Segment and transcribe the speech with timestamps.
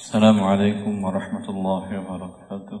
[0.00, 2.80] السلام عليكم ورحمة الله وبركاته.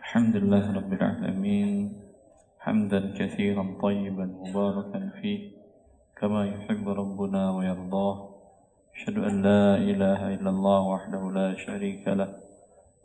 [0.00, 1.68] الحمد لله رب العالمين.
[2.60, 5.40] حمدا كثيرا طيبا مباركا فيه
[6.20, 8.16] كما يحب ربنا ويرضاه.
[8.96, 12.28] أشهد أن لا إله إلا الله وحده لا شريك له.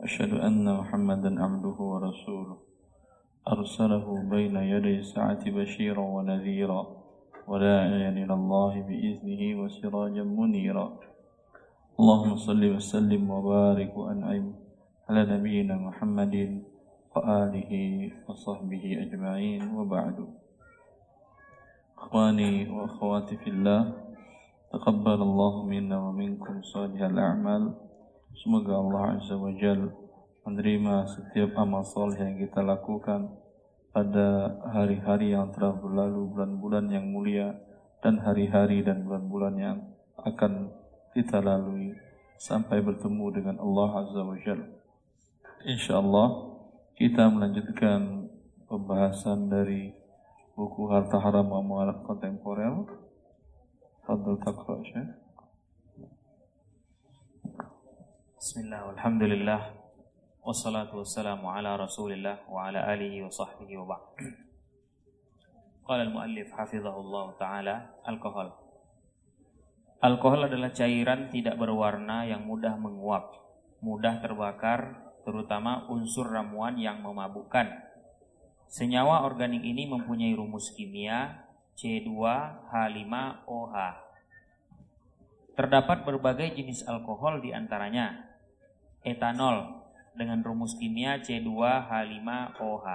[0.03, 2.57] أشهد أن محمدا عبده ورسوله.
[3.47, 6.81] أرسله بين يدي الساعة بشيرا ونذيرا.
[7.47, 10.87] وداعيا إلى الله بإذنه وسراجا منيرا.
[12.00, 14.46] اللهم صل وسلم وبارك وأنعم
[15.08, 16.34] على نبينا محمد
[17.16, 17.72] وآله
[18.28, 20.16] وصحبه أجمعين وبعد
[21.98, 23.82] إخواني وأخواتي في الله
[24.72, 27.86] تقبل الله منا ومنكم صالح الأعمال
[28.36, 29.88] Semoga Allah Azza wa Jal
[30.44, 33.32] menerima setiap amal soleh yang kita lakukan
[33.96, 37.56] pada hari-hari yang telah berlalu, bulan-bulan yang mulia,
[38.04, 39.78] dan hari-hari dan bulan-bulan yang
[40.20, 40.68] akan
[41.11, 41.91] kita lalui
[42.39, 44.67] sampai bertemu dengan Allah Azza wa Jalla.
[45.67, 46.27] InsyaAllah
[46.95, 48.31] kita melanjutkan
[48.71, 49.91] pembahasan dari
[50.55, 52.71] buku Harta Haram Amalat Kontemporer.
[54.07, 55.11] Fadl Taqra Syekh.
[58.41, 59.61] Bismillah, alhamdulillah
[60.41, 64.17] Wassalatu wassalamu ala rasulillah Wa ala alihi wa sahbihi wa ba'd
[65.85, 68.49] Qala al-muallif hafizahullah ta'ala Alkohol
[70.01, 73.37] Alkohol adalah cairan tidak berwarna yang mudah menguap
[73.85, 77.69] Mudah terbakar Terutama unsur ramuan yang memabukkan.
[78.65, 81.45] Senyawa organik ini mempunyai rumus kimia
[81.77, 83.75] C2H5OH
[85.53, 88.25] Terdapat berbagai jenis alkohol di antaranya.
[89.05, 89.85] Etanol
[90.17, 92.87] dengan rumus kimia C2H5OH.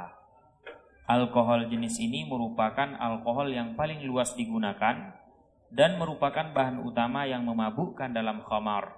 [1.07, 5.26] Alkohol jenis ini merupakan alkohol yang paling luas digunakan
[5.71, 8.95] dan merupakan bahan utama yang memabukkan dalam khamar.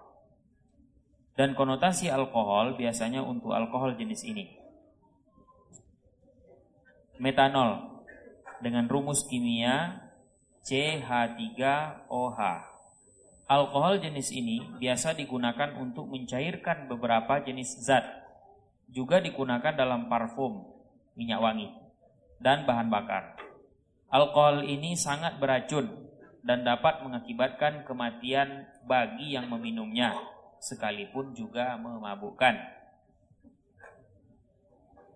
[1.39, 4.59] Dan konotasi alkohol biasanya untuk alkohol jenis ini.
[7.23, 8.03] Metanol
[8.59, 10.03] dengan rumus kimia
[10.67, 12.41] CH3OH.
[13.49, 18.05] Alkohol jenis ini biasa digunakan untuk mencairkan beberapa jenis zat.
[18.91, 20.69] Juga digunakan dalam parfum,
[21.17, 21.69] minyak wangi,
[22.43, 23.39] dan bahan bakar.
[24.13, 26.08] Alkohol ini sangat beracun
[26.49, 30.17] dan dapat mengakibatkan kematian bagi yang meminumnya,
[30.65, 32.57] sekalipun juga memabukkan.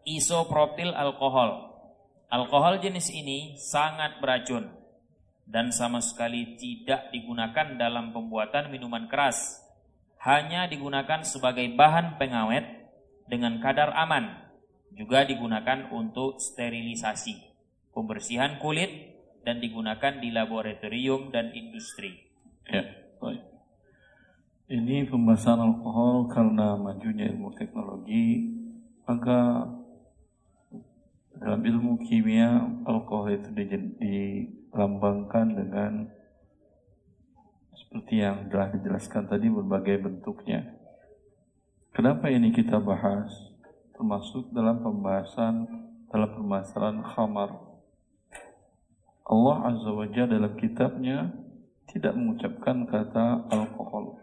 [0.04, 1.72] Isopropil alkohol.
[2.28, 4.68] Alkohol jenis ini sangat beracun
[5.48, 9.56] dan sama sekali tidak digunakan dalam pembuatan minuman keras.
[10.20, 12.92] Hanya digunakan sebagai bahan pengawet
[13.24, 14.52] dengan kadar aman.
[14.92, 17.40] Juga digunakan untuk sterilisasi,
[17.96, 19.11] pembersihan kulit
[19.42, 22.18] dan digunakan di laboratorium dan industri.
[22.66, 22.86] Ya,
[23.18, 23.42] baik.
[24.72, 28.48] Ini pembahasan alkohol karena majunya ilmu teknologi,
[29.04, 29.68] maka
[31.36, 33.64] dalam ilmu kimia alkohol itu di,
[33.98, 34.16] di
[34.72, 35.92] lambangkan dengan
[37.74, 40.64] seperti yang telah dijelaskan tadi berbagai bentuknya.
[41.92, 43.28] Kenapa ini kita bahas?
[43.92, 45.68] Termasuk dalam pembahasan
[46.12, 47.71] dalam permasalahan khamar.
[49.22, 51.30] Allah Azza wa Jalla dalam kitabnya
[51.86, 54.18] tidak mengucapkan kata alkohol.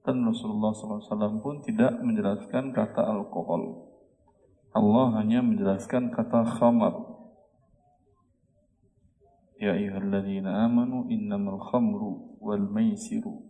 [0.00, 3.92] Dan Rasulullah SAW pun tidak menjelaskan kata alkohol.
[4.72, 6.94] Allah hanya menjelaskan kata khamar.
[9.60, 13.44] Ya ayyuhalladzina amanu innamal khamru wal maisiru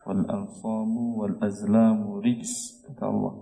[0.00, 3.34] wal ansabu wal azlamu rijs kata Allah.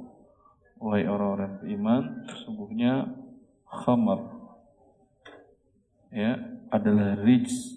[0.83, 3.15] Wahai orang-orang beriman, sesungguhnya
[3.71, 4.34] khamar
[6.15, 6.39] ya
[6.71, 7.75] adalah rijs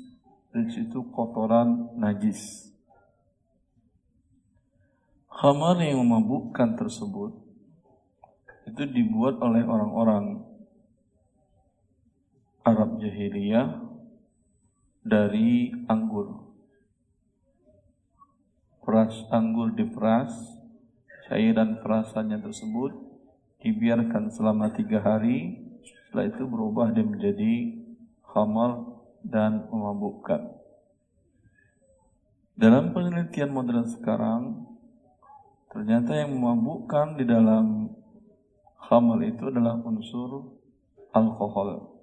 [0.53, 2.70] rijs itu kotoran najis.
[5.34, 7.34] Khamar yang memabukkan tersebut
[8.70, 10.42] itu dibuat oleh orang-orang
[12.66, 13.80] Arab jahiliyah
[15.06, 16.46] dari anggur.
[18.81, 20.33] Peras anggur diperas,
[21.30, 22.92] cairan perasannya tersebut
[23.62, 27.87] dibiarkan selama tiga hari, setelah itu berubah dia menjadi
[28.31, 28.85] khamar
[29.24, 30.57] dan memabukkan.
[32.57, 34.65] Dalam penelitian modern sekarang,
[35.69, 37.94] ternyata yang memabukkan di dalam
[38.81, 40.57] khamar itu adalah unsur
[41.13, 42.01] alkohol.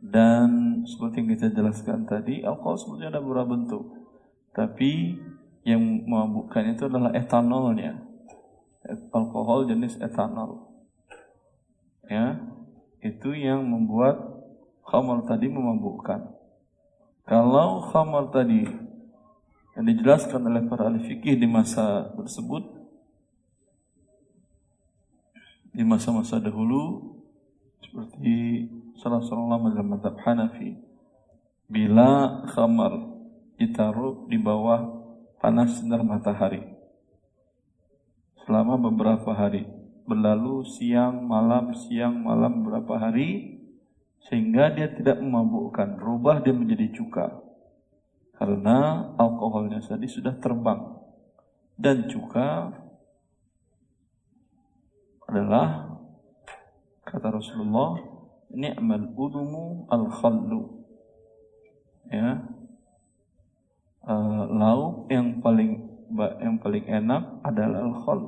[0.00, 3.84] Dan seperti yang kita jelaskan tadi, alkohol sebenarnya ada beberapa bentuk.
[4.52, 5.16] Tapi
[5.64, 8.00] yang memabukkan itu adalah etanolnya.
[9.12, 10.72] Alkohol jenis etanol.
[12.08, 12.42] Ya,
[13.00, 14.29] itu yang membuat
[14.90, 16.20] khamar tadi memabukkan.
[17.24, 18.66] Kalau khamar tadi
[19.78, 22.66] yang dijelaskan oleh para ahli fikih di masa tersebut
[25.70, 27.14] di masa-masa dahulu
[27.78, 28.66] seperti
[28.98, 30.74] salah seorang ulama dalam madhab Hanafi
[31.70, 32.98] bila khamar
[33.54, 35.06] ditaruh di bawah
[35.38, 36.66] panas sinar matahari
[38.42, 39.70] selama beberapa hari
[40.02, 43.59] berlalu siang malam siang malam beberapa hari
[44.28, 47.40] sehingga dia tidak memabukkan rubah dia menjadi cuka.
[48.36, 50.96] Karena alkoholnya tadi sudah terbang.
[51.80, 52.72] Dan cuka
[55.28, 55.96] adalah
[57.04, 57.96] kata Rasulullah
[58.52, 60.84] ni'mal udumu al khallu
[62.12, 62.44] ya.
[64.00, 65.84] Uh, lauk yang paling
[66.40, 68.20] yang paling enak adalah al khall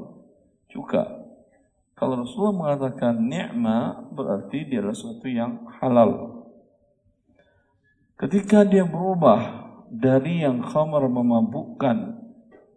[0.68, 1.21] juga
[2.02, 6.42] kalau Rasulullah mengatakan ni'ma berarti dia adalah sesuatu yang halal.
[8.18, 12.18] Ketika dia berubah dari yang khamar memabukkan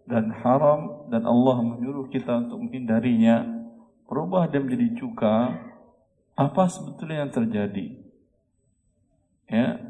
[0.05, 3.65] dan haram dan Allah menyuruh kita untuk menghindarinya
[4.05, 5.57] berubah dan menjadi cuka
[6.37, 7.85] apa sebetulnya yang terjadi?
[9.49, 9.89] Ya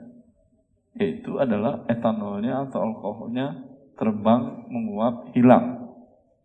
[0.96, 3.68] yaitu adalah etanolnya atau alkoholnya
[4.00, 5.75] terbang menguap hilang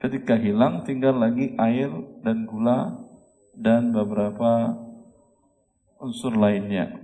[0.01, 1.93] ketika hilang tinggal lagi air
[2.25, 3.05] dan gula
[3.53, 4.75] dan beberapa
[6.01, 6.97] unsur lainnya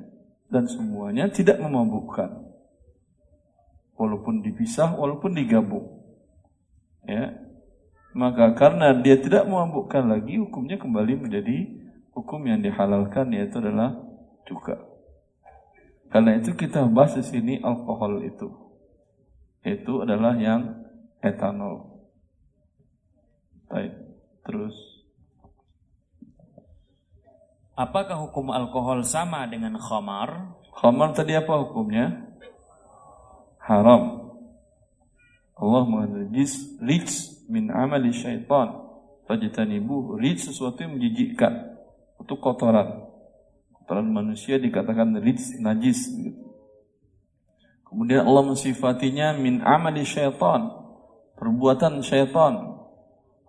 [0.49, 2.49] dan semuanya tidak memabukkan
[4.01, 6.01] walaupun dipisah walaupun digabung
[7.05, 7.37] ya
[8.17, 11.69] maka karena dia tidak memabukkan lagi hukumnya kembali menjadi
[12.17, 13.93] hukum yang dihalalkan yaitu adalah
[14.49, 14.81] juga.
[16.09, 18.49] Karena itu kita bahas di sini alkohol itu.
[19.61, 20.81] Itu adalah yang
[21.21, 21.96] etanol.
[23.71, 23.93] Baik.
[24.47, 24.77] Terus
[27.77, 30.57] Apakah hukum alkohol sama dengan khamar?
[30.73, 32.25] Khamar tadi apa hukumnya?
[33.61, 34.33] Haram.
[35.57, 36.33] Allah mengatakan
[36.85, 38.77] rijs min amali syaitan
[39.25, 41.81] fajtanibu rijs sesuatu yang menjijikkan
[42.21, 43.09] itu kotoran
[43.73, 46.13] kotoran manusia dikatakan rijs najis
[47.89, 50.77] kemudian Allah mensifatinya min amali syaitan
[51.41, 52.76] perbuatan syaitan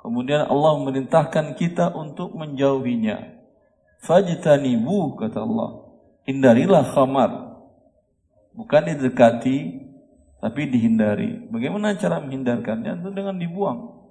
[0.07, 3.36] kemudian Allah memerintahkan kita untuk menjauhinya
[4.00, 5.83] fajtanibu kata Allah
[6.24, 7.59] hindarilah khamar
[8.56, 9.88] bukan didekati
[10.38, 11.50] tapi dihindari.
[11.50, 13.01] Bagaimana cara menghindarkannya?
[13.01, 14.06] Itu dengan dibuang.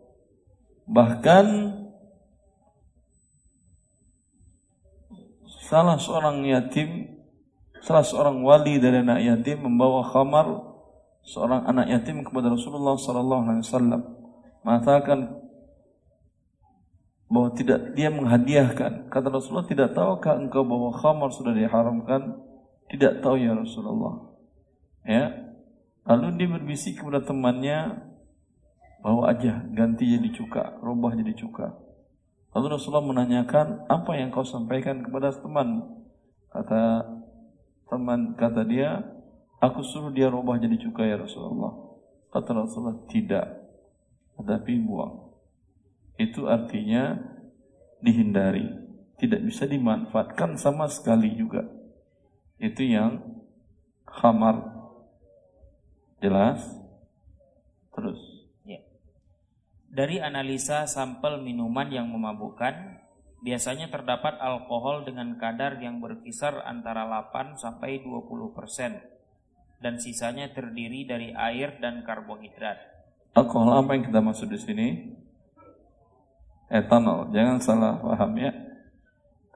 [0.86, 1.46] Bahkan
[5.66, 7.18] salah seorang yatim,
[7.82, 10.46] salah seorang wali dari anak yatim membawa khamar
[11.26, 14.02] seorang anak yatim kepada Rasulullah sallallahu alaihi wasallam
[14.62, 15.18] mengatakan
[17.26, 19.10] bahwa tidak dia menghadiahkan.
[19.10, 22.42] Kata Rasulullah, "Tidak tahukah engkau bahwa khamar sudah diharamkan?"
[22.86, 24.30] Tidak tahu ya Rasulullah.
[25.02, 25.46] Ya,
[26.06, 27.98] Lalu dia berbisik kepada temannya,
[29.02, 31.74] bawa aja, ganti jadi cuka, rubah jadi cuka.
[32.54, 35.82] Lalu Rasulullah menanyakan, apa yang kau sampaikan kepada teman?
[36.54, 37.10] Kata
[37.90, 39.02] teman, kata dia,
[39.58, 41.74] aku suruh dia rubah jadi cuka ya Rasulullah.
[42.30, 43.66] Kata Rasulullah, tidak,
[44.38, 45.35] tetapi buang.
[46.16, 47.16] Itu artinya
[48.00, 48.66] dihindari,
[49.20, 51.64] tidak bisa dimanfaatkan sama sekali juga.
[52.56, 53.20] Itu yang
[54.08, 54.76] khamar
[56.16, 56.64] Jelas?
[57.92, 58.20] Terus.
[58.64, 58.80] Ya.
[59.92, 63.04] Dari analisa sampel minuman yang memabukkan,
[63.44, 69.00] biasanya terdapat alkohol dengan kadar yang berkisar antara 8 sampai 20 persen
[69.76, 72.80] dan sisanya terdiri dari air dan karbohidrat.
[73.36, 74.88] Alkohol apa yang kita maksud di sini?
[76.66, 77.30] Etanol.
[77.30, 78.52] Jangan salah paham ya.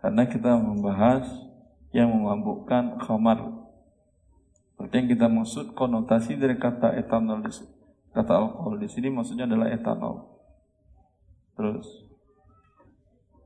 [0.01, 1.27] Karena kita membahas
[1.91, 3.61] yang memabukkan khamar
[4.81, 7.53] Berarti yang kita maksud konotasi dari kata etanol di
[8.17, 10.41] kata alkohol di sini maksudnya adalah etanol.
[11.53, 11.85] Terus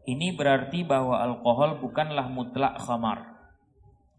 [0.06, 3.34] ini berarti bahwa alkohol bukanlah mutlak khamar.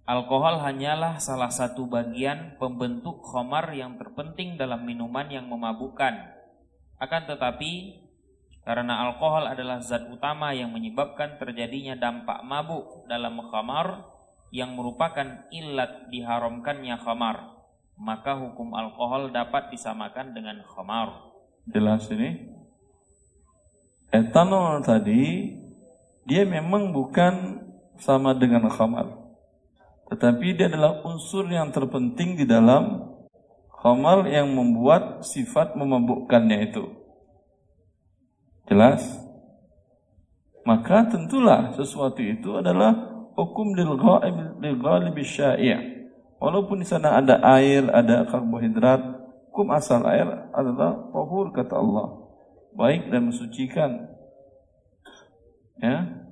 [0.03, 6.19] Alkohol hanyalah salah satu bagian pembentuk khamar yang terpenting dalam minuman yang memabukkan.
[6.99, 7.95] Akan tetapi
[8.65, 14.09] karena alkohol adalah zat utama yang menyebabkan terjadinya dampak mabuk dalam khamar,
[14.49, 17.61] yang merupakan ilat diharamkannya khamar,
[18.01, 21.13] maka hukum alkohol dapat disamakan dengan khamar.
[21.69, 22.57] Jelas ini?
[24.09, 25.53] Etanol tadi
[26.25, 27.61] dia memang bukan
[28.01, 29.13] sama dengan khamar.
[30.09, 33.13] Tetapi dia adalah unsur yang terpenting di dalam
[33.69, 37.04] khamar yang membuat sifat memabukkannya itu.
[38.65, 39.01] Jelas?
[40.65, 42.93] Maka tentulah sesuatu itu adalah
[43.37, 43.97] hukum lil.
[46.35, 49.15] Walaupun di sana ada air, ada karbohidrat,
[49.55, 52.27] Hukum asal air adalah tahur kata Allah.
[52.75, 54.03] Baik dan mensucikan.
[55.79, 56.27] Ya.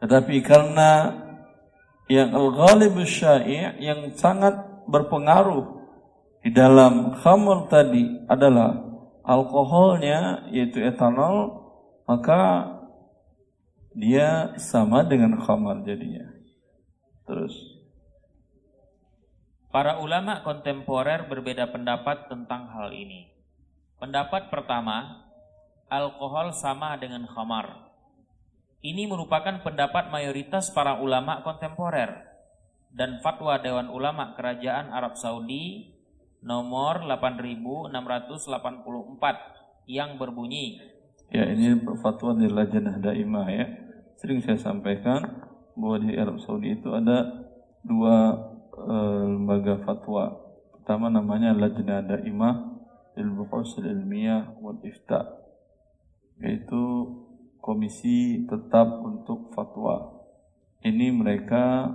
[0.00, 1.12] Tetapi karena
[2.08, 5.84] yang al-ghalib syai' yang sangat berpengaruh
[6.40, 8.93] di dalam khamr tadi adalah
[9.24, 11.64] alkoholnya yaitu etanol
[12.04, 12.70] maka
[13.96, 16.28] dia sama dengan khamar jadinya.
[17.24, 17.74] Terus
[19.74, 23.26] Para ulama kontemporer berbeda pendapat tentang hal ini.
[23.98, 25.26] Pendapat pertama,
[25.90, 27.90] alkohol sama dengan khamar.
[28.86, 32.22] Ini merupakan pendapat mayoritas para ulama kontemporer
[32.94, 35.93] dan fatwa Dewan Ulama Kerajaan Arab Saudi
[36.44, 37.90] nomor 8684
[39.88, 40.94] yang berbunyi
[41.34, 43.66] Ya ini fatwa dari Lajnah Daimah ya.
[44.20, 45.18] Sering saya sampaikan
[45.74, 47.26] bahwa di Arab Saudi itu ada
[47.82, 48.38] dua
[48.70, 50.30] uh, lembaga fatwa.
[50.78, 52.78] Pertama namanya Lajnah Daimah
[53.18, 55.42] lil Buhus Ilmiyah wal Ifta.
[56.38, 56.82] Yaitu
[57.58, 60.22] komisi tetap untuk fatwa.
[60.86, 61.90] Ini mereka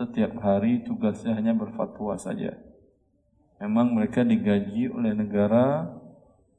[0.00, 2.67] setiap hari tugasnya hanya berfatwa saja.
[3.58, 5.90] Memang mereka digaji oleh negara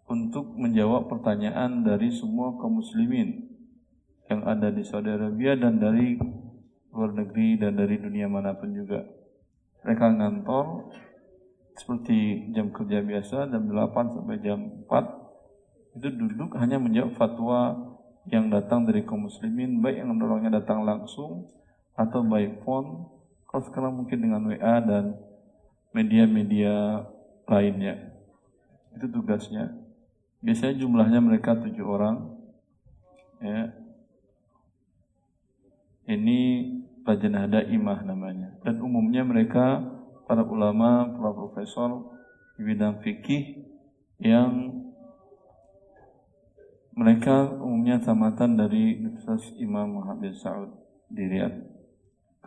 [0.09, 3.47] untuk menjawab pertanyaan dari semua kaum muslimin
[4.27, 6.19] yang ada di Saudi Arabia dan dari
[6.91, 9.05] luar negeri dan dari dunia mana pun juga.
[9.85, 10.91] Mereka ngantor
[11.79, 17.79] seperti jam kerja biasa jam 8 sampai jam 4 itu duduk hanya menjawab fatwa
[18.27, 21.47] yang datang dari kaum muslimin baik yang dorongnya datang langsung
[21.95, 23.07] atau by phone
[23.47, 25.15] kalau sekarang mungkin dengan WA dan
[25.93, 27.05] media-media
[27.49, 28.13] lainnya
[28.93, 29.89] itu tugasnya
[30.39, 32.31] Biasanya jumlahnya mereka tujuh orang.
[33.43, 33.75] Ya.
[36.09, 36.39] Ini
[37.03, 38.55] Lajnah Daimah namanya.
[38.63, 39.83] Dan umumnya mereka
[40.29, 42.15] para ulama, para profesor
[42.55, 43.67] di bidang fikih
[44.19, 44.79] yang
[46.95, 50.71] mereka umumnya tamatan dari Universitas Imam Muhammad Saud
[51.07, 51.78] di Riyadh.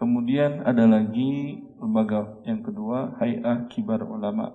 [0.03, 4.51] Kemudian ada lagi lembaga yang kedua, Hay'ah Kibar Ulama,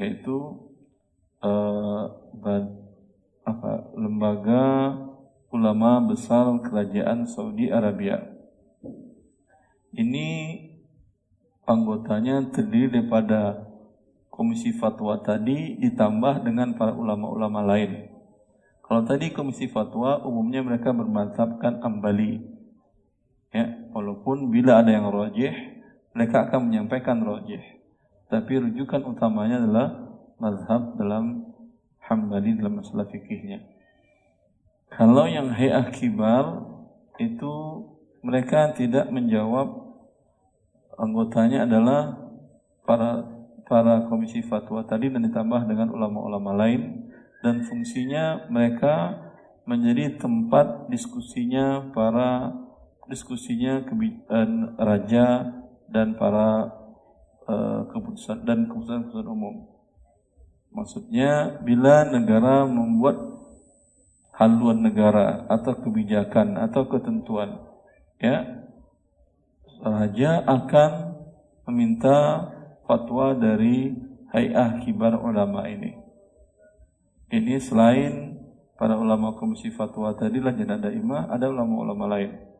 [0.00, 0.56] yaitu
[1.44, 2.08] uh,
[3.44, 4.96] apa, lembaga
[5.52, 8.24] ulama besar kerajaan Saudi Arabia.
[9.92, 10.28] Ini
[11.68, 13.68] anggotanya terdiri daripada
[14.32, 18.08] komisi fatwa tadi ditambah dengan para ulama-ulama lain.
[18.80, 22.55] Kalau tadi komisi fatwa umumnya mereka bermantapkan ambali.
[23.54, 25.54] Ya, walaupun bila ada yang rojih,
[26.16, 27.62] mereka akan menyampaikan rojih.
[28.26, 29.86] Tapi rujukan utamanya adalah
[30.40, 31.46] mazhab dalam
[32.06, 33.66] Hambali dalam masalah fikihnya.
[34.94, 36.62] Kalau yang hayah kibar
[37.18, 37.82] itu
[38.22, 39.66] mereka tidak menjawab
[40.94, 42.14] anggotanya adalah
[42.86, 43.26] para
[43.66, 47.10] para komisi fatwa tadi dan ditambah dengan ulama-ulama lain
[47.42, 49.18] dan fungsinya mereka
[49.66, 52.54] menjadi tempat diskusinya para
[53.06, 55.54] diskusinya kebijakan raja
[55.90, 56.70] dan para
[57.46, 59.70] uh, keputusan dan keputusan-keputusan umum.
[60.74, 63.16] Maksudnya bila negara membuat
[64.36, 67.56] haluan negara atau kebijakan atau ketentuan,
[68.20, 68.68] ya,
[69.80, 70.92] raja akan
[71.64, 72.50] meminta
[72.84, 73.96] fatwa dari
[74.36, 75.96] Hay'ah Kibar Ulama ini.
[77.32, 78.38] Ini selain
[78.78, 82.55] para ulama komisi fatwa tadi lajnah daimah ada ulama-ulama lain.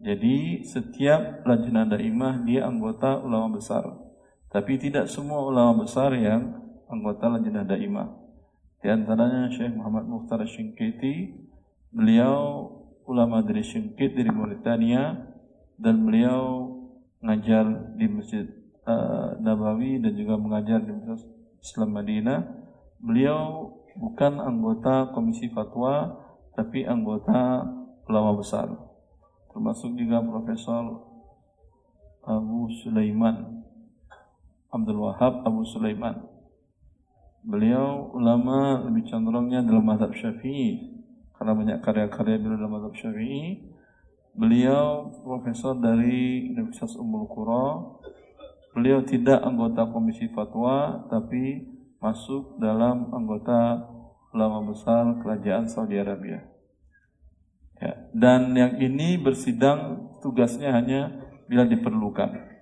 [0.00, 3.84] Jadi setiap lajnah daimah dia anggota ulama besar.
[4.50, 6.58] Tapi tidak semua ulama besar yang
[6.90, 8.10] anggota Lajnah Daimah.
[8.82, 11.38] Di antaranya Syekh Muhammad Mukhtar Shinkiti,
[11.94, 12.66] beliau
[13.06, 15.22] ulama dari Shinkit dari Mauritania
[15.78, 16.66] dan beliau
[17.22, 18.48] mengajar di Masjid
[18.90, 21.30] uh, Nabawi dan juga mengajar di Masjid
[21.62, 22.40] Islam Madinah.
[22.98, 26.18] Beliau bukan anggota komisi fatwa
[26.58, 27.68] tapi anggota
[28.10, 28.89] ulama besar.
[29.50, 31.04] Termasuk juga Profesor
[32.26, 33.66] Abu Sulaiman
[34.70, 36.30] Abdul Wahab Abu Sulaiman
[37.40, 40.92] Beliau ulama lebih cenderungnya dalam mazhab Syafi'i
[41.40, 43.72] karena banyak karya-karya beliau dalam mazhab Syafi'i.
[44.36, 47.96] Beliau profesor dari Universitas Ummul Qura.
[48.76, 51.64] Beliau tidak anggota komisi fatwa tapi
[51.96, 53.88] masuk dalam anggota
[54.36, 56.44] ulama besar kerajaan Saudi Arabia.
[57.80, 61.10] Ya, dan yang ini bersidang tugasnya hanya
[61.48, 62.60] bila diperlukan.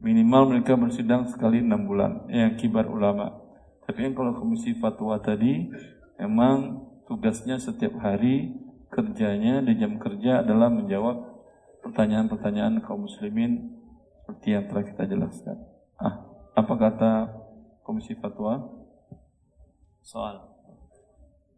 [0.00, 2.24] Minimal mereka bersidang sekali enam bulan.
[2.32, 3.36] Yang kibar ulama.
[3.84, 5.68] Tapi yang kalau komisi fatwa tadi
[6.16, 8.56] memang tugasnya setiap hari
[8.90, 11.36] kerjanya di jam kerja adalah menjawab
[11.84, 13.76] pertanyaan-pertanyaan kaum muslimin
[14.24, 15.56] seperti yang telah kita jelaskan.
[16.00, 17.12] Ah, apa kata
[17.86, 18.58] Komisi Fatwa.
[20.02, 20.55] Soal.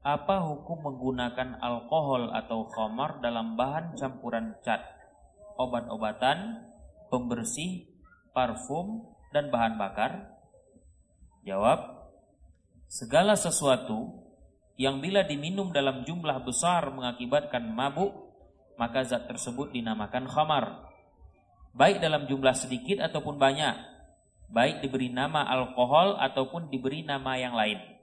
[0.09, 4.81] Apa hukum menggunakan alkohol atau khamar dalam bahan campuran cat,
[5.61, 6.65] obat-obatan,
[7.13, 7.85] pembersih,
[8.33, 9.05] parfum,
[9.37, 10.33] dan bahan bakar?
[11.45, 12.09] Jawab,
[12.89, 14.25] segala sesuatu
[14.81, 18.33] yang bila diminum dalam jumlah besar mengakibatkan mabuk,
[18.81, 20.89] maka zat tersebut dinamakan khamar.
[21.77, 23.77] Baik dalam jumlah sedikit ataupun banyak,
[24.49, 27.98] baik diberi nama alkohol ataupun diberi nama yang lain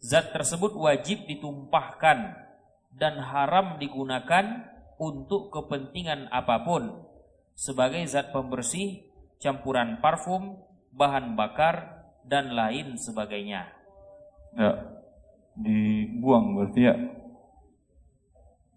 [0.00, 2.38] zat tersebut wajib ditumpahkan
[2.94, 7.02] dan haram digunakan untuk kepentingan apa pun
[7.54, 9.06] sebagai zat pembersih,
[9.38, 10.58] campuran parfum,
[10.94, 13.70] bahan bakar dan lain sebagainya.
[14.54, 14.72] Ya,
[15.58, 16.94] dibuang berarti ya.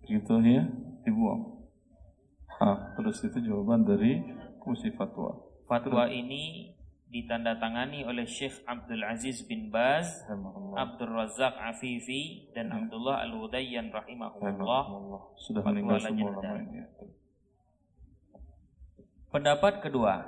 [0.08, 0.64] Gitu ya,
[1.06, 1.58] dibuang.
[2.58, 4.24] Ah, terus itu jawaban dari
[4.58, 5.38] Komisi Fatwa.
[5.70, 6.74] Fatwa ini
[7.08, 10.28] ditandatangani oleh Syekh Abdul Aziz bin Baz,
[10.76, 14.84] Abdul Razak Afifi dan Abdullah Al-Hudayyan rahimahullah.
[15.40, 16.84] Sudah meninggal semua ini.
[19.32, 20.24] Pendapat kedua,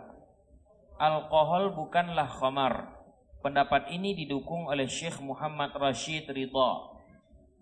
[1.00, 2.96] alkohol bukanlah khamar.
[3.40, 6.72] Pendapat ini didukung oleh Syekh Muhammad Rashid Ridha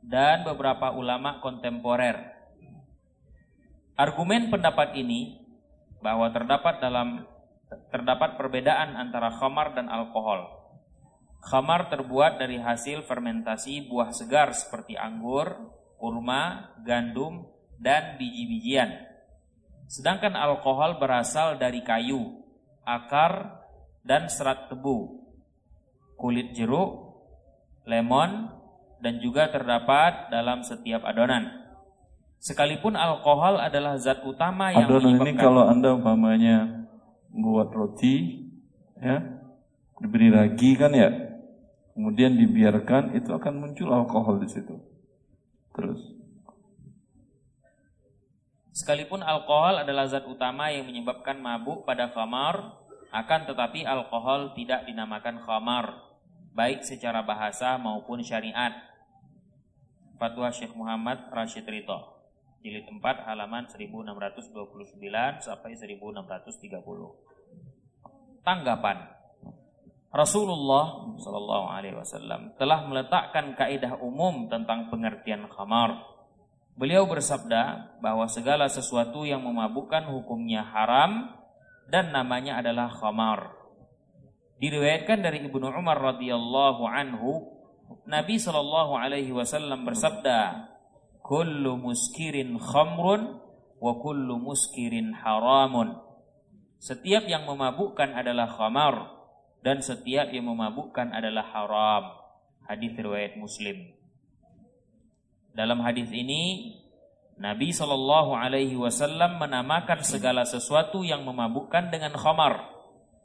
[0.02, 2.34] dan beberapa ulama kontemporer.
[3.94, 5.42] Argumen pendapat ini
[6.02, 7.26] bahwa terdapat dalam
[7.92, 10.48] terdapat perbedaan antara khamar dan alkohol.
[11.44, 15.56] Khamar terbuat dari hasil fermentasi buah segar seperti anggur,
[16.00, 17.48] kurma, gandum,
[17.80, 19.06] dan biji-bijian.
[19.88, 22.44] Sedangkan alkohol berasal dari kayu,
[22.84, 23.64] akar,
[24.04, 25.24] dan serat tebu,
[26.20, 27.16] kulit jeruk,
[27.88, 28.52] lemon,
[29.00, 31.48] dan juga terdapat dalam setiap adonan.
[32.38, 36.77] Sekalipun alkohol adalah zat utama yang adonan ini kalau anda umpamanya
[37.32, 38.48] buat roti
[38.98, 39.22] ya
[40.02, 41.10] diberi ragi kan ya.
[41.98, 44.78] Kemudian dibiarkan itu akan muncul alkohol di situ.
[45.74, 45.98] Terus.
[48.70, 52.78] Sekalipun alkohol adalah zat utama yang menyebabkan mabuk pada khamar
[53.10, 56.06] akan tetapi alkohol tidak dinamakan khamar
[56.54, 58.78] baik secara bahasa maupun syariat.
[60.22, 62.17] Fatwa Syekh Muhammad Rashid Rito
[62.68, 65.00] jilid 4 halaman 1629
[65.40, 66.84] sampai 1630.
[68.44, 69.08] Tanggapan
[70.12, 76.04] Rasulullah Shallallahu Alaihi Wasallam telah meletakkan kaidah umum tentang pengertian khamar.
[76.76, 81.32] Beliau bersabda bahwa segala sesuatu yang memabukkan hukumnya haram
[81.88, 83.56] dan namanya adalah khamar.
[84.60, 87.46] Diriwayatkan dari Ibnu Umar radhiyallahu anhu,
[88.10, 90.66] Nabi Shallallahu alaihi wasallam bersabda,
[91.28, 93.44] kullu muskirin khamrun
[93.84, 96.00] wa kullu muskirin haramun.
[96.80, 99.18] Setiap yang memabukkan adalah khamar
[99.60, 102.04] dan setiap yang memabukkan adalah haram.
[102.64, 103.92] Hadis riwayat Muslim.
[105.52, 106.76] Dalam hadis ini
[107.38, 112.66] Nabi Shallallahu Alaihi Wasallam menamakan segala sesuatu yang memabukkan dengan khamar,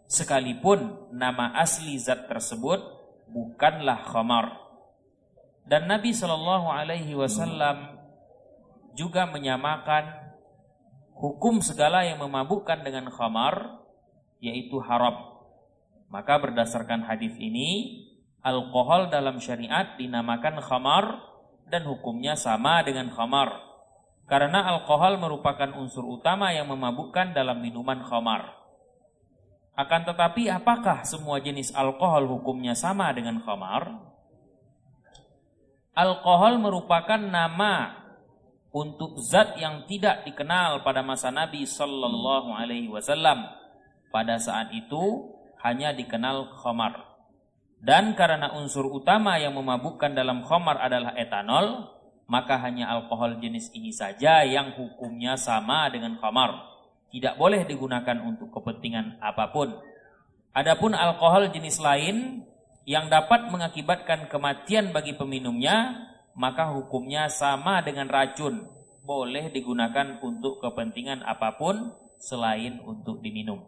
[0.09, 2.81] sekalipun nama asli zat tersebut
[3.29, 4.57] bukanlah khamar.
[5.69, 7.92] Dan Nabi Shallallahu Alaihi Wasallam
[8.93, 10.33] juga menyamakan
[11.17, 13.81] hukum segala yang memabukkan dengan khamar
[14.43, 15.33] yaitu haram.
[16.11, 18.03] Maka berdasarkan hadis ini,
[18.43, 21.25] alkohol dalam syariat dinamakan khamar
[21.71, 23.55] dan hukumnya sama dengan khamar.
[24.29, 28.61] Karena alkohol merupakan unsur utama yang memabukkan dalam minuman khamar.
[29.73, 34.13] Akan tetapi apakah semua jenis alkohol hukumnya sama dengan khamar?
[35.97, 38.02] Alkohol merupakan nama
[38.73, 43.45] untuk zat yang tidak dikenal pada masa Nabi Sallallahu Alaihi Wasallam.
[44.09, 47.13] Pada saat itu hanya dikenal khamar.
[47.83, 51.93] Dan karena unsur utama yang memabukkan dalam khamar adalah etanol,
[52.29, 56.73] maka hanya alkohol jenis ini saja yang hukumnya sama dengan khamar.
[57.13, 59.77] Tidak boleh digunakan untuk kepentingan apa pun.
[60.57, 62.45] Adapun alkohol jenis lain
[62.89, 68.69] yang dapat mengakibatkan kematian bagi peminumnya, maka hukumnya sama dengan racun,
[69.03, 73.67] boleh digunakan untuk kepentingan apa pun selain untuk diminum.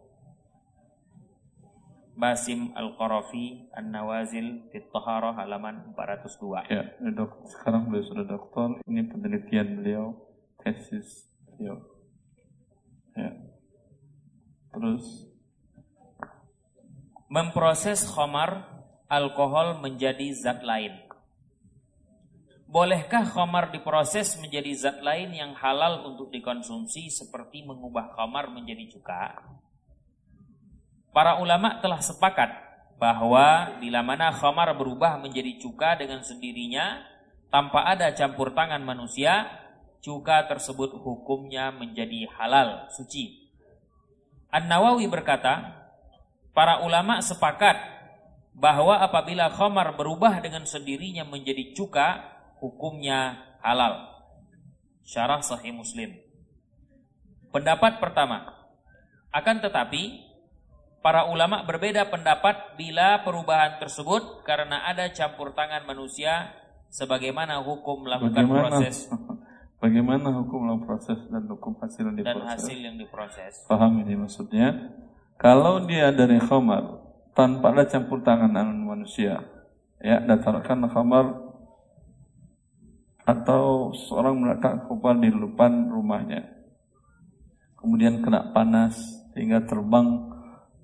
[2.15, 6.71] Basim Al-Qarafi An-Nawazil Fit Taharah halaman 402.
[6.71, 8.79] Ya, dok, sekarang beliau sudah doktor.
[8.87, 10.15] Ini penelitian beliau,
[10.63, 11.83] tesis beliau.
[13.19, 13.35] Ya.
[14.71, 15.27] Terus
[17.27, 18.63] memproses khamar
[19.11, 20.95] alkohol menjadi zat lain.
[22.75, 29.47] Bolehkah khamar diproses menjadi zat lain yang halal untuk dikonsumsi seperti mengubah khamar menjadi cuka?
[31.15, 32.51] Para ulama telah sepakat
[32.99, 36.99] bahwa bila mana khamar berubah menjadi cuka dengan sendirinya
[37.47, 39.47] tanpa ada campur tangan manusia,
[40.03, 43.55] cuka tersebut hukumnya menjadi halal, suci.
[44.51, 45.79] An-Nawawi berkata,
[46.51, 47.79] para ulama sepakat
[48.51, 52.34] bahwa apabila khamar berubah dengan sendirinya menjadi cuka,
[52.65, 54.09] hukumnya halal.
[55.05, 56.17] Syarah Sahih Muslim.
[57.53, 58.49] Pendapat pertama,
[59.29, 60.25] akan tetapi
[61.05, 66.49] Para ulama berbeda pendapat bila perubahan tersebut karena ada campur tangan manusia
[66.89, 69.13] sebagaimana hukum melakukan bagaimana, proses.
[69.85, 72.41] Bagaimana hukum melakukan proses dan hukum hasil yang diproses?
[72.41, 73.53] dan hasil yang diproses.
[73.69, 74.97] Paham ini maksudnya?
[75.37, 77.05] Kalau dia dari khamar
[77.37, 79.45] tanpa ada campur tangan manusia
[80.01, 81.53] ya datangkan khamar
[83.25, 86.55] atau seorang meletakkan khamar di depan rumahnya
[87.81, 88.97] kemudian kena panas
[89.33, 90.33] sehingga terbang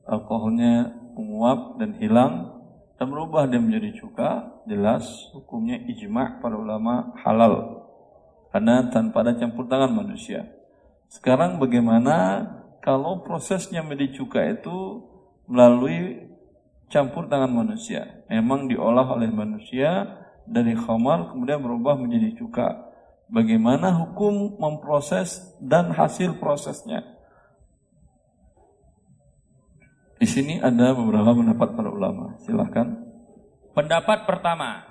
[0.05, 2.61] alkoholnya menguap dan hilang
[3.01, 7.81] dan berubah dia menjadi cuka, jelas hukumnya ijma' para ulama halal.
[8.53, 10.45] Karena tanpa ada campur tangan manusia.
[11.09, 12.45] Sekarang bagaimana
[12.85, 15.01] kalau prosesnya menjadi cuka itu
[15.49, 16.29] melalui
[16.93, 18.21] campur tangan manusia.
[18.29, 22.69] Memang diolah oleh manusia dari khamar kemudian berubah menjadi cuka.
[23.31, 27.07] Bagaimana hukum memproses dan hasil prosesnya?
[30.21, 32.37] Di sini ada beberapa pendapat para ulama.
[32.45, 32.93] Silahkan.
[33.73, 34.85] Pendapat pertama,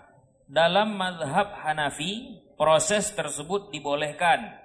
[0.49, 4.55] dalam mazhab Hanafi, proses tersebut dibolehkan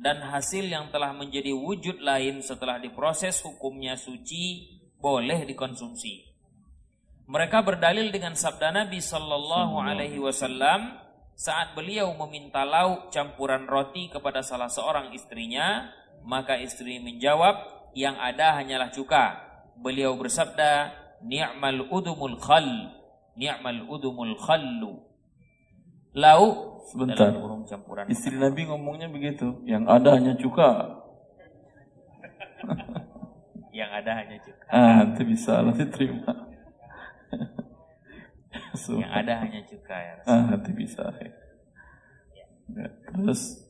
[0.00, 6.33] dan hasil yang telah menjadi wujud lain setelah diproses hukumnya suci boleh dikonsumsi.
[7.24, 11.00] Mereka berdalil dengan sabda Nabi Sallallahu Alaihi Wasallam
[11.32, 15.88] saat beliau meminta lauk campuran roti kepada salah seorang istrinya,
[16.22, 19.40] maka istri menjawab, yang ada hanyalah cuka
[19.78, 20.92] beliau bersabda,
[21.24, 22.92] "Ni'mal udumul khal,
[23.38, 25.00] ni'mal udumul khallu."
[26.14, 26.42] Lau
[26.86, 27.34] sebentar.
[27.66, 28.06] campuran.
[28.06, 31.00] Istri Nabi ngomongnya begitu, yang ada hanya cuka.
[33.78, 34.68] yang ada hanya cuka.
[34.70, 36.53] Ah, nanti bisa nanti terima.
[39.02, 40.14] Yang ada hanya cuka ya.
[40.26, 41.04] Ah, nanti bisa.
[41.18, 41.30] Ya.
[42.74, 43.60] Ya, terus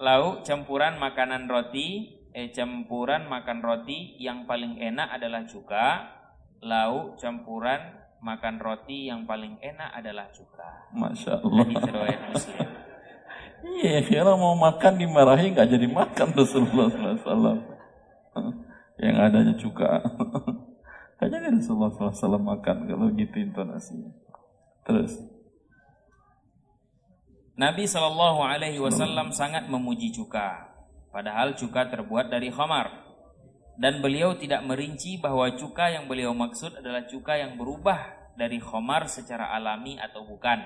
[0.00, 5.86] lauk campuran makanan roti eh, campuran makan roti yang paling enak adalah cuka,
[6.64, 10.88] lauk campuran makan roti yang paling enak adalah cuka.
[10.96, 11.64] Masya Allah.
[12.32, 12.68] Muslim.
[13.60, 17.60] Iya, kira mau makan dimarahi nggak jadi makan Rasulullah SAW.
[19.00, 20.00] yang adanya cuka.
[21.20, 24.08] Kayaknya Rasulullah SAW makan kalau gitu intonasinya.
[24.88, 25.20] Terus.
[27.60, 30.72] Nabi Shallallahu Alaihi Wasallam sangat memuji cuka.
[31.12, 33.04] Padahal cuka terbuat dari khamar.
[33.76, 39.04] Dan beliau tidak merinci bahwa cuka yang beliau maksud adalah cuka yang berubah dari khamar
[39.04, 40.56] secara alami atau bukan.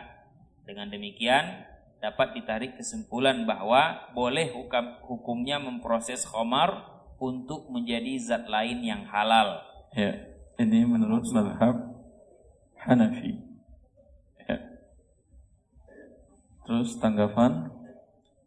[0.63, 1.67] Dengan demikian,
[1.99, 9.59] dapat ditarik kesimpulan bahwa boleh hukum, hukumnya memproses khamar untuk menjadi zat lain yang halal.
[9.95, 11.77] Ya, ini menurut mazhab
[12.79, 13.33] Hanafi.
[14.45, 14.59] Ya.
[16.69, 17.73] Terus tanggapan?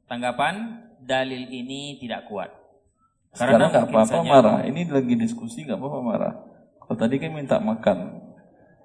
[0.08, 0.56] Tanggapan
[1.04, 2.54] dalil ini tidak kuat.
[3.34, 4.60] Karena nggak apa-apa marah.
[4.66, 6.34] Ini lagi diskusi nggak apa-apa marah.
[6.82, 7.98] Kalau tadi kan minta makan.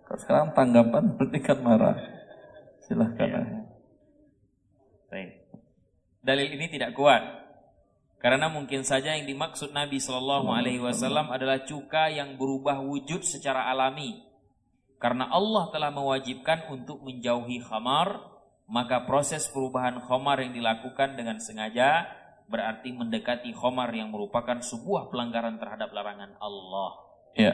[0.08, 1.96] Kalau sekarang tanggapan berarti kan marah.
[2.84, 3.28] Silahkan.
[3.28, 3.42] Ya.
[5.12, 5.30] Baik.
[6.22, 7.41] Dalil ini tidak kuat.
[8.22, 13.66] Karena mungkin saja yang dimaksud Nabi Shallallahu Alaihi Wasallam adalah cuka yang berubah wujud secara
[13.66, 14.22] alami.
[15.02, 18.32] Karena Allah telah mewajibkan untuk menjauhi khamar
[18.72, 22.08] maka proses perubahan khomar yang dilakukan dengan sengaja
[22.48, 26.90] berarti mendekati khomar yang merupakan sebuah pelanggaran terhadap larangan Allah.
[27.36, 27.52] Ya.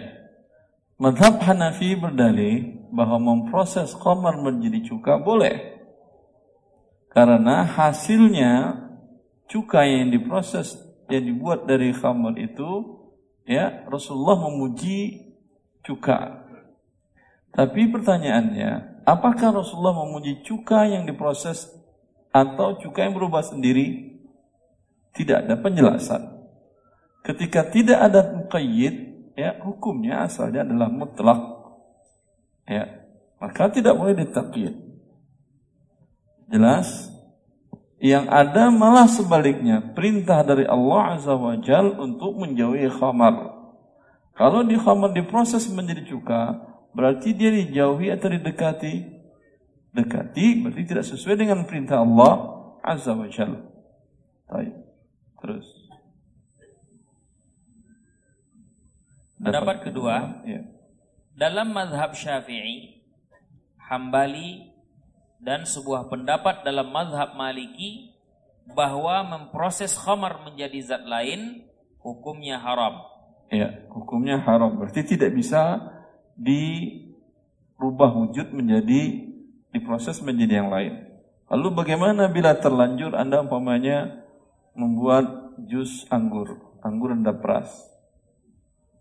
[0.98, 5.78] Madhab Hanafi berdalih bahwa memproses khomar menjadi cuka boleh.
[7.11, 8.78] Karena hasilnya
[9.49, 10.77] cuka yang diproses
[11.09, 13.01] yang dibuat dari khamar itu
[13.49, 15.25] ya Rasulullah memuji
[15.83, 16.45] cuka.
[17.49, 21.73] Tapi pertanyaannya, Apakah Rasulullah memuji cuka yang diproses
[22.29, 24.21] atau cuka yang berubah sendiri?
[25.17, 26.29] Tidak ada penjelasan.
[27.25, 28.95] Ketika tidak ada muqayyid,
[29.33, 31.41] ya hukumnya asalnya adalah mutlak.
[32.69, 33.09] Ya,
[33.41, 34.77] maka tidak boleh ditakyid.
[36.53, 37.09] Jelas?
[37.99, 43.59] Yang ada malah sebaliknya, perintah dari Allah Azza wa Jal untuk menjauhi khamar.
[44.39, 49.19] Kalau di khamar diproses menjadi cuka, Berarti dia dijauhi atau didekati?
[49.95, 53.63] Dekati berarti tidak sesuai dengan perintah Allah Azza wa Jalla.
[54.51, 54.75] Baik.
[55.39, 55.69] Terus.
[59.39, 60.67] Pendapat kedua, ya.
[61.39, 63.07] dalam madhab syafi'i,
[63.79, 64.67] hambali,
[65.38, 68.14] dan sebuah pendapat dalam madhab maliki
[68.74, 71.64] bahwa memproses khamar menjadi zat lain
[72.03, 73.01] hukumnya haram.
[73.48, 74.77] Ya, hukumnya haram.
[74.77, 75.81] Berarti tidak bisa
[76.37, 79.24] dirubah wujud menjadi
[79.72, 81.09] diproses menjadi yang lain.
[81.48, 84.20] Lalu bagaimana bila terlanjur Anda umpamanya
[84.77, 87.72] membuat jus anggur, anggur rendah peras.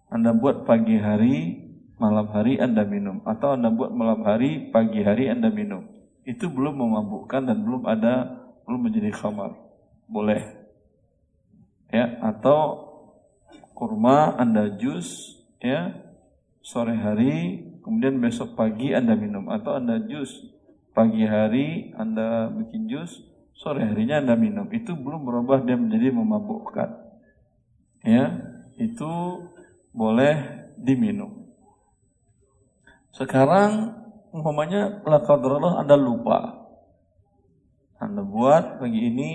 [0.08, 1.68] Anda buat pagi hari,
[2.00, 3.20] malam hari Anda minum.
[3.28, 5.97] Atau Anda buat malam hari, pagi hari Anda minum.
[6.28, 9.56] Itu belum memabukkan dan belum ada, belum menjadi khamar.
[10.12, 10.44] Boleh.
[11.88, 12.84] Ya, atau
[13.72, 15.96] kurma Anda jus, ya,
[16.60, 19.48] sore hari, kemudian besok pagi Anda minum.
[19.48, 20.52] Atau Anda jus,
[20.92, 23.24] pagi hari Anda bikin jus,
[23.56, 24.68] sore harinya Anda minum.
[24.76, 26.90] Itu belum berubah dia menjadi memabukkan.
[28.04, 28.36] Ya,
[28.76, 29.12] itu
[29.96, 31.48] boleh diminum.
[33.16, 33.96] Sekarang
[34.32, 36.68] umpamanya lakadrallah Anda lupa.
[37.98, 39.32] Anda buat pagi ini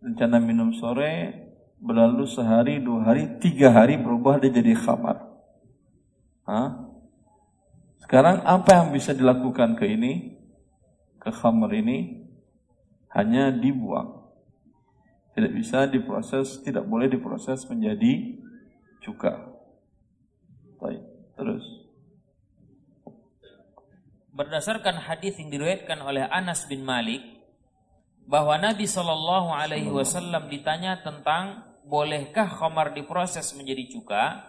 [0.00, 1.42] rencana minum sore
[1.82, 5.18] berlalu sehari, dua hari, tiga hari berubah dia jadi khamar.
[6.46, 6.88] Hah?
[8.00, 10.38] Sekarang apa yang bisa dilakukan ke ini?
[11.18, 12.22] Ke khamar ini
[13.14, 14.22] hanya dibuang.
[15.32, 18.36] Tidak bisa diproses, tidak boleh diproses menjadi
[19.02, 19.32] cuka.
[20.78, 21.02] Baik,
[21.34, 21.81] terus.
[24.32, 27.20] Berdasarkan hadis yang diriwayatkan oleh Anas bin Malik
[28.24, 34.40] bahwa Nabi Shallallahu Alaihi Wasallam ditanya tentang bolehkah khamar diproses menjadi cuka,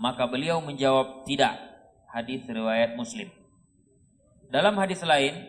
[0.00, 1.60] maka beliau menjawab tidak.
[2.08, 3.28] Hadis riwayat Muslim.
[4.48, 5.48] Dalam hadis lain,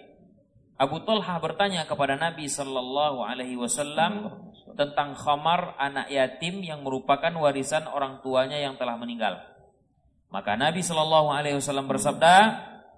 [0.75, 4.43] Abu Talha bertanya kepada Nabi Shallallahu Alaihi Wasallam
[4.75, 9.39] tentang khamar anak yatim yang merupakan warisan orang tuanya yang telah meninggal.
[10.33, 12.35] Maka Nabi Shallallahu Alaihi Wasallam bersabda,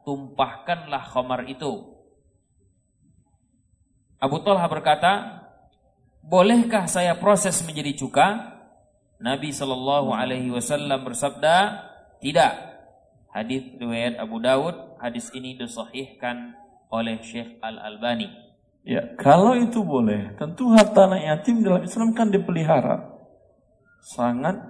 [0.06, 1.98] tumpahkanlah khamar itu.
[4.22, 5.44] Abu Talha berkata,
[6.24, 8.28] bolehkah saya proses menjadi cuka?
[9.20, 11.84] Nabi Shallallahu Alaihi Wasallam bersabda,
[12.24, 12.54] tidak.
[13.36, 16.56] Hadis riwayat Abu Dawud, hadis ini disahihkan
[16.88, 18.32] oleh Syekh Al Albani.
[18.86, 23.02] Ya, kalau itu boleh, tentu harta anak yatim dalam Islam kan dipelihara.
[24.00, 24.62] Sangat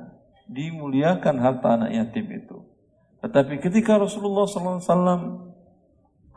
[0.47, 2.63] dimuliakan harta anak yatim itu.
[3.25, 4.77] Tetapi ketika Rasulullah SAW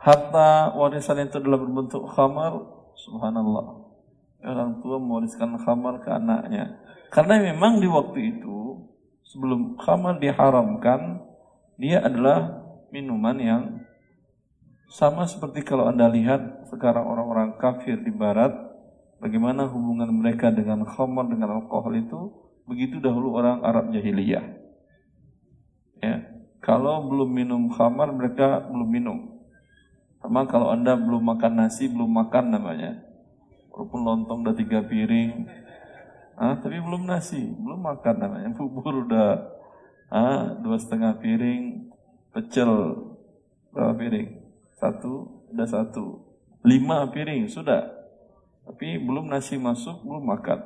[0.01, 2.57] harta warisan itu adalah berbentuk khamar,
[2.97, 3.93] subhanallah.
[4.41, 6.81] Orang tua mewariskan khamar ke anaknya.
[7.13, 8.89] Karena memang di waktu itu
[9.29, 11.21] sebelum khamar diharamkan,
[11.77, 13.63] dia adalah minuman yang
[14.89, 18.57] sama seperti kalau Anda lihat sekarang orang-orang kafir di barat,
[19.21, 24.45] bagaimana hubungan mereka dengan khamar, dengan alkohol itu, Begitu dahulu orang Arab jahiliyah.
[26.05, 26.38] Ya.
[26.59, 29.19] Kalau belum minum khamar mereka belum minum.
[30.19, 32.99] Sama kalau anda belum makan nasi belum makan namanya.
[33.71, 35.47] Walaupun lontong udah tiga piring,
[36.35, 38.51] ah, tapi belum nasi, belum makan namanya.
[38.59, 39.55] Bubur udah
[40.11, 41.87] ah, dua setengah piring,
[42.35, 42.71] pecel
[43.71, 44.29] berapa piring?
[44.75, 46.27] Satu, udah satu.
[46.67, 47.87] Lima piring sudah,
[48.67, 50.59] tapi belum nasi masuk, belum makan.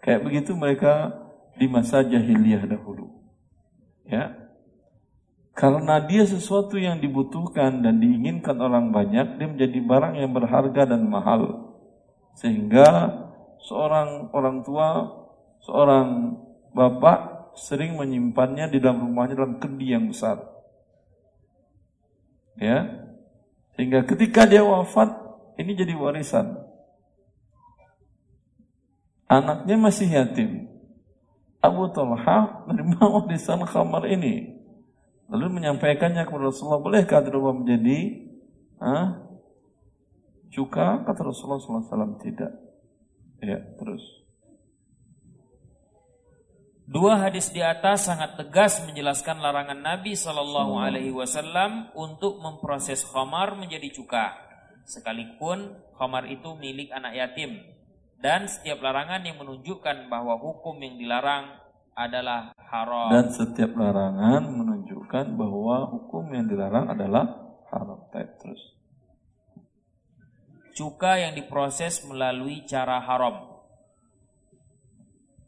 [0.00, 1.12] Kayak begitu mereka
[1.60, 3.12] di masa jahiliyah dahulu.
[4.08, 4.39] Ya.
[5.60, 11.04] Karena dia sesuatu yang dibutuhkan dan diinginkan orang banyak, dia menjadi barang yang berharga dan
[11.04, 11.76] mahal.
[12.32, 13.12] Sehingga
[13.60, 15.04] seorang orang tua,
[15.60, 16.32] seorang
[16.72, 20.40] bapak sering menyimpannya di dalam rumahnya dalam kendi yang besar.
[22.56, 23.04] Ya.
[23.76, 25.12] Sehingga ketika dia wafat,
[25.60, 26.56] ini jadi warisan.
[29.28, 30.72] Anaknya masih yatim.
[31.60, 34.59] Abu Talha menerima warisan khamar ini.
[35.30, 37.98] Lalu menyampaikannya kepada Rasulullah, bolehkah dirubah menjadi
[38.82, 39.22] ah,
[40.50, 41.06] cuka?
[41.06, 42.50] Kata Rasulullah SAW, tidak.
[43.38, 44.02] Ya, terus.
[46.90, 53.54] Dua hadis di atas sangat tegas menjelaskan larangan Nabi Shallallahu Alaihi Wasallam untuk memproses khamar
[53.54, 54.34] menjadi cuka,
[54.90, 57.62] sekalipun khamar itu milik anak yatim
[58.18, 61.56] dan setiap larangan yang menunjukkan bahwa hukum yang dilarang
[61.94, 63.10] adalah haram.
[63.10, 68.06] Dan setiap larangan menunjukkan bahwa hukum yang dilarang adalah haram.
[68.12, 68.62] Terus.
[70.74, 73.50] Cuka yang diproses melalui cara haram.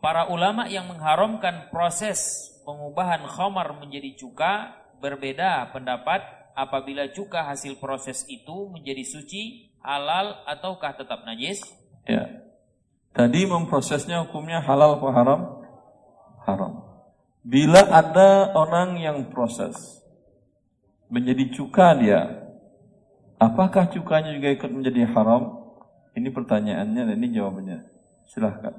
[0.03, 6.27] Para ulama yang mengharamkan proses pengubahan khamar menjadi cuka berbeda pendapat
[6.59, 11.63] apabila cuka hasil proses itu menjadi suci, halal ataukah tetap najis?
[12.03, 12.29] Ya.
[13.13, 15.41] Tadi memprosesnya hukumnya halal atau haram?
[16.47, 16.83] Haram.
[17.43, 19.75] Bila ada orang yang proses
[21.11, 22.21] menjadi cuka dia,
[23.37, 25.59] apakah cukanya juga ikut menjadi haram?
[26.15, 27.79] Ini pertanyaannya dan ini jawabannya.
[28.31, 28.75] Silahkan.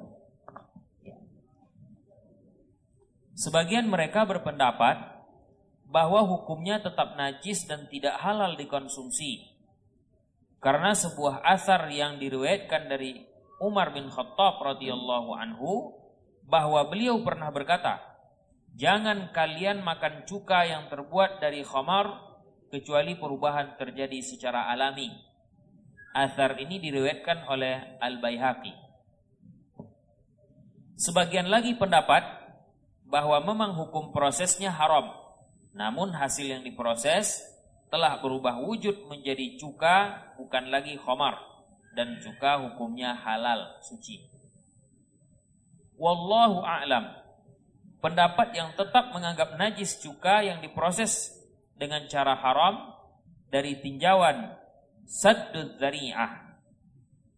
[3.33, 5.13] Sebagian mereka berpendapat
[5.89, 9.53] bahwa hukumnya tetap najis dan tidak halal dikonsumsi.
[10.63, 13.27] Karena sebuah asar yang diriwayatkan dari
[13.59, 16.02] Umar bin Khattab radhiyallahu anhu
[16.47, 17.99] bahwa beliau pernah berkata,
[18.75, 22.19] "Jangan kalian makan cuka yang terbuat dari khamar
[22.69, 25.11] kecuali perubahan terjadi secara alami."
[26.13, 28.73] Asar ini diriwayatkan oleh Al-Baihaqi.
[30.93, 32.21] Sebagian lagi pendapat
[33.09, 35.09] bahwa memang hukum prosesnya haram.
[35.73, 37.41] Namun hasil yang diproses
[37.93, 39.97] telah berubah wujud menjadi cuka
[40.37, 41.37] bukan lagi khomar
[41.93, 44.32] dan cuka hukumnya halal suci.
[45.97, 47.13] Wallahu a'lam.
[48.03, 51.31] Pendapat yang tetap menganggap najis cuka yang diproses
[51.79, 52.91] dengan cara haram
[53.47, 54.51] dari tinjauan
[55.07, 56.59] saddud dzari'ah.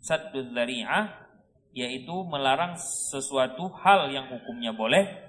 [0.02, 1.28] Saddud dzari'ah
[1.76, 5.26] yaitu melarang sesuatu hal yang hukumnya boleh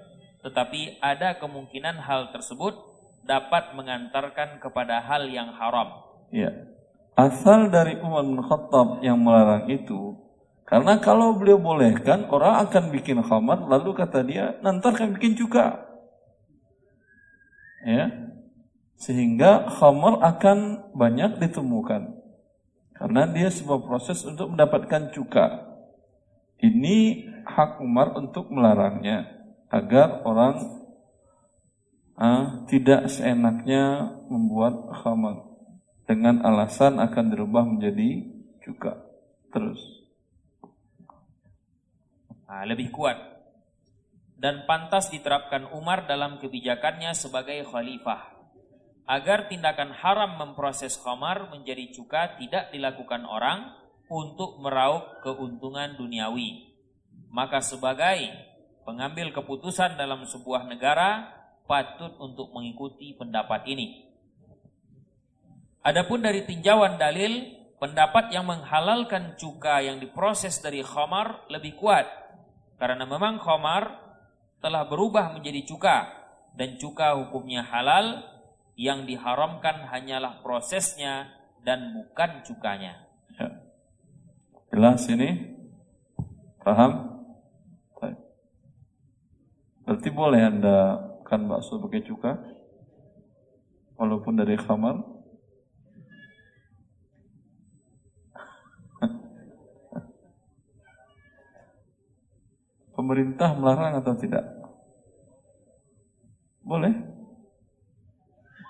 [0.47, 2.77] tetapi ada kemungkinan hal tersebut
[3.27, 6.07] dapat mengantarkan kepada hal yang haram.
[6.31, 6.55] Ya.
[7.19, 10.15] Asal dari Umar bin Khattab yang melarang itu
[10.67, 15.87] karena kalau beliau bolehkan orang akan bikin khamar lalu kata dia nanti akan bikin juga.
[17.87, 18.11] Ya.
[18.99, 22.19] Sehingga khamar akan banyak ditemukan.
[22.99, 25.71] Karena dia sebuah proses untuk mendapatkan cuka.
[26.59, 29.23] Ini hak Umar untuk melarangnya
[29.71, 30.83] agar orang
[32.19, 35.47] uh, tidak seenaknya membuat khamar
[36.09, 38.25] dengan alasan akan dirubah menjadi
[38.67, 38.99] cuka.
[39.53, 39.96] Terus.
[42.47, 43.19] Nah, lebih kuat
[44.37, 48.37] dan pantas diterapkan Umar dalam kebijakannya sebagai khalifah
[49.09, 53.71] agar tindakan haram memproses khamar menjadi cuka tidak dilakukan orang
[54.07, 56.75] untuk meraup keuntungan duniawi.
[57.31, 58.31] Maka sebagai
[58.87, 61.33] pengambil keputusan dalam sebuah negara
[61.67, 64.07] patut untuk mengikuti pendapat ini.
[65.83, 67.47] Adapun dari tinjauan dalil,
[67.79, 72.26] pendapat yang menghalalkan cuka yang diproses dari khamar lebih kuat
[72.77, 73.97] karena memang khamar
[74.61, 75.97] telah berubah menjadi cuka
[76.57, 78.25] dan cuka hukumnya halal
[78.77, 81.29] yang diharamkan hanyalah prosesnya
[81.65, 83.05] dan bukan cukanya.
[83.37, 83.49] Ya.
[84.69, 85.57] Jelas ini?
[86.61, 87.17] Paham?
[89.87, 92.35] Berarti boleh Anda makan bakso pakai cuka?
[93.95, 94.99] Walaupun dari kamar?
[102.97, 104.41] Pemerintah melarang atau tidak?
[106.65, 106.97] Boleh?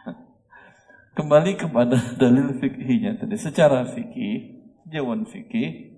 [1.17, 3.39] kembali kepada dalil fikihnya tadi.
[3.39, 5.97] Secara fikih, jawan fikih,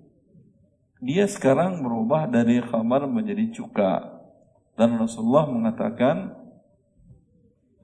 [1.00, 4.20] dia sekarang berubah dari khamar menjadi cuka.
[4.80, 6.32] Dan Rasulullah mengatakan,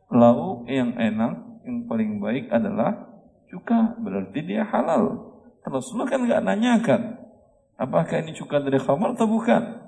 [0.09, 3.21] lauk yang enak, yang paling baik adalah
[3.53, 4.01] cuka.
[4.01, 5.37] Berarti dia halal.
[5.67, 7.03] Rasulullah kan nggak nanyakan,
[7.75, 9.86] apakah ini cuka dari khamar atau bukan.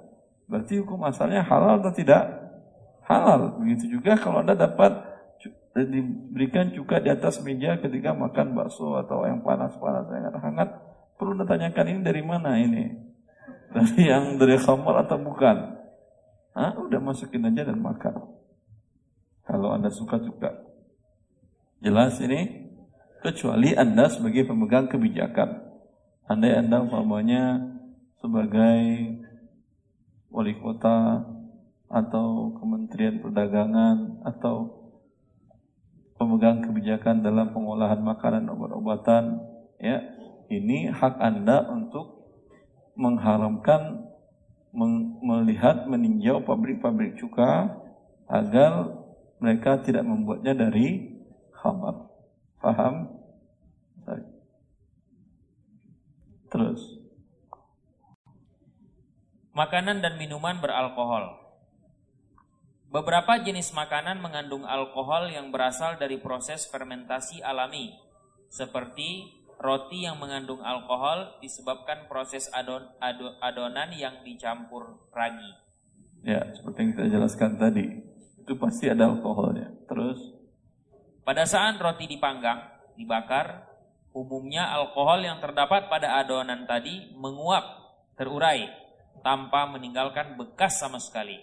[0.49, 2.25] Berarti hukum asalnya halal atau tidak?
[3.05, 3.61] Halal.
[3.61, 5.05] Begitu juga kalau Anda dapat
[5.77, 10.09] diberikan juga di atas meja ketika makan bakso atau yang panas-panas.
[10.11, 10.69] Yang hangat
[11.21, 12.85] perlu ditanyakan ini dari mana ini?
[13.69, 15.77] Dari yang dari khamar atau bukan?
[16.57, 16.75] Hah?
[16.75, 18.19] udah masukin aja dan makan.
[19.47, 20.51] Kalau anda suka juga.
[21.79, 22.67] Jelas ini?
[23.23, 25.69] Kecuali anda sebagai pemegang kebijakan.
[26.27, 27.63] Andai anda umpamanya
[28.19, 28.83] sebagai
[30.29, 31.25] wali kota
[31.88, 34.77] atau kementerian perdagangan atau
[36.21, 39.41] pemegang kebijakan dalam pengolahan makanan obat-obatan
[39.81, 40.05] ya
[40.53, 42.29] ini hak Anda untuk
[42.99, 44.09] mengharamkan
[45.23, 47.79] melihat meninjau pabrik-pabrik cuka
[48.29, 48.92] agar
[49.40, 51.17] mereka tidak membuatnya dari
[51.55, 52.11] khamar.
[52.59, 53.17] Paham?
[56.48, 56.98] Terus.
[59.59, 61.35] Makanan dan minuman beralkohol.
[62.94, 67.90] Beberapa jenis makanan mengandung alkohol yang berasal dari proses fermentasi alami,
[68.46, 75.50] seperti roti yang mengandung alkohol disebabkan proses adon, adon, adonan yang dicampur ragi.
[76.23, 77.98] Ya, seperti yang kita jelaskan tadi,
[78.38, 79.75] itu pasti ada alkoholnya.
[79.90, 80.23] Terus?
[81.27, 82.63] Pada saat roti dipanggang,
[82.94, 83.67] dibakar,
[84.15, 87.67] umumnya alkohol yang terdapat pada adonan tadi menguap,
[88.15, 88.87] terurai,
[89.21, 91.38] tanpa meninggalkan bekas sama sekali.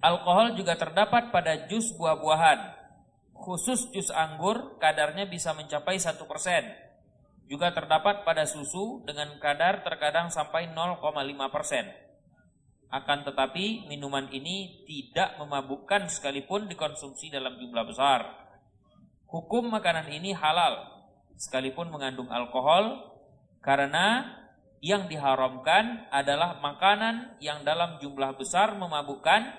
[0.00, 2.80] Alkohol juga terdapat pada jus buah-buahan.
[3.36, 6.16] Khusus jus anggur kadarnya bisa mencapai 1%.
[7.50, 11.04] Juga terdapat pada susu dengan kadar terkadang sampai 0,5%.
[12.90, 18.50] Akan tetapi minuman ini tidak memabukkan sekalipun dikonsumsi dalam jumlah besar.
[19.30, 20.90] Hukum makanan ini halal
[21.38, 23.14] sekalipun mengandung alkohol
[23.62, 24.39] karena
[24.80, 29.52] yang diharamkan adalah makanan yang dalam jumlah besar memabukkan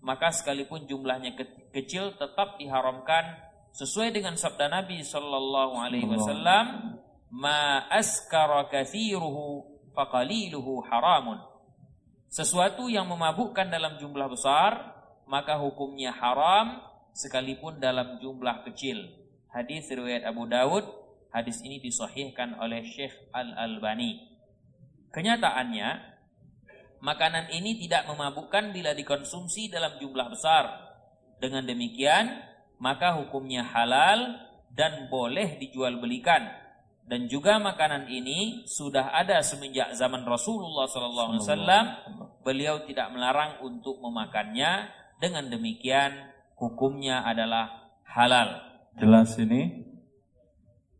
[0.00, 1.36] maka sekalipun jumlahnya
[1.74, 3.50] kecil tetap diharamkan.
[3.70, 6.98] Sesuai dengan sabda Nabi sallallahu alaihi wasallam
[7.30, 9.62] ma askara kathiruhu
[9.94, 11.38] faqaliluhu haramun.
[12.30, 14.98] Sesuatu yang memabukkan dalam jumlah besar
[15.30, 16.82] maka hukumnya haram
[17.14, 19.06] sekalipun dalam jumlah kecil.
[19.50, 20.86] Hadis riwayat Abu Dawud
[21.30, 24.29] hadis ini disahihkan oleh Syekh Al-Albani
[25.10, 26.10] kenyataannya
[27.00, 30.68] Makanan ini tidak memabukkan bila dikonsumsi dalam jumlah besar.
[31.40, 32.44] Dengan demikian,
[32.76, 34.36] maka hukumnya halal
[34.76, 36.44] dan boleh dijual belikan.
[37.08, 42.44] Dan juga makanan ini sudah ada semenjak zaman Rasulullah SAW.
[42.44, 44.92] Beliau tidak melarang untuk memakannya.
[45.16, 46.12] Dengan demikian,
[46.60, 48.60] hukumnya adalah halal.
[49.00, 49.88] Jelas ini.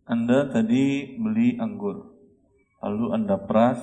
[0.09, 2.10] Anda tadi beli anggur.
[2.81, 3.81] Lalu Anda peras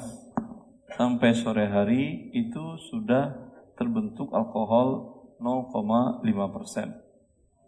[0.97, 3.33] sampai sore hari itu sudah
[3.77, 6.97] terbentuk alkohol 0,5 persen.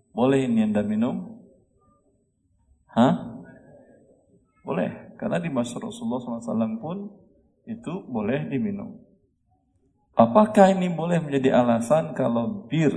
[0.09, 1.37] Boleh ini anda minum?
[2.89, 3.45] Hah?
[4.65, 7.13] Boleh, karena di masa Rasulullah SAW pun
[7.69, 8.97] itu boleh diminum.
[10.17, 12.91] Apakah ini boleh menjadi alasan kalau bir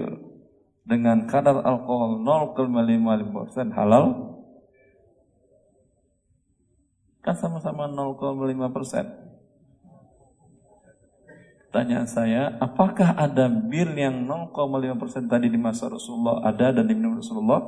[0.82, 2.18] dengan kadar alkohol
[2.56, 4.31] 0,55% halal?
[7.22, 9.32] Kan sama-sama 0,5%.
[11.72, 17.64] Tanya saya, apakah ada bir yang 0,5% tadi di masa Rasulullah ada dan diminum Rasulullah?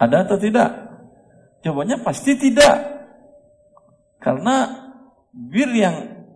[0.00, 0.70] Ada atau tidak?
[1.60, 2.80] Jawabannya pasti tidak.
[4.24, 4.72] Karena
[5.30, 6.26] bir yang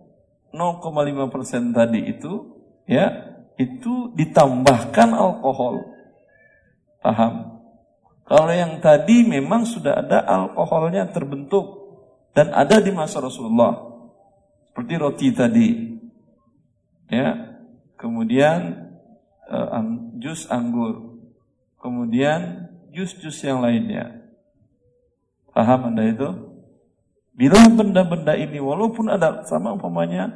[0.53, 3.11] 0,5% tadi itu ya
[3.57, 5.89] itu ditambahkan alkohol.
[7.01, 7.56] Paham?
[8.27, 11.87] Kalau yang tadi memang sudah ada alkoholnya terbentuk
[12.35, 13.87] dan ada di masa Rasulullah.
[14.67, 15.69] Seperti roti tadi.
[17.07, 17.55] Ya.
[17.95, 18.91] Kemudian
[19.47, 19.79] uh,
[20.19, 21.23] jus anggur.
[21.79, 24.27] Kemudian jus-jus yang lainnya.
[25.55, 26.29] Paham Anda itu?
[27.37, 30.29] Bila benda-benda ini walaupun ada sama umpamanya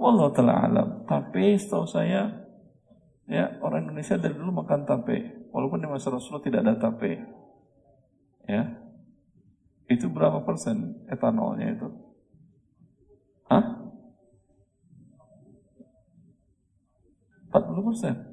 [0.00, 2.48] wallah taala alam, tapi setahu saya
[3.28, 7.20] ya orang Indonesia dari dulu makan tape walaupun di masa Rasulullah tidak ada tape.
[8.48, 8.62] Ya.
[9.90, 11.88] Itu berapa persen etanolnya itu?
[13.50, 13.64] Hah?
[17.50, 18.30] 40 persen.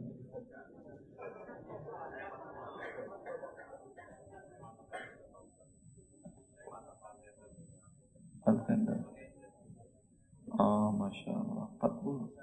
[10.58, 11.70] Oh, Masya Allah.
[11.78, 12.34] 40.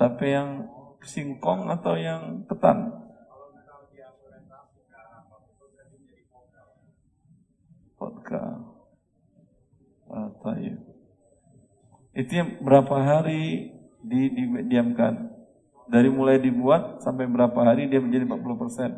[0.00, 0.64] Tapi yang
[1.02, 2.92] singkong atau yang ketan?
[7.98, 8.42] Vodka.
[10.08, 10.30] Ah,
[12.14, 15.34] Itu yang berapa hari di, didiamkan?
[15.88, 18.90] Dari mulai dibuat sampai berapa hari dia menjadi 40 persen?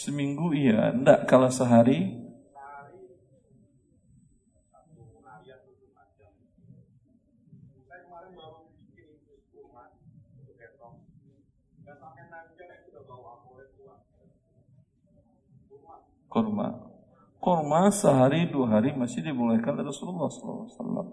[0.00, 2.08] Seminggu iya, enggak kalau sehari
[16.32, 16.80] kurma.
[17.36, 21.12] Kurma sehari dua hari masih dibolehkan oleh Rasulullah SAW.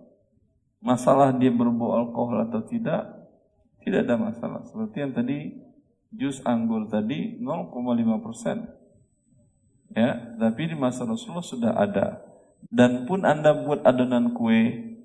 [0.79, 3.03] Masalah dia berbau alkohol atau tidak,
[3.83, 4.63] tidak ada masalah.
[4.63, 5.67] Seperti yang tadi
[6.15, 8.76] jus anggur tadi 0,5 persen.
[9.95, 12.21] Ya, tapi di masa Rasulullah sudah ada.
[12.67, 14.97] Dan pun anda buat adonan kue,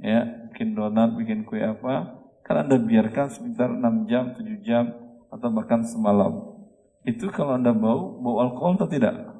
[0.00, 4.84] ya, bikin donat, bikin kue apa, kan anda biarkan sekitar 6 jam, 7 jam,
[5.28, 6.56] atau bahkan semalam.
[7.04, 9.36] Itu kalau anda bau, bau alkohol atau tidak?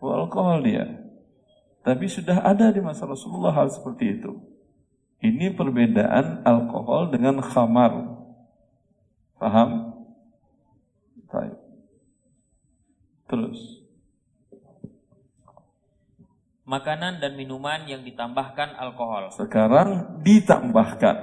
[0.00, 0.86] alkohol dia.
[1.80, 4.32] Tapi sudah ada di masa Rasulullah hal seperti itu.
[5.20, 8.20] Ini perbedaan alkohol dengan khamar.
[9.36, 9.92] Paham?
[11.28, 11.56] Baik.
[13.30, 13.86] Terus.
[16.66, 19.30] Makanan dan minuman yang ditambahkan alkohol.
[19.34, 21.16] Sekarang ditambahkan.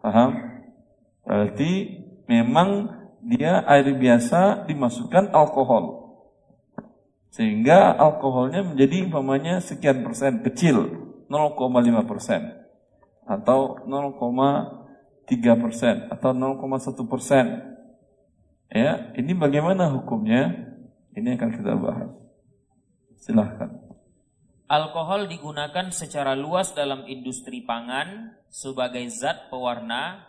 [0.00, 0.30] Paham?
[1.24, 1.72] Berarti
[2.28, 2.92] memang
[3.24, 6.16] dia air biasa dimasukkan alkohol.
[7.28, 10.88] Sehingga alkoholnya menjadi umpamanya sekian persen kecil,
[11.28, 12.52] 0,5 persen
[13.28, 17.76] atau 0,3 persen atau 0,1 persen.
[18.68, 20.67] Ya, ini bagaimana hukumnya?
[21.16, 22.10] Ini akan kita bahas.
[23.16, 23.70] Silahkan.
[24.68, 30.28] Alkohol digunakan secara luas dalam industri pangan sebagai zat pewarna,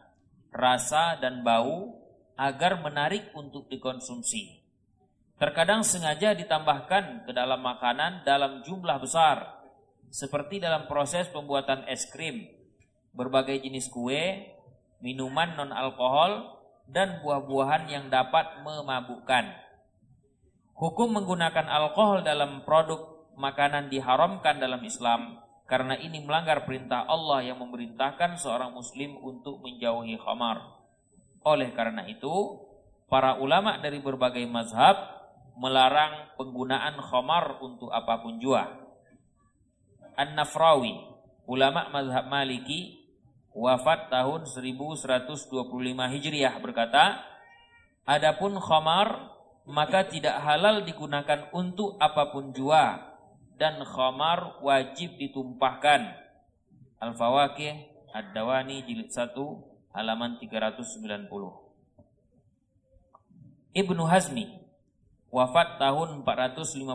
[0.56, 2.00] rasa, dan bau
[2.40, 4.64] agar menarik untuk dikonsumsi.
[5.36, 9.60] Terkadang sengaja ditambahkan ke dalam makanan dalam jumlah besar,
[10.08, 12.48] seperti dalam proses pembuatan es krim,
[13.12, 14.56] berbagai jenis kue,
[15.04, 19.69] minuman non-alkohol, dan buah-buahan yang dapat memabukkan.
[20.80, 27.60] Hukum menggunakan alkohol dalam produk makanan diharamkan dalam Islam karena ini melanggar perintah Allah yang
[27.60, 30.64] memerintahkan seorang muslim untuk menjauhi khamar.
[31.44, 32.32] Oleh karena itu,
[33.12, 35.20] para ulama dari berbagai mazhab
[35.60, 38.72] melarang penggunaan khamar untuk apa pun jua.
[40.16, 40.96] An-Nafrawi,
[41.44, 43.04] ulama mazhab Maliki,
[43.52, 45.52] wafat tahun 1125
[45.92, 47.20] Hijriah berkata,
[48.08, 49.39] Adapun khamar
[49.70, 53.14] maka tidak halal digunakan untuk apa pun jua
[53.62, 56.10] dan khamar wajib ditumpahkan.
[56.98, 59.38] Al-Fawaqih Ad-Dawani jilid 1
[59.94, 61.30] halaman 390.
[63.78, 64.50] Ibnu Hazmi
[65.30, 66.90] wafat tahun 456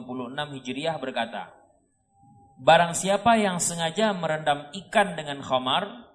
[0.59, 1.55] Hijriah berkata,
[2.59, 6.11] Barang siapa yang sengaja merendam ikan dengan khamar,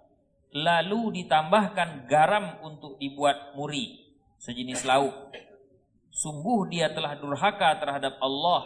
[0.51, 5.15] lalu ditambahkan garam untuk dibuat muri, sejenis lauk.
[6.09, 8.65] Sungguh dia telah durhaka terhadap Allah.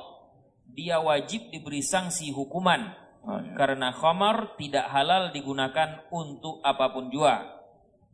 [0.73, 2.95] Dia wajib diberi sanksi hukuman.
[3.23, 3.55] Oh, ya.
[3.55, 7.63] Karena khamar tidak halal digunakan untuk apa pun jua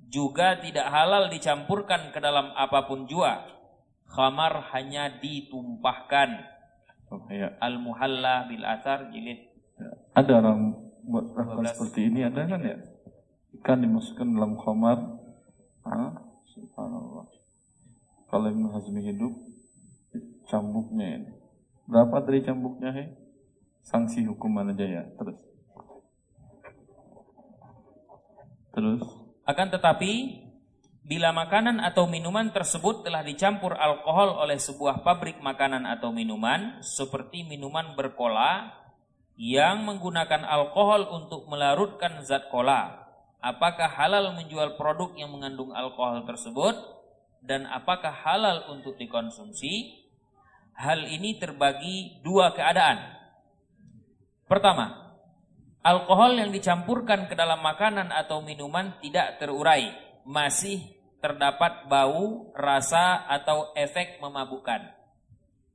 [0.10, 3.46] juga tidak halal dicampurkan ke dalam apa pun jua.
[4.10, 6.30] Khamar hanya ditumpahkan.
[7.14, 7.54] Oh, ya.
[7.62, 9.38] Al-Muhalla bil Athar jilid.
[9.78, 9.94] Ya.
[10.18, 10.74] Ada orang
[11.06, 12.78] buat rakam seperti ini ada kan ya?
[13.62, 14.98] Ikan dimasukkan dalam khamar.
[15.86, 17.30] Ah, subhanallah.
[18.30, 19.34] Kalau Ibn Hazmi hidup,
[20.46, 21.32] cambuknya ini.
[21.90, 22.94] Berapa dari cambuknya?
[22.94, 23.06] He?
[23.82, 25.04] Sanksi hukuman aja ya.
[25.18, 25.40] Terus.
[28.70, 29.02] Terus.
[29.50, 30.46] Akan tetapi,
[31.02, 37.42] bila makanan atau minuman tersebut telah dicampur alkohol oleh sebuah pabrik makanan atau minuman, seperti
[37.50, 38.78] minuman berkola,
[39.34, 43.10] yang menggunakan alkohol untuk melarutkan zat kola,
[43.42, 46.99] apakah halal menjual produk yang mengandung alkohol tersebut,
[47.44, 50.06] dan apakah halal untuk dikonsumsi?
[50.80, 53.20] Hal ini terbagi dua keadaan.
[54.48, 55.10] Pertama,
[55.80, 59.92] Alkohol yang dicampurkan ke dalam makanan atau minuman tidak terurai,
[60.28, 60.84] masih
[61.20, 64.92] terdapat bau, rasa, atau efek memabukkan.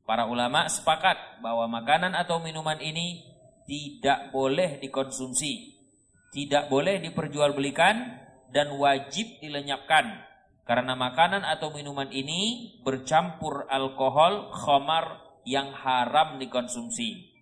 [0.05, 3.25] Para ulama sepakat bahwa makanan atau minuman ini
[3.65, 5.73] tidak boleh dikonsumsi,
[6.33, 10.24] tidak boleh diperjualbelikan, dan wajib dilenyapkan.
[10.65, 17.37] Karena makanan atau minuman ini bercampur alkohol, khamar yang haram dikonsumsi.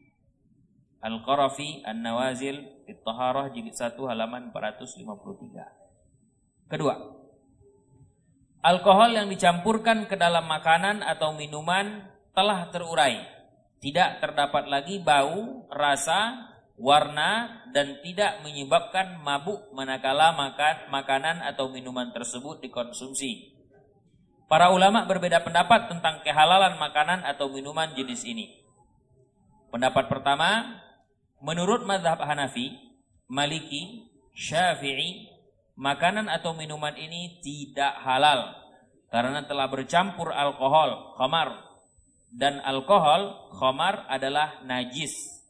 [1.03, 6.67] Al-Qarafi An-Nawazil Fit-Taharah jilid 1 halaman 453.
[6.67, 6.99] Kedua,
[8.67, 13.23] alkohol yang dicampurkan ke dalam makanan atau minuman telah terurai.
[13.83, 16.52] Tidak terdapat lagi bau, rasa,
[16.83, 23.55] warna dan tidak menyebabkan mabuk manakala makan makanan atau minuman tersebut dikonsumsi.
[24.51, 28.51] Para ulama berbeda pendapat tentang kehalalan makanan atau minuman jenis ini.
[29.71, 30.83] Pendapat pertama,
[31.43, 32.71] Menurut mazhab Hanafi,
[33.27, 35.27] Maliki, Syafi'i,
[35.75, 38.55] makanan atau minuman ini tidak halal
[39.11, 41.67] karena telah bercampur alkohol, khamar.
[42.31, 45.42] Dan alkohol, khamar adalah najis.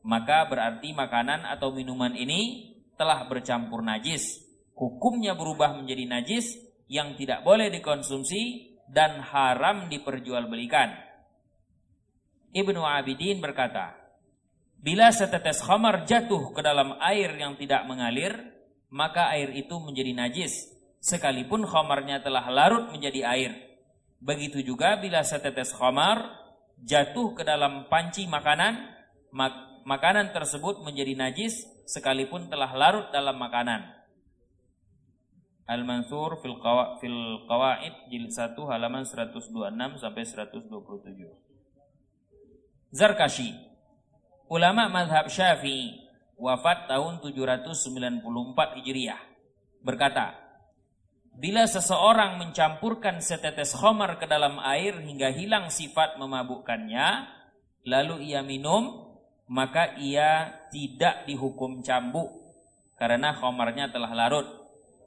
[0.00, 4.40] Maka berarti makanan atau minuman ini telah bercampur najis.
[4.72, 6.56] Hukumnya berubah menjadi najis
[6.88, 10.90] yang tidak boleh dikonsumsi dan haram diperjualbelikan.
[12.50, 13.94] Ibnu Abidin berkata,
[14.80, 18.32] Bila setetes khamar jatuh ke dalam air yang tidak mengalir,
[18.88, 23.52] maka air itu menjadi najis, sekalipun khamarnya telah larut menjadi air.
[24.18, 26.32] Begitu juga bila setetes khamar
[26.80, 28.88] jatuh ke dalam panci makanan,
[29.30, 34.00] mak makanan tersebut menjadi najis, sekalipun telah larut dalam makanan.
[35.70, 36.58] Al-Mansur fil,
[36.98, 41.30] fil Qawaid jilid 1 halaman 126 sampai 127.
[42.90, 43.54] Zarkashi
[44.50, 49.22] ulama madhab syafi'i wafat tahun 794 Hijriah
[49.86, 50.34] berkata,
[51.30, 57.30] Bila seseorang mencampurkan setetes khamar ke dalam air hingga hilang sifat memabukkannya,
[57.86, 59.09] lalu ia minum,
[59.50, 62.30] maka ia tidak dihukum cambuk
[62.94, 64.46] karena khamarnya telah larut.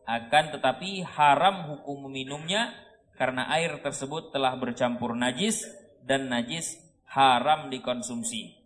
[0.03, 2.75] Akan tetapi haram hukum meminumnya
[3.15, 5.63] karena air tersebut telah bercampur najis
[6.03, 6.75] dan najis
[7.07, 8.59] haram dikonsumsi.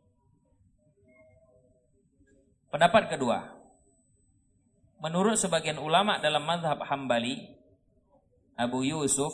[2.74, 3.54] Pendapat kedua,
[4.98, 7.54] menurut sebagian ulama dalam mazhab Hambali,
[8.58, 9.30] Abu Yusuf,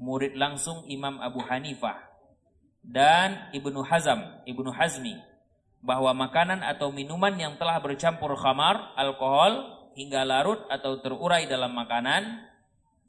[0.00, 2.08] murid langsung Imam Abu Hanifah,
[2.80, 5.31] dan Ibnu Hazam, Ibnu Hazmi,
[5.82, 12.48] bahwa makanan atau minuman yang telah bercampur khamar, alkohol, hingga larut atau terurai dalam makanan,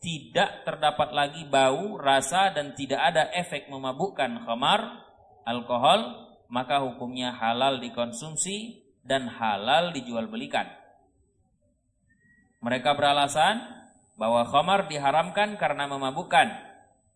[0.04, 5.06] tidak terdapat lagi bau, rasa, dan tidak ada efek memabukkan khamar,
[5.46, 10.68] alkohol, maka hukumnya halal dikonsumsi dan halal dijual belikan.
[12.60, 13.64] Mereka beralasan
[14.16, 16.48] bahwa khamar diharamkan karena memabukkan.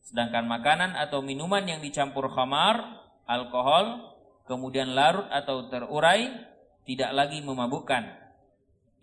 [0.03, 4.16] Sedangkan makanan atau minuman yang dicampur khamar, alkohol,
[4.47, 6.31] kemudian larut atau terurai,
[6.87, 8.03] tidak lagi memabukkan.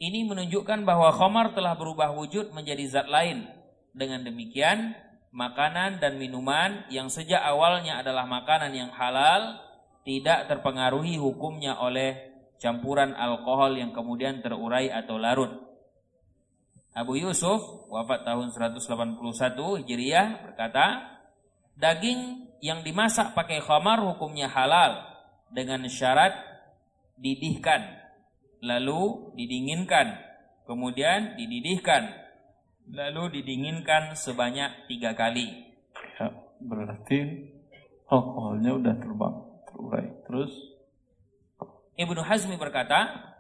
[0.01, 3.47] Ini menunjukkan bahwa khamar telah berubah wujud menjadi zat lain.
[3.95, 4.97] Dengan demikian,
[5.31, 9.63] makanan dan minuman yang sejak awalnya adalah makanan yang halal,
[10.03, 15.53] tidak terpengaruhi hukumnya oleh campuran alkohol yang kemudian terurai atau larut.
[16.95, 19.19] Abu Yusuf wafat tahun 181
[19.83, 20.87] Hijriah berkata,
[21.75, 25.14] daging yang dimasak pakai khamar hukumnya halal
[25.55, 26.35] dengan syarat
[27.15, 28.03] didihkan,
[28.59, 30.19] lalu didinginkan,
[30.67, 32.11] kemudian dididihkan,
[32.91, 35.71] lalu didinginkan sebanyak tiga kali.
[36.19, 37.49] Ya, berarti
[38.11, 39.37] alkoholnya udah terbang,
[39.71, 40.07] terurai.
[40.27, 40.53] Terus
[41.95, 43.31] Ibnu Hazmi berkata,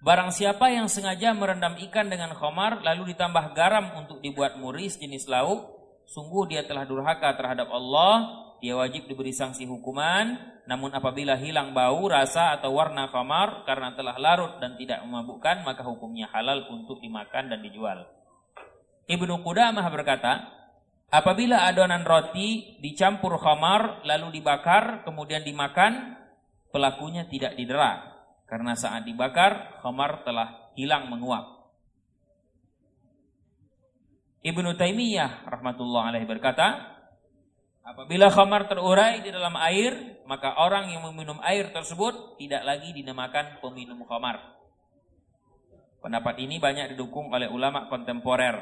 [0.00, 5.28] Barang siapa yang sengaja merendam ikan dengan khamar lalu ditambah garam untuk dibuat muris jenis
[5.28, 5.76] lauk,
[6.08, 10.36] sungguh dia telah durhaka terhadap Allah, dia wajib diberi sanksi hukuman,
[10.68, 15.82] namun apabila hilang bau, rasa atau warna khamar karena telah larut dan tidak memabukkan, maka
[15.82, 18.04] hukumnya halal untuk dimakan dan dijual.
[19.08, 20.46] Ibnu Qudamah berkata,
[21.10, 26.20] apabila adonan roti dicampur khamar lalu dibakar kemudian dimakan,
[26.70, 28.06] pelakunya tidak didera
[28.46, 31.60] karena saat dibakar, khamar telah hilang menguap.
[34.40, 36.99] Ibnu Taimiyah rahmatullah alaih berkata,
[37.84, 43.58] apabila khamar terurai di dalam air, maka orang yang meminum air tersebut tidak lagi dinamakan
[43.58, 44.60] peminum khamar.
[46.00, 48.56] Pendapat ini banyak didukung oleh ulama kontemporer.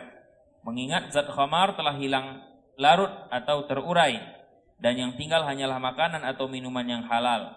[0.67, 2.43] Mengingat zat khamar telah hilang
[2.75, 4.19] larut atau terurai
[4.79, 7.55] dan yang tinggal hanyalah makanan atau minuman yang halal.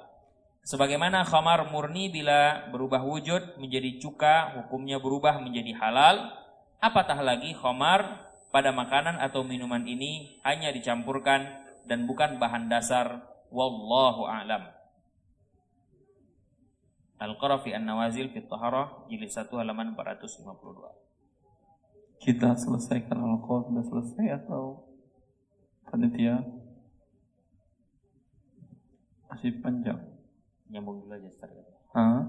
[0.61, 6.29] Sebagaimana khamar murni bila berubah wujud menjadi cuka, hukumnya berubah menjadi halal.
[6.77, 11.47] Apatah lagi khamar pada makanan atau minuman ini hanya dicampurkan
[11.87, 13.27] dan bukan bahan dasar.
[13.51, 14.63] Wallahu a'lam.
[17.19, 21.01] Al-Qarafi An-Nawazil fi Taharah jilid 1 halaman 452.
[22.21, 24.87] Kita selesaikan al-qawl sudah selesai atau
[25.89, 26.39] panitia
[29.31, 29.99] masih panjang?
[30.71, 31.51] Nyambung dulu aja Ustaz.
[31.91, 32.23] Hah?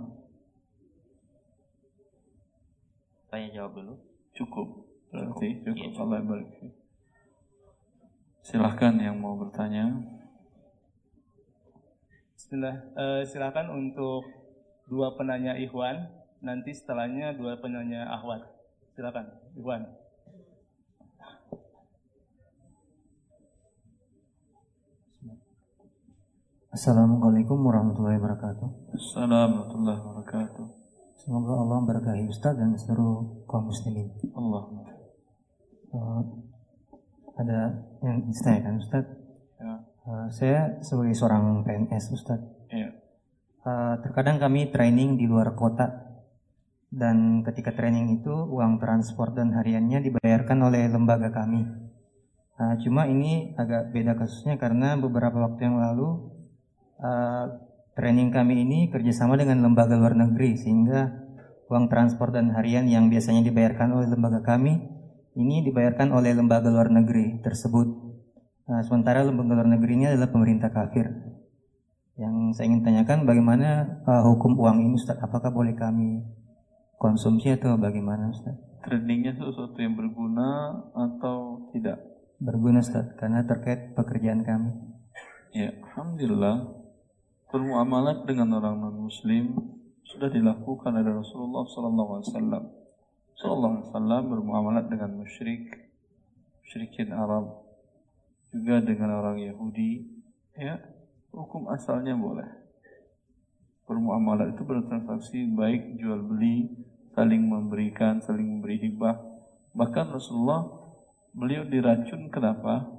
[3.30, 3.94] Tanya jawab dulu.
[4.36, 4.81] Cukup.
[5.12, 5.92] Berarti cukup.
[5.92, 6.00] Iya.
[6.00, 6.48] Allah barik.
[8.40, 9.92] Silahkan yang mau bertanya.
[12.32, 12.76] Bismillah.
[12.96, 14.24] Eh, silakan untuk
[14.88, 16.08] dua penanya Ikhwan,
[16.40, 18.40] nanti setelahnya dua penanya Ahwat.
[18.96, 19.84] Silakan, Ikhwan.
[26.72, 28.96] Assalamualaikum warahmatullahi wabarakatuh.
[28.96, 30.66] Assalamualaikum warahmatullahi wabarakatuh.
[31.20, 34.08] Semoga Allah memberkahi Ustaz dan seluruh kaum muslimin.
[34.32, 34.92] Allah.
[35.92, 36.22] Eh,
[37.36, 37.60] ada
[38.00, 39.04] yang ditanyakan Ustaz.
[39.60, 39.74] Ya.
[40.08, 42.40] Eh, saya sebagai seorang PNS Ustaz.
[42.72, 42.88] Iya.
[43.62, 45.86] eh, terkadang kami training di luar kota
[46.90, 51.62] dan ketika training itu uang transport dan hariannya dibayarkan oleh lembaga kami.
[52.58, 56.32] Eh, cuma ini agak beda kasusnya karena beberapa waktu yang lalu
[57.00, 57.46] eh,
[57.96, 61.12] training kami ini kerjasama dengan lembaga luar negeri sehingga
[61.68, 65.01] uang transport dan harian yang biasanya dibayarkan oleh lembaga kami
[65.32, 67.88] ini dibayarkan oleh lembaga luar negeri tersebut.
[68.68, 71.08] Nah, sementara lembaga luar negeri ini adalah pemerintah kafir.
[72.20, 75.16] Yang saya ingin tanyakan bagaimana uh, hukum uang ini Ustaz?
[75.16, 76.20] Apakah boleh kami
[77.00, 78.52] konsumsi atau bagaimana Ustaz?
[78.84, 81.98] Trainingnya sesuatu yang berguna atau tidak?
[82.36, 84.70] Berguna Ustaz karena terkait pekerjaan kami.
[85.56, 86.84] Ya, alhamdulillah
[87.52, 89.52] bermuamalat dengan orang non muslim
[90.08, 92.64] sudah dilakukan oleh Rasulullah sallallahu alaihi wasallam.
[93.42, 95.66] Sallallahu Alaihi Wasallam bermuamalat dengan musyrik,
[96.62, 97.66] musyrikin Arab,
[98.54, 100.06] juga dengan orang Yahudi,
[100.54, 100.78] ya
[101.34, 102.46] hukum asalnya boleh.
[103.90, 106.70] Bermuamalat itu bertransaksi baik jual beli,
[107.18, 109.18] saling memberikan, saling memberi hibah.
[109.74, 110.62] Bahkan Rasulullah
[111.34, 112.94] beliau diracun kenapa?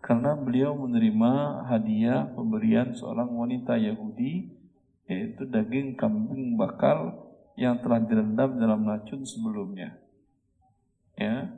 [0.00, 4.56] Karena beliau menerima hadiah pemberian seorang wanita Yahudi
[5.04, 7.25] yaitu daging kambing bakar
[7.56, 9.96] yang telah direndam dalam racun sebelumnya.
[11.16, 11.48] Ya.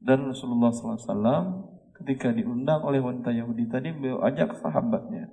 [0.00, 1.68] Dan Rasulullah SAW
[2.00, 5.28] ketika diundang oleh wanita Yahudi tadi beliau ajak sahabatnya.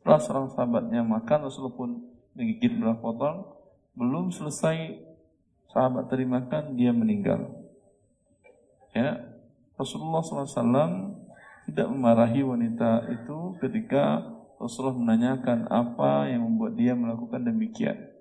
[0.00, 1.90] Setelah seorang sahabatnya makan Rasulullah pun
[2.32, 3.38] menggigit beberapa potong.
[3.94, 5.04] Belum selesai
[5.70, 7.52] sahabat tadi makan dia meninggal.
[8.96, 9.20] Ya.
[9.74, 11.18] Rasulullah SAW
[11.66, 14.22] tidak memarahi wanita itu ketika
[14.62, 18.13] Rasulullah menanyakan apa yang membuat dia melakukan demikian.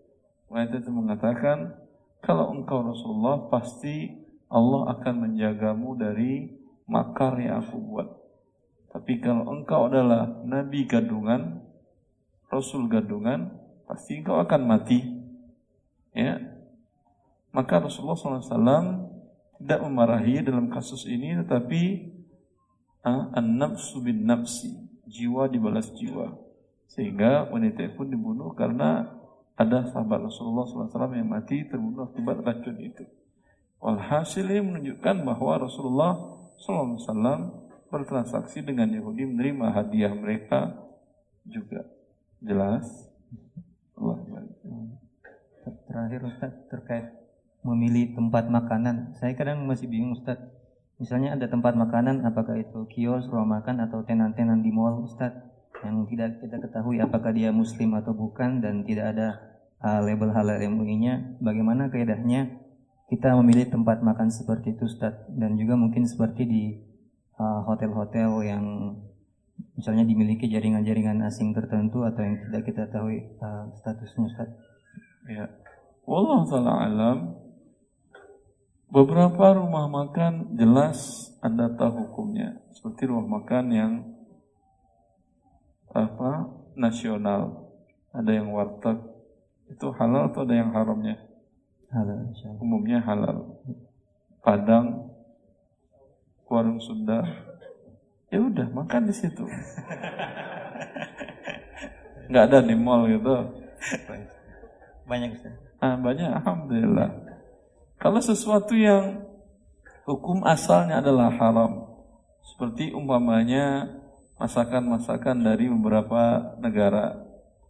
[0.54, 1.74] Wanita itu mengatakan,
[2.22, 4.22] kalau engkau Rasulullah pasti
[4.54, 6.46] Allah akan menjagamu dari
[6.86, 8.06] makar yang aku buat.
[8.94, 11.58] Tapi kalau engkau adalah Nabi gadungan,
[12.54, 13.50] Rasul gadungan,
[13.90, 15.02] pasti engkau akan mati.
[16.14, 16.38] Ya,
[17.50, 19.10] maka Rasulullah SAW
[19.58, 22.14] tidak memarahi dalam kasus ini, tetapi
[23.34, 24.78] an-nafsu bin nafsi,
[25.10, 26.38] jiwa dibalas jiwa.
[26.94, 29.23] Sehingga wanita pun dibunuh karena
[29.54, 33.06] ada sahabat Rasulullah SAW yang mati terbunuh akibat racun itu.
[33.78, 36.14] Walhasil ini menunjukkan bahwa Rasulullah
[36.58, 37.62] SAW
[37.94, 40.74] bertransaksi dengan Yahudi menerima hadiah mereka
[41.46, 41.86] juga.
[42.42, 42.88] Jelas?
[43.94, 44.18] Allah
[45.86, 47.14] Terakhir Ustaz terkait
[47.62, 49.14] memilih tempat makanan.
[49.22, 50.42] Saya kadang masih bingung Ustaz.
[50.98, 55.32] Misalnya ada tempat makanan, apakah itu kios, rumah makan, atau tenan-tenan di mall Ustaz
[55.84, 59.28] yang tidak kita ketahui apakah dia muslim atau bukan dan tidak ada
[59.84, 62.64] uh, label halal MUI-nya, bagaimana keedahnya
[63.12, 66.64] kita memilih tempat makan seperti itu Ustaz dan juga mungkin seperti di
[67.38, 68.66] uh, hotel-hotel uh, yang
[69.78, 73.14] misalnya dimiliki jaringan-jaringan asing tertentu atau yang tidak kita tahu
[73.44, 74.50] uh, statusnya Ustaz.
[75.30, 75.48] Ya.
[76.04, 77.18] Wallah taala alam
[78.94, 83.92] Beberapa rumah makan jelas ada tahu hukumnya seperti rumah makan yang
[85.94, 87.70] apa nasional.
[88.14, 88.98] Ada yang warteg.
[89.70, 91.18] Itu halal atau ada yang haramnya?
[91.90, 92.30] Halal
[92.62, 93.58] umumnya halal.
[94.42, 95.10] Padang
[96.50, 97.26] warung Sunda.
[98.30, 99.46] Ya udah makan di situ.
[102.30, 103.34] Nggak ada di mall gitu.
[105.06, 105.54] Banyak Ustaz.
[105.84, 107.10] ah, banyak alhamdulillah.
[108.00, 109.28] Kalau sesuatu yang
[110.08, 111.94] hukum asalnya adalah haram
[112.44, 113.88] seperti umpamanya
[114.44, 117.16] masakan-masakan dari beberapa negara.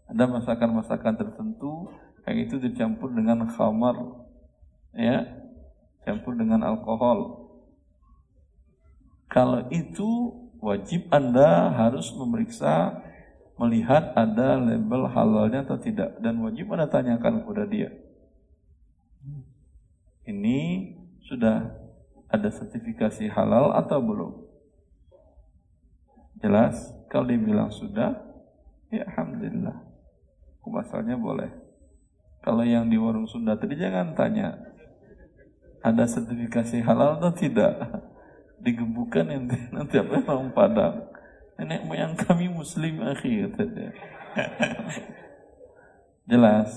[0.10, 1.94] Ada masakan-masakan tertentu
[2.26, 3.94] yang itu dicampur dengan khamar,
[4.98, 5.22] ya,
[6.02, 7.46] campur dengan alkohol.
[9.30, 13.06] Kalau itu wajib Anda harus memeriksa
[13.54, 17.94] melihat ada label halalnya atau tidak dan wajib Anda tanyakan kepada dia.
[20.26, 20.90] Ini
[21.30, 21.70] sudah
[22.34, 24.43] ada sertifikasi halal atau belum?
[26.44, 26.92] Jelas?
[27.08, 28.20] Kalau dibilang sudah,
[28.92, 29.80] ya Alhamdulillah.
[30.84, 31.48] Asalnya boleh.
[32.44, 34.60] Kalau yang di warung Sunda tadi jangan tanya,
[35.80, 37.80] ada sertifikasi halal atau tidak?
[38.60, 40.96] Digebukan nanti, nanti apa orang Padang.
[41.56, 43.56] Nenek moyang kami muslim akhir.
[46.28, 46.72] Jelas.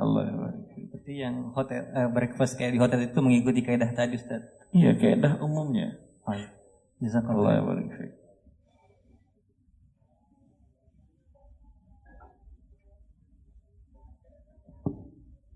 [0.00, 0.32] Allah
[0.80, 4.40] Seperti yang hotel uh, breakfast kayak di hotel itu mengikuti kaidah tadi Ustaz.
[4.72, 6.00] Iya, kaidah umumnya.
[6.24, 6.32] Oh,
[7.04, 7.60] Jazakallah.
[7.60, 7.84] Allah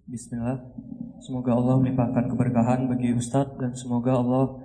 [0.05, 0.61] Bismillah.
[1.25, 4.61] Semoga Allah melimpahkan keberkahan bagi Ustadz dan semoga Allah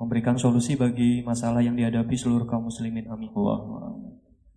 [0.00, 3.04] memberikan solusi bagi masalah yang dihadapi seluruh kaum muslimin.
[3.12, 3.28] Amin.
[3.36, 3.92] Allah.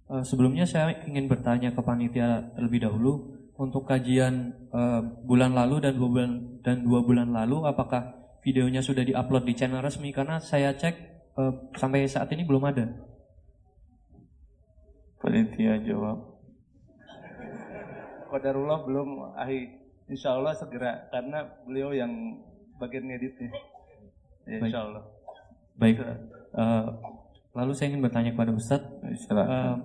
[0.08, 6.00] Uh, sebelumnya saya ingin bertanya ke panitia terlebih dahulu untuk kajian uh, bulan lalu dan
[6.00, 6.32] dua bulan
[6.64, 10.96] dan dua bulan lalu apakah videonya sudah diupload di channel resmi karena saya cek
[11.36, 12.88] uh, sampai saat ini belum ada.
[15.20, 16.24] Panitia jawab.
[18.32, 19.81] Qadarullah belum akhir
[20.12, 22.12] Insya Allah segera karena beliau yang
[22.76, 23.48] bagian ngeditnya.
[24.44, 25.08] Ya, insya Allah.
[25.80, 26.04] Baik.
[26.52, 26.86] Uh,
[27.56, 28.92] lalu saya ingin bertanya kepada Ustadz.
[29.32, 29.80] Uh,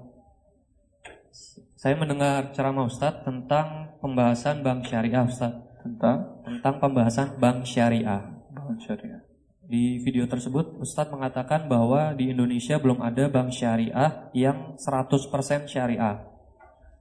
[1.79, 5.63] saya mendengar ceramah Ustadz tentang pembahasan bank syariah Ustadz.
[5.87, 6.43] Tentang?
[6.43, 8.27] Tentang pembahasan bank syariah.
[8.51, 9.23] Bank syariah.
[9.63, 16.27] Di video tersebut Ustadz mengatakan bahwa di Indonesia belum ada bank syariah yang 100% syariah.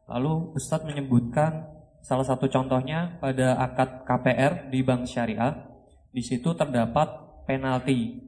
[0.05, 1.74] Lalu Ustadz menyebutkan
[2.05, 5.65] salah satu contohnya pada akad KPR di bank syariah,
[6.13, 7.09] di situ terdapat
[7.49, 8.21] penalti.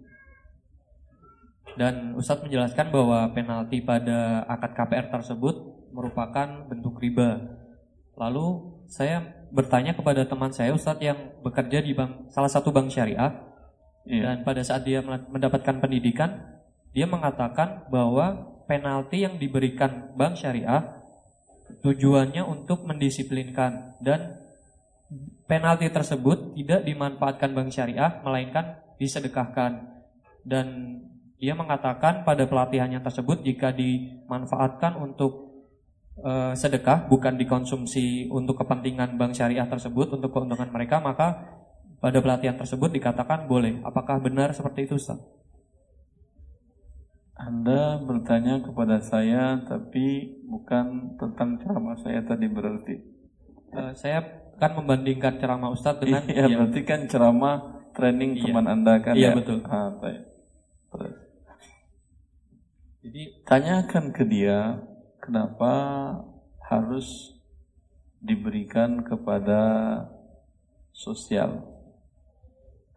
[1.78, 5.56] Dan Ustadz menjelaskan bahwa penalti pada akad KPR tersebut
[5.94, 7.38] merupakan bentuk riba.
[8.18, 9.22] Lalu saya
[9.54, 13.48] bertanya kepada teman saya Ustadz yang bekerja di bank salah satu bank syariah
[14.08, 14.24] Iya.
[14.24, 16.40] dan pada saat dia mendapatkan pendidikan
[16.96, 20.97] dia mengatakan bahwa penalti yang diberikan bank syariah
[21.84, 24.42] tujuannya untuk mendisiplinkan dan
[25.48, 30.04] penalti tersebut tidak dimanfaatkan bank syariah melainkan disedekahkan
[30.44, 31.00] dan
[31.38, 35.64] dia mengatakan pada pelatihannya tersebut jika dimanfaatkan untuk
[36.20, 41.56] eh, sedekah bukan dikonsumsi untuk kepentingan bank syariah tersebut untuk keuntungan mereka maka
[41.98, 45.18] pada pelatihan tersebut dikatakan boleh apakah benar seperti itu Ustaz?
[47.38, 52.96] Anda bertanya kepada saya tapi bukan tentang ceramah saya tadi berarti.
[53.78, 54.26] Eh, saya
[54.58, 57.56] kan membandingkan ceramah Ustadz dengan Iya, iya, berarti kan ceramah
[57.94, 58.44] training Iya.
[58.50, 59.38] teman Anda kan Iya, ya?
[59.38, 59.62] betul.
[59.70, 60.22] Ah, baik.
[60.90, 61.16] Terus.
[63.06, 64.82] jadi Tanyakan ke dia
[65.22, 65.74] kenapa
[66.68, 67.38] harus
[68.20, 69.62] diberikan kepada
[70.92, 71.64] sosial.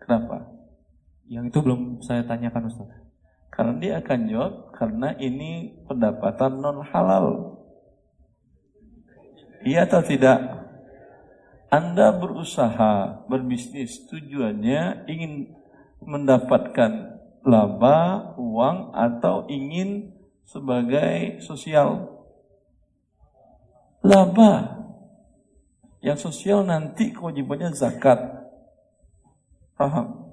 [0.00, 0.48] Kenapa?
[1.30, 2.99] yang itu belum saya tanyakan Ustadz.
[3.60, 7.60] Karena dia akan jawab karena ini pendapatan non halal.
[9.68, 10.40] Iya atau tidak?
[11.68, 15.52] Anda berusaha berbisnis tujuannya ingin
[16.00, 20.08] mendapatkan laba, uang atau ingin
[20.48, 22.16] sebagai sosial.
[24.00, 24.80] Laba.
[26.00, 28.24] Yang sosial nanti kewajibannya zakat.
[29.76, 30.32] Paham?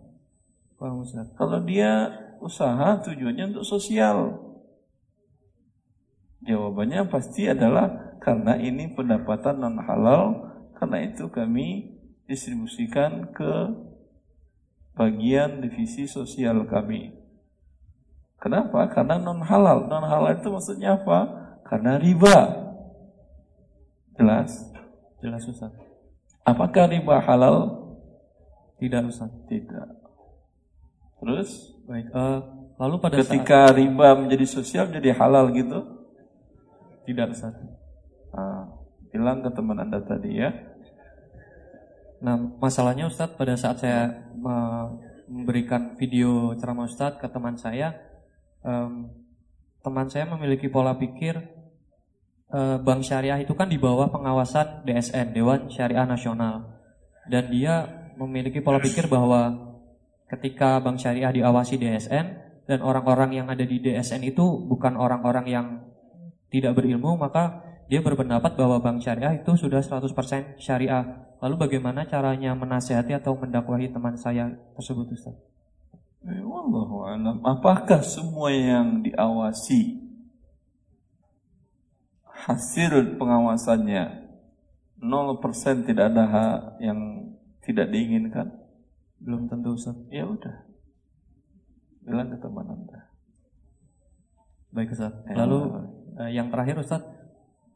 [0.80, 1.36] Paham Ustadz.
[1.36, 4.48] Kalau dia usaha tujuannya untuk sosial.
[6.46, 13.52] Jawabannya pasti adalah karena ini pendapatan non halal, karena itu kami distribusikan ke
[14.98, 17.14] bagian divisi sosial kami.
[18.38, 18.86] Kenapa?
[18.94, 19.90] Karena non halal.
[19.90, 21.20] Non halal itu maksudnya apa?
[21.66, 22.68] Karena riba.
[24.18, 24.50] Jelas?
[25.22, 25.78] Jelas Ustadz.
[26.46, 27.86] Apakah riba halal?
[28.78, 29.46] Tidak Ustadz.
[29.50, 29.90] Tidak.
[31.18, 32.06] Terus Baik.
[32.12, 32.40] eh,
[32.78, 35.98] lalu pada saat ketika riba menjadi sosial jadi halal gitu?
[37.08, 37.64] tidak Ustadz.
[38.36, 38.68] Ah,
[39.16, 40.52] bilang ke teman anda tadi ya.
[42.20, 45.00] Nah, masalahnya Ustadz pada saat saya me-
[45.32, 47.96] memberikan video ceramah Ustadz ke teman saya,
[48.60, 49.08] em,
[49.80, 51.40] teman saya memiliki pola pikir
[52.48, 56.80] eh, bank syariah itu kan di bawah pengawasan DSN Dewan Syariah Nasional,
[57.28, 57.84] dan dia
[58.16, 59.67] memiliki pola pikir bahwa
[60.28, 62.26] ketika bank syariah diawasi DSN
[62.68, 65.68] dan orang-orang yang ada di DSN itu bukan orang-orang yang
[66.52, 71.32] tidak berilmu, maka dia berpendapat bahwa bank syariah itu sudah 100% syariah.
[71.40, 75.36] Lalu bagaimana caranya menasehati atau mendakwahi teman saya tersebut Ustaz?
[76.28, 77.40] Eh, wallahu alam.
[77.48, 80.04] Apakah semua yang diawasi
[82.28, 84.28] hasil pengawasannya
[85.00, 87.32] 0% tidak ada hak yang
[87.64, 88.57] tidak diinginkan?
[89.22, 89.98] Belum tentu Ustaz.
[90.14, 90.68] Ya udah.
[92.06, 93.12] Bilang ke teman anda.
[94.72, 95.14] Baik Ustaz.
[95.26, 95.44] Ya.
[95.44, 95.60] Lalu
[96.22, 97.02] eh, yang terakhir Ustaz,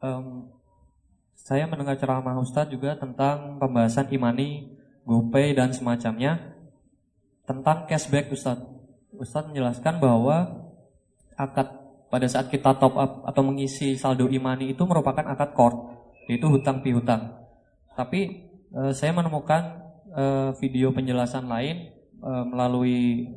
[0.00, 0.48] em,
[1.34, 6.54] saya mendengar ceramah Ustaz juga tentang pembahasan imani, GoPay dan semacamnya
[7.42, 8.62] tentang cashback Ustaz.
[9.18, 10.70] Ustaz menjelaskan bahwa
[11.34, 11.82] akad
[12.12, 15.76] pada saat kita top up atau mengisi saldo imani itu merupakan akad core,
[16.28, 17.34] yaitu hutang piutang.
[17.98, 19.81] Tapi eh, saya menemukan
[20.12, 21.90] eh, video penjelasan lain
[22.20, 23.28] eh, melalui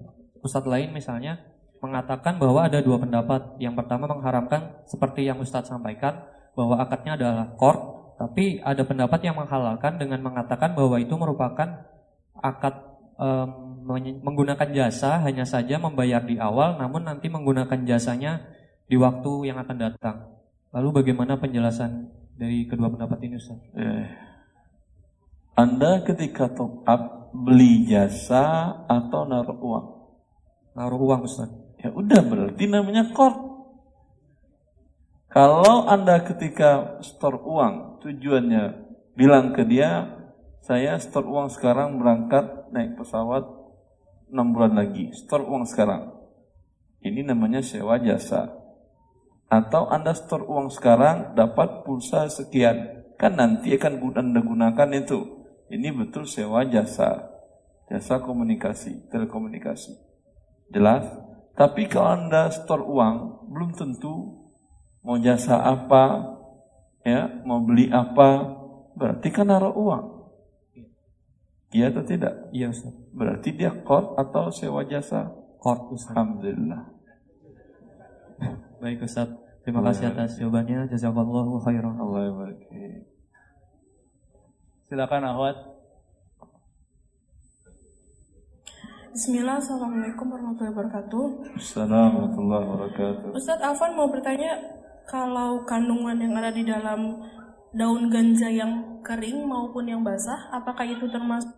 [0.44, 1.42] ustadz lain misalnya
[1.82, 3.58] mengatakan bahwa ada dua pendapat.
[3.62, 9.36] Yang pertama mengharamkan seperti yang ustadz sampaikan bahwa akadnya adalah core, tapi ada pendapat yang
[9.36, 11.84] menghalalkan dengan mengatakan bahwa itu merupakan
[12.40, 12.96] akad
[13.86, 18.42] menye- menggunakan jasa hanya saja membayar di awal, namun nanti menggunakan jasanya
[18.90, 20.18] di waktu yang akan datang.
[20.74, 23.62] Lalu bagaimana penjelasan dari kedua pendapat ini Ustaz?
[23.78, 24.06] Eh,
[25.56, 29.88] anda ketika top up beli jasa atau naruh uang?
[30.76, 31.48] Naruh uang Ustaz.
[31.80, 33.40] Ya udah berarti namanya kort.
[35.32, 38.64] Kalau Anda ketika store uang tujuannya
[39.16, 40.12] bilang ke dia,
[40.60, 43.48] saya store uang sekarang berangkat naik pesawat
[44.28, 45.16] 6 bulan lagi.
[45.16, 46.20] Store uang sekarang.
[47.00, 48.52] Ini namanya sewa jasa.
[49.48, 53.08] Atau Anda store uang sekarang dapat pulsa sekian.
[53.16, 55.45] Kan nanti akan Anda gunakan itu.
[55.72, 57.32] Ini betul sewa jasa.
[57.86, 59.94] Jasa komunikasi, telekomunikasi.
[60.74, 61.06] Jelas?
[61.54, 64.44] Tapi kalau Anda store uang, belum tentu
[65.06, 66.36] mau jasa apa,
[67.06, 68.56] ya, mau beli apa,
[68.96, 70.06] Berarti kan naruh uang.
[71.76, 72.48] Iya atau tidak?
[72.56, 72.96] Iya Ustaz.
[73.12, 75.28] Berarti dia kor atau sewa jasa?
[75.60, 76.16] Kort Ustaz.
[76.16, 76.96] Alhamdulillah.
[78.80, 79.28] Baik Ustaz.
[79.68, 80.88] Terima kasih atas jawabannya.
[80.88, 82.00] Jazakallahu khairan.
[82.00, 82.64] Allah barik.
[84.86, 85.58] Silakan Ahwat.
[89.18, 91.26] Bismillah, Assalamualaikum warahmatullahi wabarakatuh.
[91.58, 93.28] Assalamualaikum warahmatullahi wabarakatuh.
[93.34, 94.62] Ustadz Afan mau bertanya,
[95.10, 97.18] kalau kandungan yang ada di dalam
[97.74, 101.50] daun ganja yang kering maupun yang basah, apakah itu termasuk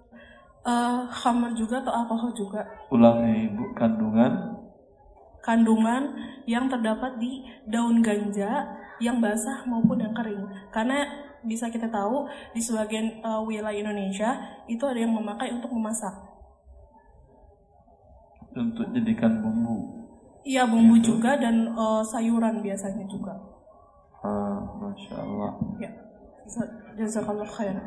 [0.63, 2.63] uh, khamar juga atau alkohol juga?
[2.95, 4.55] Ulangi ibu kandungan
[5.43, 6.15] Kandungan
[6.47, 8.71] yang terdapat di daun ganja
[9.03, 10.47] yang basah maupun yang kering.
[10.71, 14.35] Karena bisa kita tahu di sebagian uh, wilayah Indonesia
[14.67, 16.27] itu ada yang memakai untuk memasak.
[18.57, 20.09] untuk jadikan bumbu.
[20.41, 23.37] Iya bumbu juga dan uh, sayuran biasanya juga.
[24.25, 25.53] Ah, masya Allah.
[25.77, 25.91] Ya,
[26.97, 27.77] jazakallah khair.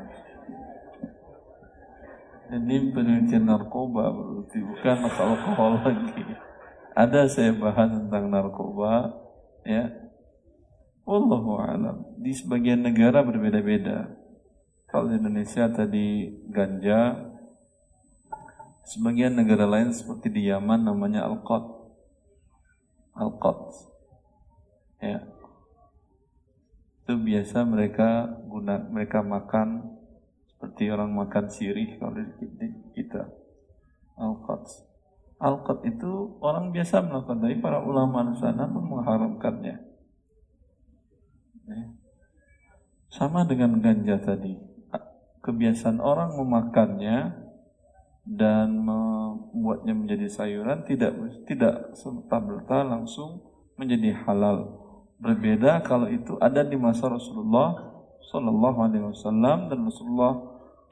[2.51, 6.23] Ini penelitian narkoba berarti bukan masalah alkohol lagi.
[6.99, 9.15] Ada saya bahas tentang narkoba,
[9.63, 10.10] ya.
[11.05, 11.97] Wallahu alam.
[12.21, 14.15] Di sebagian negara berbeda-beda.
[14.91, 17.31] Kalau di Indonesia tadi ganja,
[18.85, 21.63] sebagian negara lain seperti di Yaman namanya alqat.
[23.15, 23.61] Alqat.
[25.01, 25.25] Ya.
[27.03, 29.99] Itu biasa mereka guna mereka makan
[30.47, 33.31] seperti orang makan sirih kalau di kita.
[34.21, 34.69] Alqat.
[35.41, 39.90] Alqat itu orang biasa melakukan, tapi para ulama di sana pun mengharamkannya.
[41.71, 41.85] Ya.
[43.11, 44.59] Sama dengan ganja tadi.
[45.41, 47.33] Kebiasaan orang memakannya
[48.29, 51.17] dan membuatnya menjadi sayuran tidak
[51.49, 53.41] tidak serta merta langsung
[53.81, 54.77] menjadi halal.
[55.17, 57.89] Berbeda kalau itu ada di masa Rasulullah
[58.31, 60.35] Sallallahu Alaihi Wasallam dan Rasulullah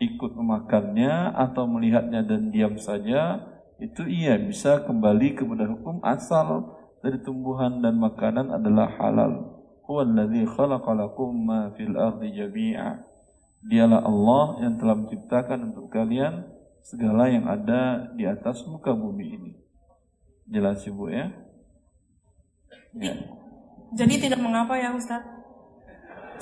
[0.00, 3.44] ikut memakannya atau melihatnya dan diam saja
[3.78, 9.57] itu iya bisa kembali kepada hukum asal dari tumbuhan dan makanan adalah halal.
[9.88, 13.00] Huwallazi khalaqalakum ma fil ardi jami'a.
[13.64, 16.44] Dialah Allah yang telah menciptakan untuk kalian
[16.84, 19.52] segala yang ada di atas muka bumi ini.
[20.44, 21.32] Jelas Ibu ya?
[23.00, 23.16] Ya.
[23.96, 25.24] Jadi tidak mengapa ya Ustaz?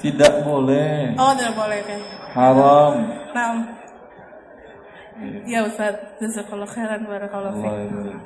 [0.03, 1.15] Tidak boleh.
[1.15, 2.01] Oh tidak boleh kan?
[2.35, 2.95] Haram.
[3.31, 3.51] Nah,
[5.17, 5.41] Ya.
[5.49, 8.21] ya Ustaz, jazakallah khairan barakallahu Allah fiik.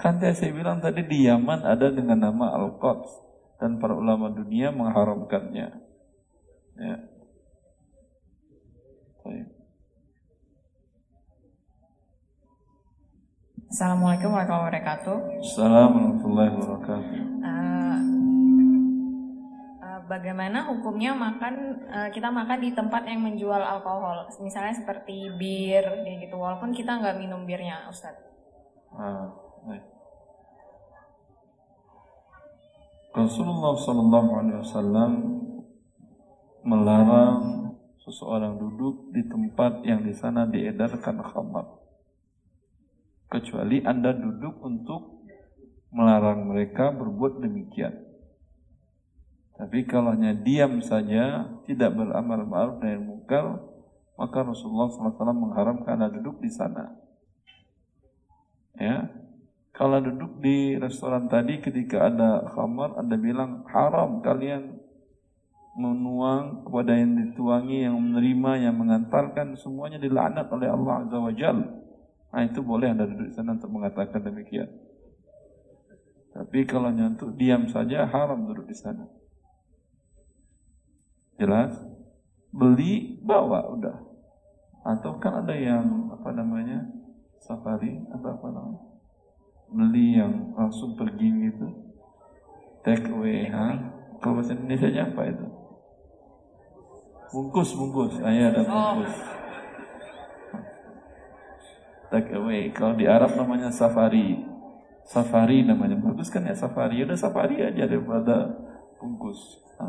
[0.00, 3.23] Kan tadi saya bilang tadi di Yaman ada dengan nama Al-Quds
[3.64, 5.72] dan para ulama dunia mengharamkannya.
[6.76, 6.96] Ya.
[9.24, 9.48] Baik.
[13.72, 15.16] Assalamualaikum warahmatullahi wabarakatuh.
[15.40, 17.24] Assalamualaikum warahmatullahi wabarakatuh.
[19.80, 21.54] Eh, bagaimana hukumnya makan
[21.88, 27.00] eh, kita makan di tempat yang menjual alkohol, misalnya seperti bir, kayak gitu, walaupun kita
[27.00, 28.28] nggak minum birnya, Ustadz.
[29.64, 29.93] Baik.
[33.14, 35.12] Rasulullah Sallallahu Alaihi Wasallam
[36.66, 37.70] melarang
[38.02, 41.78] seseorang duduk di tempat yang di sana diedarkan khamar.
[43.30, 45.22] Kecuali Anda duduk untuk
[45.94, 47.94] melarang mereka berbuat demikian.
[49.54, 53.62] Tapi kalau hanya diam saja, tidak beramal ma'ruf dan mungkar,
[54.18, 56.98] maka Rasulullah SAW mengharamkan Anda duduk di sana.
[58.74, 59.06] Ya,
[59.74, 64.78] kalau duduk di restoran tadi ketika ada khamar, Anda bilang haram kalian
[65.74, 71.58] menuang kepada yang dituangi, yang menerima, yang mengantarkan semuanya dilaknat oleh Allah Azza wa Jal.
[72.30, 74.70] Nah itu boleh Anda duduk di sana untuk mengatakan demikian.
[76.30, 79.10] Tapi kalau nyantuk diam saja haram duduk di sana.
[81.34, 81.74] Jelas?
[82.54, 83.98] Beli, bawa udah.
[84.86, 86.86] Atau kan ada yang apa namanya
[87.42, 88.93] safari atau apa namanya
[89.70, 91.66] beli yang langsung pergi gitu.
[92.84, 93.80] Take away ha?
[94.20, 95.46] kalau bahasa Indonesia nya apa itu?
[97.32, 98.14] Bungkus bungkus.
[98.20, 99.14] Ayah ada bungkus.
[102.12, 102.70] Take away.
[102.70, 104.38] Kalau di Arab namanya safari.
[105.04, 105.98] Safari namanya.
[105.98, 107.02] Bagus kan ya safari?
[107.02, 108.48] Udah safari aja daripada
[109.00, 109.88] bungkus ha?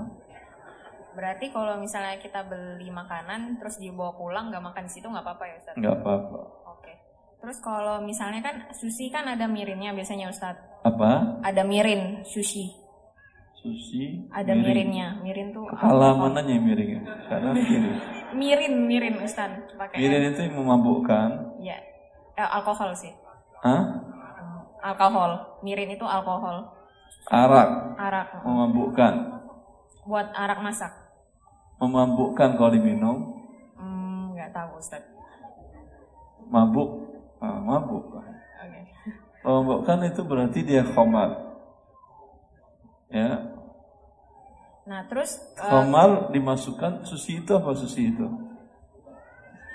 [1.15, 5.43] Berarti kalau misalnya kita beli makanan terus dibawa pulang nggak makan di situ nggak apa-apa
[5.47, 5.79] ya Ustadz?
[5.79, 6.39] nggak apa-apa.
[7.45, 10.81] Terus kalau misalnya kan sushi kan ada mirinnya biasanya Ustadz.
[10.81, 12.73] apa Ada mirin sushi.
[13.53, 15.21] sushi Ada mirinnya.
[15.21, 17.93] Mirin tuh kepala mananya miring kanan kiri
[18.33, 19.77] Mirin, mirin Ustadz.
[19.77, 21.29] Pakai mirin itu yang memabukkan
[21.61, 21.77] Ya.
[22.33, 23.13] Eh, alkohol sih.
[23.61, 23.93] Hah?
[24.81, 25.61] Alkohol.
[25.61, 26.65] Mirin itu alkohol.
[27.29, 28.41] arak Arak.
[28.41, 29.13] memabukkan
[30.09, 30.89] Buat arak masak.
[31.77, 33.37] Memabukkan kalau diminum,
[33.77, 35.05] Hmm, nggak tahu Ustaz.
[36.49, 37.14] mabuk.
[37.37, 38.15] Ah, mabuk.
[38.15, 38.81] Oke.
[39.41, 41.45] Memabukkan itu berarti dia khamar.
[43.07, 43.53] Ya,
[44.85, 48.25] Nah terus eh, khamar dimasukkan susi itu apa susi itu?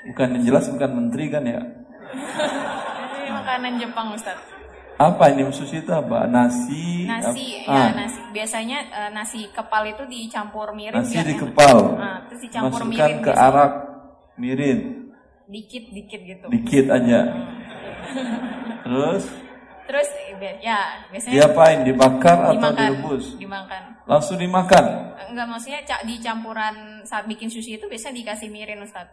[0.07, 1.59] Bukan yang jelas bukan menteri kan ya?
[3.21, 4.39] ini makanan Jepang Ustaz.
[4.99, 6.29] Apa ini susi itu apa?
[6.29, 7.09] Nasi.
[7.09, 11.27] Nasi ya ah, nasi biasanya eh, nasi kepal itu dicampur mirin Nasi enak.
[11.33, 11.79] dikepal.
[11.97, 13.47] Nah, terus dicampur Masukkan mirin ke biasanya.
[13.49, 13.73] arak
[14.37, 14.79] mirin,
[15.51, 16.47] dikit dikit gitu.
[16.49, 17.21] dikit aja.
[18.87, 19.25] Terus
[19.91, 20.07] Terus
[20.39, 21.83] bi- ya biasanya diapain?
[21.83, 22.79] Dibakar atau dimakan.
[22.79, 23.25] direbus?
[23.35, 23.83] Dimakan.
[24.07, 24.85] Langsung dimakan.
[25.35, 29.11] Enggak maksudnya di campuran saat bikin sushi itu biasanya dikasih mirin Ustaz.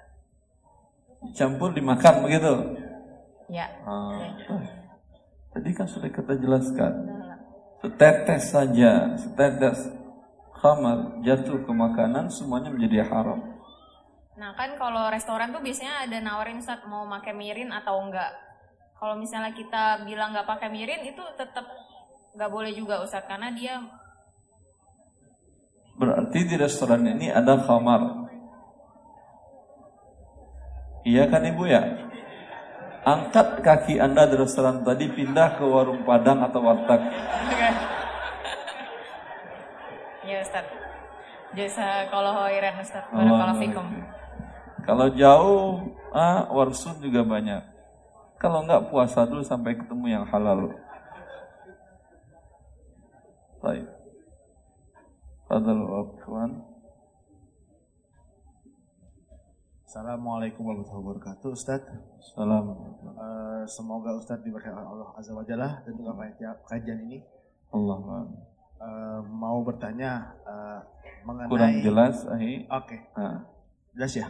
[1.34, 2.78] Campur dimakan begitu.
[3.50, 3.66] Ya.
[3.90, 4.38] Ah,
[5.58, 6.94] tadi kan sudah kita jelaskan.
[7.82, 9.82] Setetes saja, setetes
[10.62, 13.57] khamar jatuh ke makanan semuanya menjadi haram.
[14.38, 18.30] Nah kan kalau restoran tuh biasanya ada nawarin saat mau pakai mirin atau enggak.
[18.98, 21.66] Kalau misalnya kita bilang nggak pakai mirin itu tetap
[22.38, 23.82] nggak boleh juga Ustaz karena dia
[25.98, 28.30] Berarti di restoran ini ada khamar.
[31.02, 31.82] Iya kan ibu ya?
[33.02, 37.02] Angkat kaki anda di restoran tadi pindah ke warung padang atau warteg.
[40.30, 40.70] ya Ustaz.
[41.58, 43.02] Jasa kalau khairan Ustaz.
[43.10, 43.88] Allah Barakallahu fikum.
[44.88, 45.84] Kalau jauh,
[46.16, 47.60] ah, warsun juga banyak.
[48.40, 50.72] Kalau enggak puasa dulu sampai ketemu yang halal.
[53.60, 53.84] Baik.
[55.52, 56.64] Fadal Wafwan.
[59.88, 61.80] Assalamualaikum warahmatullahi wabarakatuh Ustaz
[62.36, 62.76] Salam.
[63.08, 67.24] Eh, Semoga Ustaz diberkahi oleh Allah Azza wa Jalla Dan juga panitia kajian ini
[67.72, 68.28] Allah
[68.78, 70.80] Eh, Mau bertanya eh,
[71.24, 72.68] mengenai kurang jelas, ahi.
[72.68, 73.48] Oke, Nah,
[73.96, 74.28] jelas ya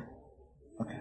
[0.78, 0.93] Oke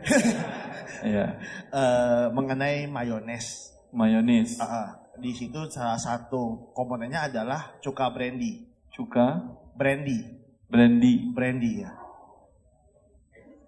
[1.10, 1.36] iya.
[1.68, 4.88] Eh, Mengenai mayones Mayonis, Ah, ah.
[5.16, 9.40] Di situ salah satu komponennya adalah cuka brandy cuka,
[9.72, 10.20] Brandy
[10.68, 11.92] brandy, Brandy ya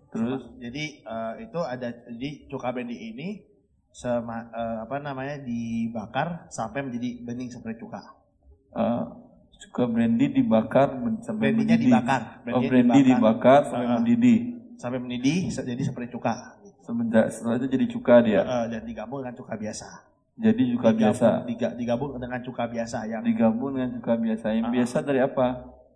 [0.09, 3.29] terus Jadi eh, itu ada di cuka brandy ini
[3.89, 8.01] sama eh, apa namanya dibakar sampai menjadi bening seperti cuka.
[8.75, 9.05] eh,
[9.69, 11.89] cuka brandy dibakar sampai mendidih.
[11.93, 13.17] dibakar, Oh, brandynya brandy dibakar.
[13.21, 14.39] dibakar sampai mendidih.
[14.79, 16.55] Sampai mendidih jadi seperti cuka.
[16.81, 18.41] Semenjak setelah itu jadi cuka dia.
[18.41, 19.89] Eh, dan digabung dengan cuka biasa.
[20.39, 21.29] Jadi cuka Digabung- biasa.
[21.45, 24.47] diga- digabung dengan cuka biasa yang Digabung dengan cuka biasa.
[24.55, 24.73] Yang Ah.
[24.73, 25.47] biasa dari apa?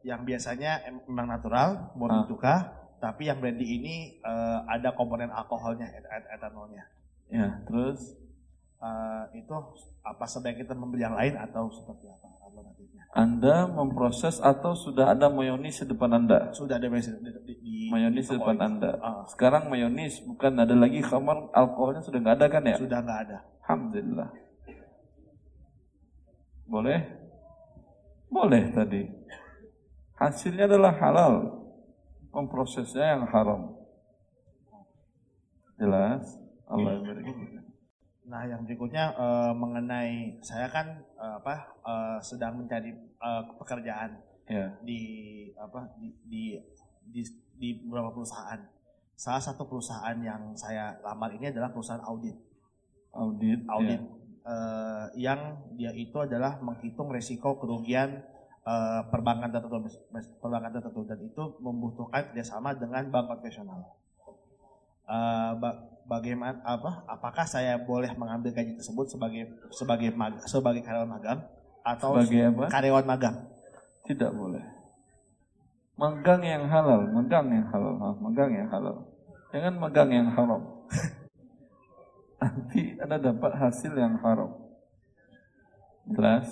[0.02, 2.26] yang biasanya em- memang natural, murni Ah.
[2.26, 2.54] cuka,
[2.98, 6.90] tapi yang brandy ini eh, ada komponen alkoholnya, et- et- etanolnya.
[7.30, 8.18] Ya, terus
[8.82, 9.54] Eh, itu
[10.02, 13.06] apa sebaiknya kita membeli yang lain atau seperti apa alternatifnya?
[13.14, 16.50] Anda memproses atau sudah ada mayonis di depan Anda?
[16.50, 18.58] Sudah ada di, di, di, di Mayonis di depan.
[18.58, 18.98] Anda.
[18.98, 22.74] Ah, Sekarang mayonis bukan ada lagi khamar alkoholnya sudah nggak ada kan ya?
[22.74, 23.38] sudah nggak ada.
[23.62, 24.30] Alhamdulillah.
[26.66, 27.00] Boleh?
[28.34, 29.02] Boleh tadi.
[30.18, 31.34] Hasilnya adalah halal.
[32.34, 33.78] Memprosesnya yang haram.
[35.78, 36.34] Jelas?
[36.66, 37.61] Allah yang beri.
[38.32, 44.74] Nah, yang berikutnya eh, mengenai saya kan eh, apa eh, sedang mencari eh, pekerjaan Ya.
[44.82, 45.00] di
[45.54, 46.58] apa di, di
[47.08, 47.22] di
[47.56, 48.58] di beberapa perusahaan.
[49.14, 52.34] Salah satu perusahaan yang saya lamar ini adalah perusahaan audit.
[53.14, 53.62] Audit.
[53.70, 54.50] Audit ya.
[54.50, 55.40] eh, yang
[55.78, 58.18] dia itu adalah menghitung resiko kerugian
[58.66, 59.88] eh, perbankan tertentu,
[60.42, 63.94] perbankan tertentu dan itu membutuhkan kerjasama dengan bank konvensional.
[65.62, 67.04] Ba- bagaimana apa?
[67.06, 71.40] Apakah saya boleh mengambil gaji tersebut sebagai sebagai mag- sebagai karyawan magang
[71.82, 72.64] atau Sebagai apa?
[72.70, 73.36] karyawan magang?
[74.06, 74.62] Tidak boleh.
[75.98, 78.96] Magang yang halal, magang yang halal, maaf, magang yang halal.
[79.52, 80.62] Jangan magang yang haram.
[82.42, 84.50] Nanti Anda dapat hasil yang haram.
[86.08, 86.48] Jelas?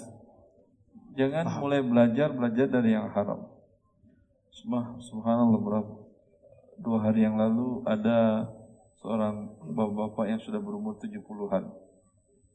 [1.18, 3.50] Jangan mulai belajar belajar dari yang haram.
[5.00, 5.94] Subhanallah berapa
[6.78, 8.46] dua hari yang lalu ada
[9.00, 11.72] seorang bapak-bapak yang sudah berumur 70-an.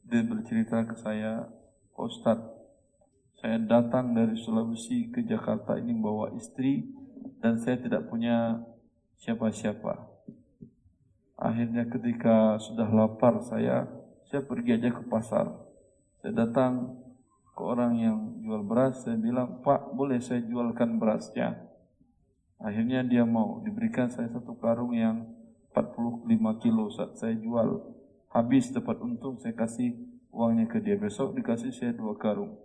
[0.06, 1.50] Dia bercerita ke saya,
[1.98, 2.54] Ustadz,
[3.42, 6.86] saya datang dari Sulawesi ke Jakarta ini bawa istri
[7.42, 8.62] dan saya tidak punya
[9.18, 10.06] siapa-siapa.
[11.36, 13.84] Akhirnya ketika sudah lapar saya,
[14.30, 15.52] saya pergi aja ke pasar.
[16.22, 16.96] Saya datang
[17.52, 21.60] ke orang yang jual beras, saya bilang, Pak boleh saya jualkan berasnya?
[22.56, 25.35] Akhirnya dia mau, diberikan saya satu karung yang
[25.76, 27.92] 45 kilo saat saya jual.
[28.32, 29.92] Habis dapat untung, saya kasih
[30.32, 30.96] uangnya ke dia.
[30.96, 32.56] Besok dikasih saya dua karung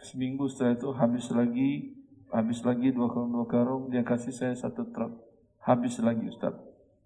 [0.00, 1.92] seminggu setelah itu habis lagi
[2.32, 5.12] habis lagi dua karung dua karung dia kasih saya satu truk
[5.60, 6.56] habis lagi Ustaz.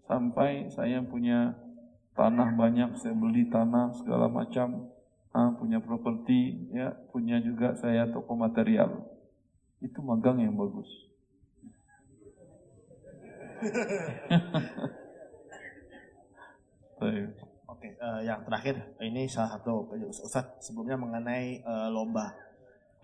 [0.06, 1.56] Sampai saya punya
[2.14, 4.92] tanah banyak, saya beli tanah segala macam,
[5.32, 9.10] ah, punya properti, ya, punya juga saya toko material.
[9.80, 10.86] Itu magang yang bagus.
[17.04, 17.28] Baik.
[17.68, 22.32] Oke, eh, yang terakhir ini salah satu Ustaz sebelumnya mengenai eh, lomba.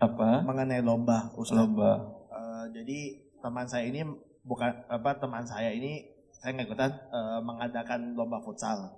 [0.01, 0.41] Apa?
[0.41, 1.61] Mengenai lomba, Ustaz.
[1.61, 2.01] Lomba.
[2.33, 2.99] Eh, jadi
[3.41, 4.01] teman saya ini
[4.41, 6.01] bukan apa teman saya ini
[6.33, 8.97] saya nggak ikutan eh, mengadakan lomba futsal.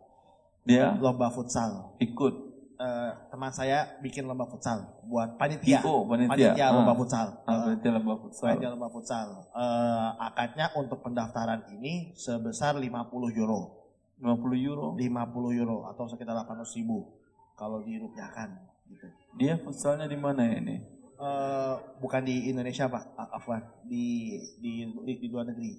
[0.64, 2.00] Dia Lomba futsal.
[2.00, 2.56] ikut.
[2.80, 5.84] Eh, teman saya bikin lomba futsal buat panitia.
[5.84, 6.56] IO, panitia.
[6.56, 6.72] Ah.
[6.72, 7.28] lomba futsal.
[7.44, 8.48] Ah, berarti lomba futsal.
[8.56, 9.28] panitia lomba futsal.
[9.52, 13.83] Eh, akadnya untuk pendaftaran ini sebesar 50 euro.
[14.24, 14.96] 50 euro.
[14.96, 17.12] 50 euro atau sekitar 800 ribu
[17.54, 18.50] kalau dirupiahkan
[18.88, 19.08] gitu.
[19.36, 20.80] Dia futsalnya di mana ini?
[21.14, 25.76] Eh, bukan di Indonesia pak, Afwan di di di, di luar negeri.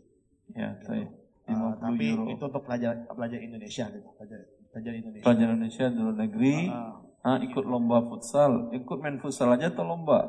[0.52, 1.08] Ya, saya.
[1.44, 2.24] Eh, 50 tapi euro.
[2.28, 4.38] itu untuk pelajar pelajar Indonesia gitu, pelajar
[4.72, 5.24] pelajar Indonesia.
[5.24, 6.56] Pelajar Indonesia di luar negeri.
[6.68, 8.68] Ah, Ah, ikut lomba futsal.
[8.76, 10.28] Ikut main futsal aja atau lomba?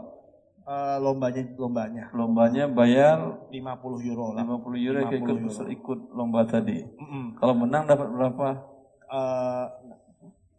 [0.65, 3.17] Eh, lombanya lombanya Lombanya bayar
[3.47, 4.43] 50 euro lah.
[4.43, 5.63] 50 euro kayak 50 ikut euro.
[5.69, 6.77] ikut lomba tadi.
[6.95, 7.25] Mm-mm.
[7.35, 8.47] Kalau menang dapat berapa?
[9.05, 9.65] Eh,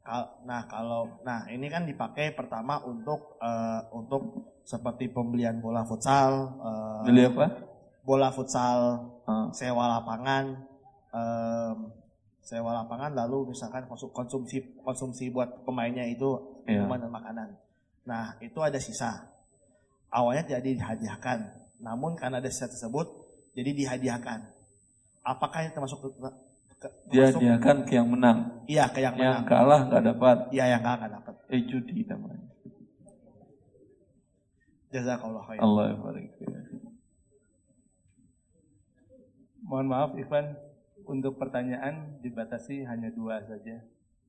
[0.00, 4.22] kal- nah kalau nah ini kan dipakai pertama untuk eh, untuk
[4.62, 7.46] seperti pembelian bola futsal, eh, Beli apa?
[8.00, 10.54] bola futsal, Ah, sewa lapangan,
[11.10, 11.90] em,
[12.38, 16.78] sewa lapangan lalu misalkan konsu- konsumsi konsumsi buat pemainnya itu Iya.
[16.78, 17.48] minuman dan makanan.
[18.04, 19.26] Nah itu ada sisa.
[20.16, 21.38] Awalnya jadi dihadiahkan,
[21.84, 23.04] namun karena ada sisa tersebut
[23.52, 24.48] jadi dihadiahkan.
[25.20, 26.08] Apakah ini termasuk ke,
[26.80, 28.64] ke- dia termasuk- dia kan ke yang menang.
[28.64, 29.44] Iya ke yang Yang menang.
[29.44, 30.36] kalah nggak dapat.
[30.56, 31.34] Iya yang kalah nggak dapat.
[31.52, 32.48] Eh judi namanya.
[34.88, 35.60] Jazakallah khair.
[35.60, 36.32] Allah barik.
[39.66, 40.54] Mohon maaf Ivan,
[41.04, 43.82] untuk pertanyaan dibatasi hanya dua saja.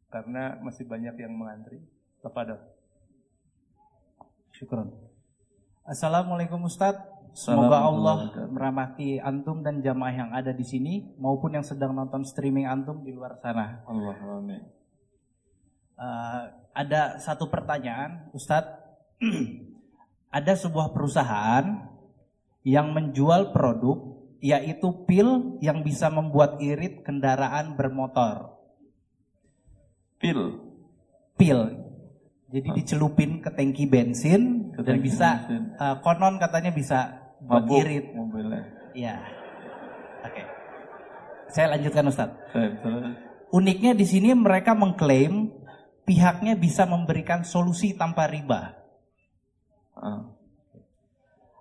[0.10, 1.80] Karena masih banyak yang mengantri.
[2.20, 2.58] Kepada.
[4.52, 5.07] Syukron.
[5.88, 7.16] Assalamualaikum Ustadz.
[7.32, 12.68] Semoga Allah merahmati antum dan jamaah yang ada di sini maupun yang sedang nonton streaming
[12.68, 13.88] antum di luar sana.
[13.88, 14.68] Allah amin.
[15.96, 16.44] Eh,
[16.76, 18.84] ada satu pertanyaan, Ustadz.
[20.38, 21.88] ada sebuah perusahaan
[22.68, 28.60] yang menjual produk yaitu pil yang bisa membuat irit kendaraan bermotor.
[30.20, 30.52] Pil.
[31.40, 31.87] Pil.
[32.48, 35.62] Jadi dicelupin ke tangki bensin Ke dan tangki bisa bensin.
[35.76, 37.00] eh, konon katanya bisa
[37.44, 38.06] buat Mabuk irit.
[38.16, 38.64] mobilnya.
[38.96, 39.16] Iya.
[40.24, 40.42] Oke.
[41.52, 43.04] Saya lanjutkan terus.
[43.52, 45.52] Uniknya di sini mereka mengklaim
[46.04, 48.76] pihaknya bisa memberikan solusi tanpa riba.
[49.96, 50.24] Ah,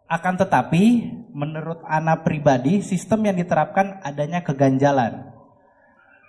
[0.06, 1.02] Akan tetapi,
[1.34, 5.34] menurut Ana pribadi, sistem yang diterapkan adanya keganjalan.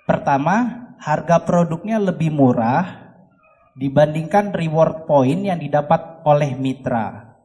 [0.10, 3.07] Pertama, harga produknya lebih murah
[3.78, 7.38] dibandingkan reward point yang didapat oleh mitra.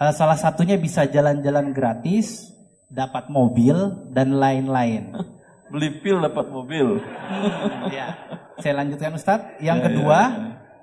[0.00, 2.56] Eh, Salah satunya bisa jalan-jalan gratis,
[2.88, 5.12] dapat mobil, dan lain-lain.
[5.72, 6.96] Beli pil dapat mobil.
[7.92, 8.16] Ya.
[8.58, 9.60] Saya lanjutkan Ustadz.
[9.62, 10.28] Yang Ya, kedua, ya,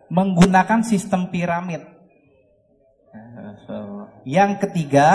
[0.08, 1.84] menggunakan sistem piramid.
[4.26, 5.08] Yang ketiga,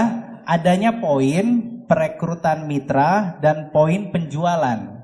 [0.45, 5.03] adanya poin perekrutan mitra dan poin penjualan.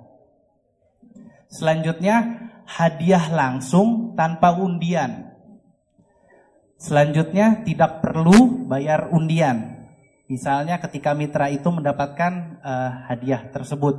[1.50, 5.32] Selanjutnya, hadiah langsung tanpa undian.
[6.76, 9.88] Selanjutnya, tidak perlu bayar undian.
[10.26, 13.94] Misalnya ketika mitra itu mendapatkan eh, hadiah tersebut.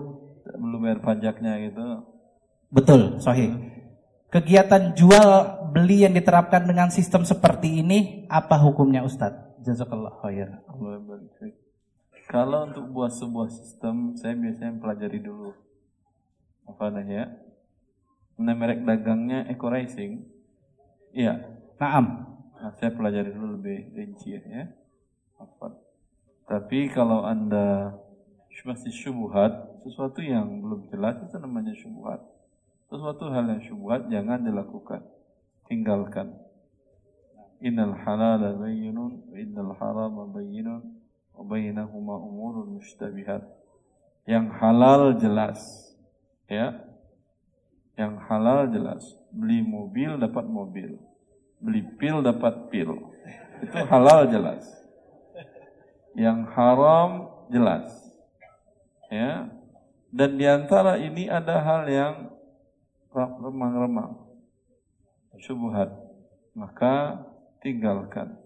[0.59, 2.03] Belum bayar pajaknya gitu.
[2.67, 3.47] Betul, Sohi.
[4.27, 5.27] Kegiatan jual
[5.71, 9.63] beli yang diterapkan dengan sistem seperti ini, apa hukumnya Ustadz?
[9.63, 10.51] Jazakallah khair.
[12.27, 15.55] Kalau untuk buat sebuah sistem, saya biasanya pelajari dulu.
[16.67, 17.46] Apa namanya?
[18.37, 20.21] Nah, merek dagangnya Eco Racing.
[21.13, 21.41] Iya.
[21.81, 22.05] Naam.
[22.57, 24.69] Nah, saya pelajari dulu lebih rinci ya.
[25.37, 25.73] Apa?
[26.47, 27.97] Tapi kalau Anda
[28.67, 32.19] masih syubhat, sesuatu yang belum jelas itu namanya syubhat.
[32.91, 35.07] Sesuatu hal yang syubhat jangan dilakukan.
[35.71, 36.35] Tinggalkan.
[37.63, 40.83] Innal halala bayyinun wa innal harama bayyinun
[41.31, 43.47] wa bainahuma umurun mushtabihat.
[44.27, 45.59] Yang halal jelas.
[46.51, 46.83] Ya.
[47.97, 49.03] Yang halal jelas.
[49.33, 51.01] Beli mobil dapat mobil.
[51.57, 52.93] Beli pil dapat pil.
[53.65, 54.63] Itu halal jelas.
[56.13, 57.09] Yang haram
[57.49, 57.89] jelas.
[59.09, 59.49] Ya.
[60.13, 62.15] Dan di antara ini ada hal yang
[63.41, 64.29] remang-remang.
[65.41, 65.89] Syubhat.
[66.53, 67.25] Maka
[67.65, 68.37] tinggalkan.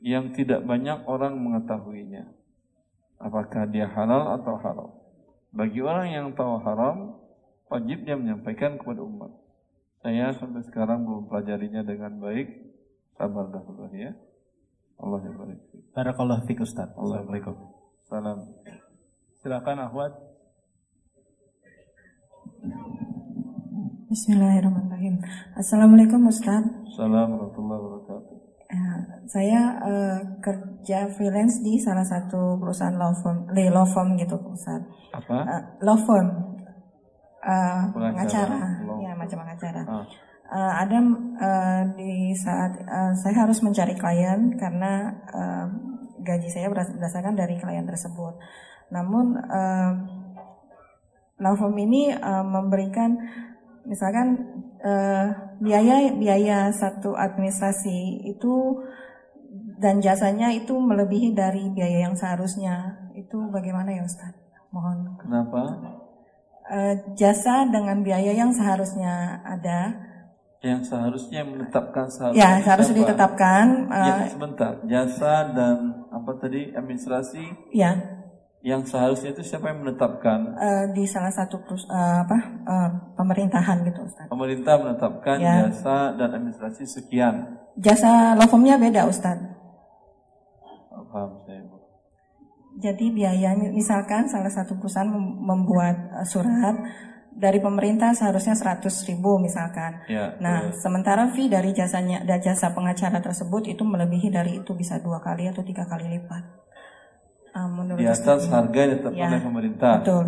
[0.00, 2.32] Yang tidak banyak orang mengetahuinya.
[3.22, 4.90] Apakah dia halal atau haram?
[5.52, 7.21] Bagi orang yang tahu haram,
[7.72, 9.32] wajib dia menyampaikan kepada umat.
[10.04, 12.48] Saya sampai sekarang belum pelajarinya dengan baik.
[13.16, 14.12] Sabar dahulu ya.
[15.00, 15.58] Allah yang baik.
[15.96, 16.92] Barakallahu fiik Ustaz.
[16.92, 17.54] Assalamualaikum.
[18.04, 18.38] Salam.
[19.40, 20.12] Silakan Ahwat.
[24.12, 25.24] Bismillahirrahmanirrahim.
[25.56, 26.62] Assalamualaikum Ustaz.
[26.84, 28.36] Assalamualaikum warahmatullahi wabarakatuh.
[28.72, 34.36] Eh, saya eh, kerja freelance di salah satu perusahaan law firm, le- law firm gitu
[34.52, 34.84] Ustaz.
[35.16, 35.36] Apa?
[35.48, 36.51] Eh, law firm.
[37.42, 38.78] Eh, Pengacara.
[39.02, 39.82] ya macam pengacara.
[39.82, 40.06] Ah.
[40.52, 40.98] Eh, ada
[41.42, 45.66] eh, di saat eh, saya harus mencari klien karena eh,
[46.22, 48.38] gaji saya berdasarkan dari klien tersebut.
[48.94, 49.34] Namun
[51.42, 53.18] law firm ini eh, memberikan
[53.90, 54.38] misalkan
[54.78, 55.26] eh,
[55.58, 58.78] biaya biaya satu administrasi itu
[59.82, 63.02] dan jasanya itu melebihi dari biaya yang seharusnya.
[63.18, 64.30] Itu bagaimana ya Ustaz?
[64.70, 65.18] Mohon.
[65.18, 65.60] Kenapa?
[66.62, 69.92] Eh, jasa dengan biaya yang seharusnya ada
[70.62, 74.72] Yang seharusnya menetapkan seharusnya Ya, seharusnya ditetapkan, Ya, eh, sebentar.
[74.86, 77.42] Jasa dan apa tadi administrasi
[77.74, 77.98] ya
[78.62, 80.54] yang seharusnya itu siapa yang menetapkan?
[80.54, 84.30] eh, di salah satu perus- eh, apa eh, pemerintahan gitu Ustaz.
[84.30, 85.66] Pemerintah menetapkan Ya.
[85.66, 87.58] jasa dan administrasi sekian.
[87.74, 88.46] Jasa law
[88.78, 89.34] beda Ustaz.
[90.94, 91.61] Oh, Paham saya.
[92.72, 96.76] Jadi biayanya misalkan salah satu perusahaan mem- membuat eh, surat
[97.32, 100.04] dari pemerintah seharusnya 100 ribu misalkan.
[100.06, 100.80] Ya, Nah, terus.
[100.80, 105.48] sementara fee dari jasanya dan jasa pengacara tersebut itu melebihi dari itu bisa dua kali
[105.48, 106.44] atau tiga kali lipat.
[107.52, 109.92] Ah, menurut Di atas harga yang ditetapkan Ya, oleh pemerintah.
[110.00, 110.24] Betul.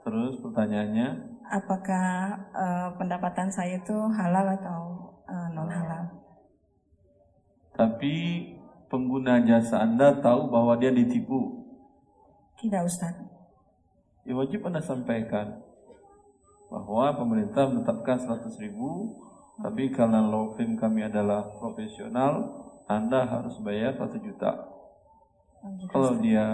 [0.00, 1.08] Terus pertanyaannya,
[1.50, 2.06] Apakah
[2.54, 4.80] eh, pendapatan saya itu halal atau
[5.50, 6.04] non halal?
[7.70, 8.44] tapi
[8.90, 11.62] pengguna jasa Anda tahu bahwa dia ditipu.
[12.58, 13.14] Tidak Ustaz.
[14.26, 15.62] Ya wajib Anda sampaikan
[16.68, 19.16] bahwa pemerintah menetapkan 100 ribu,
[19.62, 22.60] tapi karena law firm kami adalah profesional,
[22.90, 24.68] Anda harus bayar 1 juta.
[25.64, 26.22] Oh, gitu, Kalau Ustaz.
[26.26, 26.46] dia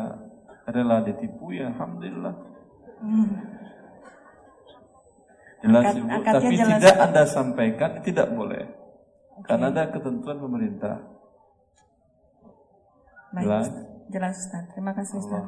[0.68, 2.34] rela ditipu, ya Alhamdulillah.
[3.02, 3.32] Hmm.
[5.64, 6.80] Jelas Ibu, akadnya tapi jelas.
[6.80, 8.64] tidak Anda sampaikan, tidak boleh.
[9.44, 11.15] Karena ada ketentuan pemerintah.
[13.35, 13.66] Baik, Jelas?
[13.66, 13.85] Ustaz.
[14.07, 14.65] Jelas Ustaz.
[14.73, 15.44] Terima kasih Ustaz.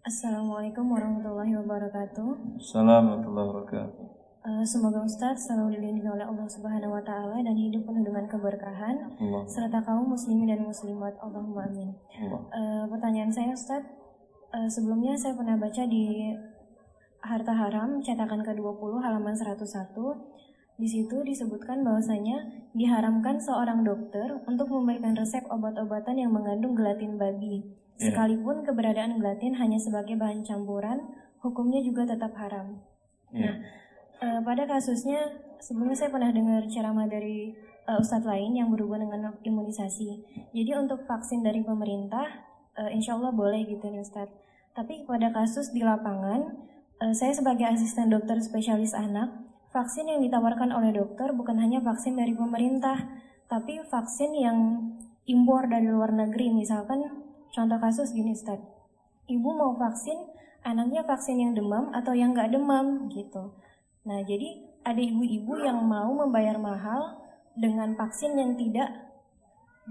[0.00, 2.28] Assalamualaikum warahmatullahi wabarakatuh.
[2.58, 4.04] Assalamualaikum warahmatullahi wabarakatuh.
[4.40, 8.96] Eh, semoga Ustadz selalu dilindungi oleh Allah Subhanahu wa taala dan hidup penuh dengan keberkahan
[9.20, 9.44] Allah.
[9.44, 11.12] serta kaum muslimin dan muslimat.
[11.20, 11.92] Allahumma amin.
[12.16, 12.40] Allah.
[12.48, 13.92] Eh, pertanyaan saya Ustadz,
[14.56, 16.32] eh, sebelumnya saya pernah baca di
[17.20, 20.16] Harta Haram cetakan ke-20 halaman 101
[20.80, 27.60] di situ disebutkan bahwasanya diharamkan seorang dokter untuk memberikan resep obat-obatan yang mengandung gelatin babi.
[28.00, 28.16] Iya.
[28.16, 31.04] Sekalipun keberadaan gelatin hanya sebagai bahan campuran,
[31.44, 32.80] hukumnya juga tetap haram.
[33.30, 33.44] Iya.
[33.44, 33.54] Nah,
[34.24, 35.20] eh, pada kasusnya
[35.60, 37.52] sebelumnya saya pernah dengar ceramah dari
[37.84, 40.24] eh, ustadz lain yang berhubungan dengan imunisasi.
[40.56, 42.24] Jadi untuk vaksin dari pemerintah,
[42.80, 44.32] eh, insya Allah boleh gitu nih ustadz.
[44.72, 46.56] Tapi pada kasus di lapangan,
[47.02, 52.18] eh, saya sebagai asisten dokter spesialis anak, vaksin yang ditawarkan oleh dokter bukan hanya vaksin
[52.18, 52.98] dari pemerintah,
[53.46, 54.58] tapi vaksin yang
[55.26, 56.50] impor dari luar negeri.
[56.54, 58.66] Misalkan contoh kasus gini ustadz,
[59.30, 60.18] ibu mau vaksin,
[60.66, 63.54] anaknya vaksin yang demam atau yang nggak demam gitu.
[64.06, 67.20] Nah, jadi ada ibu-ibu yang mau membayar mahal
[67.52, 68.88] dengan vaksin yang tidak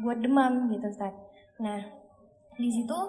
[0.02, 1.14] buat demam gitu, Ustaz.
[1.62, 1.78] Nah,
[2.58, 3.00] di situ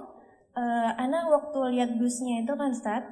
[0.55, 3.05] eh, anak waktu lihat busnya itu kan, Ustaz,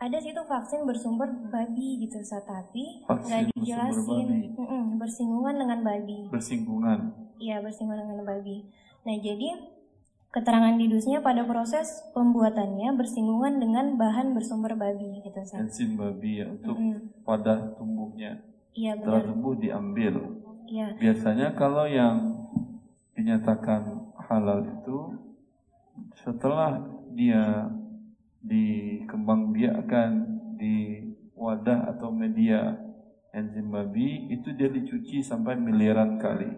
[0.00, 4.56] ada situ vaksin bersumber babi gitu, Ustaz, tapi nggak dijelasin
[4.96, 6.24] bersinggungan dengan babi.
[6.32, 7.12] Bersinggungan.
[7.36, 8.64] Iya, bersinggungan dengan babi.
[9.04, 9.60] Nah, jadi
[10.32, 15.68] keterangan di dusnya pada proses pembuatannya bersinggungan dengan bahan bersumber babi gitu, Ustaz.
[15.68, 17.20] Enzim babi ya untuk Mm-mm.
[17.20, 18.40] pada tumbuhnya.
[18.72, 19.30] Iya, Setelah benar.
[19.36, 20.14] tumbuh diambil.
[20.70, 20.88] Iya.
[20.96, 22.40] Biasanya kalau yang
[23.18, 24.98] dinyatakan halal itu
[26.24, 26.78] setelah
[27.12, 27.68] dia
[28.40, 30.10] dikembangbiakkan
[30.56, 31.04] di
[31.36, 32.76] wadah atau media
[33.32, 36.50] enzim babi itu dia dicuci sampai miliaran kali.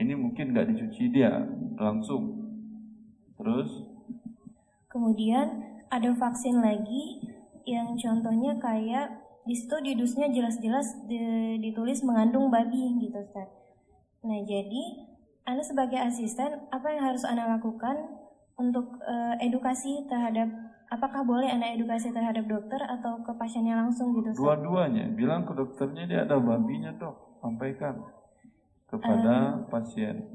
[0.00, 1.44] Ini mungkin nggak dicuci dia
[1.76, 2.40] langsung.
[3.36, 3.90] Terus
[4.90, 7.22] Kemudian ada vaksin lagi
[7.62, 13.48] yang contohnya kayak di situ di dusnya jelas-jelas di- ditulis mengandung babi gitu Ustaz.
[14.26, 15.06] Nah jadi
[15.46, 17.96] Anda sebagai asisten apa yang harus Anda lakukan
[18.60, 20.50] untuk eh, edukasi terhadap
[20.90, 26.04] apakah boleh Anda edukasi terhadap dokter atau ke pasiennya langsung gitu dua-duanya bilang ke dokternya
[26.10, 27.94] dia ada babinya dok, sampaikan
[28.90, 30.26] kepada pasien.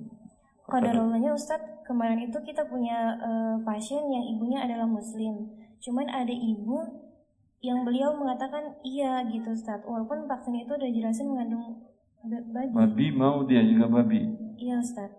[0.65, 5.51] Kodarullahnya Ustadz, kemarin itu kita punya eh, pasien yang ibunya adalah muslim.
[5.77, 6.79] Cuman ada ibu
[7.61, 9.85] yang beliau mengatakan iya gitu Ustadz.
[9.85, 11.85] Walaupun vaksin itu udah jelasin mengandung
[12.25, 12.73] ba- babi.
[12.73, 14.25] Babi mau dia juga babi.
[14.57, 15.13] Iya Ustadz.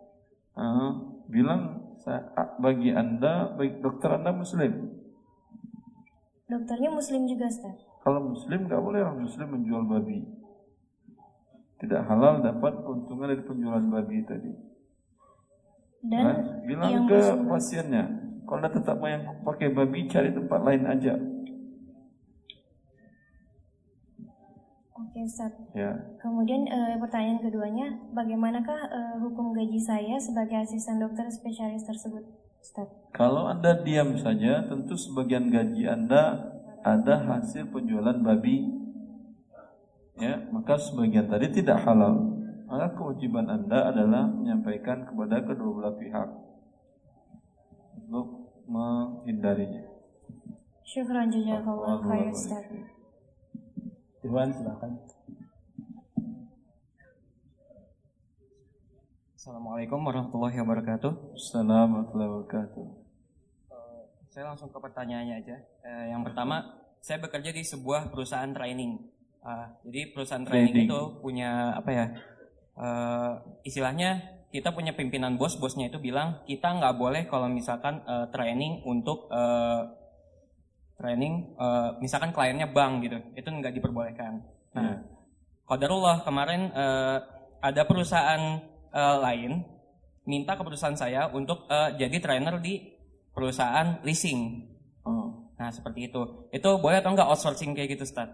[0.56, 0.90] Ah,
[1.28, 4.95] bilang "Sa- bagi anda, bagi dokter anda muslim.
[6.47, 7.82] Dokternya muslim juga Ustadz.
[8.01, 10.23] Kalau muslim nggak boleh orang muslim menjual babi.
[11.77, 14.52] Tidak halal dapat keuntungan dari penjualan babi tadi.
[16.06, 18.05] Dan Nah, bilang yang ke muslim- pasiennya,
[18.47, 21.14] kalau anda tetap mau yang pakai babi, cari tempat lain aja.
[24.97, 25.74] Oke Ustadz.
[25.74, 32.23] Ya, Kemudian eh, pertanyaan keduanya, bagaimanakah eh, hukum gaji saya sebagai asisten dokter spesialis tersebut,
[33.12, 36.52] Kalau anda diam saja, tentu sebagian gaji anda
[36.84, 38.66] ada hasil penjualan babi.
[40.16, 42.36] Ya, maka sebagian tadi tidak halal.
[42.66, 46.28] Maka kewajiban anda adalah menyampaikan kepada kedua belah pihak
[48.06, 49.86] untuk menghindarinya.
[50.86, 52.90] Syukran jazakallah khair Ustadz.
[54.26, 54.93] Iwan silakan.
[59.47, 61.39] Assalamualaikum warahmatullahi wabarakatuh.
[61.39, 62.86] Assalamualaikum warahmatullahi wabarakatuh.
[64.27, 65.56] Saya langsung ke pertanyaannya aja.
[65.86, 66.66] Eh, yang pertama,
[66.98, 68.98] saya bekerja di sebuah perusahaan training.
[69.47, 70.89] Ah, jadi perusahaan training, Trading.
[70.90, 72.06] itu punya apa ya?
[72.74, 73.32] eh,
[73.62, 78.82] istilahnya kita punya pimpinan bos, bosnya itu bilang kita nggak boleh kalau misalkan eh, training
[78.82, 79.31] untuk
[80.98, 81.55] training,
[82.02, 84.43] misalkan kliennya bank gitu, itu nggak diperbolehkan.
[84.74, 85.06] Nah,
[85.70, 87.18] Qadarullah kemarin eh,
[87.62, 89.52] ada perusahaan eh, lain
[90.24, 92.81] minta ke perusahaan saya untuk eh, jadi trainer di
[93.31, 94.64] perusahaan leasing.
[95.05, 95.52] Oh.
[95.55, 96.48] Nah seperti itu.
[96.48, 98.32] Itu boleh atau enggak outsourcing kayak gitu, Stad?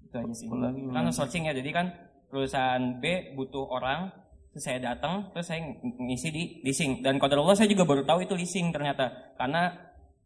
[0.00, 0.46] Itu aja sih.
[0.46, 1.86] Ulangi, Kan outsourcing ya, jadi kan
[2.30, 4.10] perusahaan B butuh orang,
[4.50, 7.02] terus saya datang, terus saya ng- ngisi di leasing.
[7.02, 9.74] Dan qadarullah saya juga baru tahu itu leasing ternyata, karena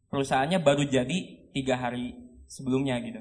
[0.08, 1.18] perusahaannya baru jadi
[1.50, 2.12] tiga hari
[2.46, 3.20] sebelumnya gitu.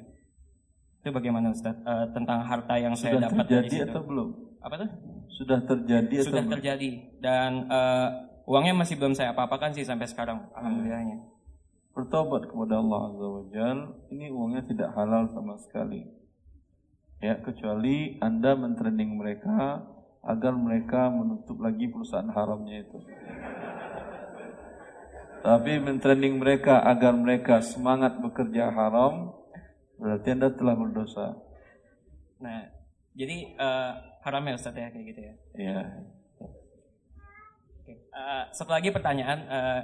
[1.00, 3.92] Itu bagaimana Ustaz Eh, tentang harta yang saya Sudah dapat dari terjadi situ?
[3.92, 4.30] atau belum?
[4.64, 4.90] Apa tuh?
[5.36, 8.08] Sudah terjadi Sudah terjadi dan eh,
[8.48, 10.48] uangnya masih belum saya apa-apakan sih sampai sekarang.
[10.56, 11.20] Alhamdulillahnya.
[11.94, 13.80] Bertobat kepada Allah Azza wa Jal,
[14.10, 16.10] ini uangnya tidak halal sama sekali.
[17.22, 19.84] Ya, kecuali Anda mentraining mereka
[20.24, 23.00] agar mereka menutup lagi perusahaan haramnya itu.
[25.44, 29.36] Tapi mentraining mereka agar mereka semangat bekerja haram,
[30.00, 31.36] berarti Anda telah berdosa.
[32.40, 32.74] Nah,
[33.14, 33.94] jadi eh,
[34.24, 35.34] haram ya Ustaz ya kayak gitu ya.
[35.60, 35.80] Ya.
[37.84, 37.94] Oke.
[37.94, 39.82] Eh, satu lagi pertanyaan, eh,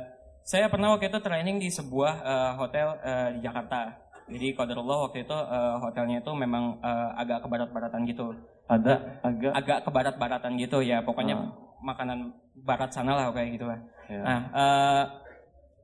[0.48, 3.94] saya pernah waktu itu training di sebuah eh, hotel eh, di Jakarta.
[4.30, 8.28] Jadi qadarullah waktu itu eh, hotelnya itu memang eh, agak ke barat-baratan gitu.
[8.70, 11.36] Ada agak agak ke barat-baratan gitu ya, pokoknya
[11.82, 13.80] makanan barat sana lah kayak gitu lah.
[14.10, 14.22] Ya.
[14.22, 15.04] Nah, eh,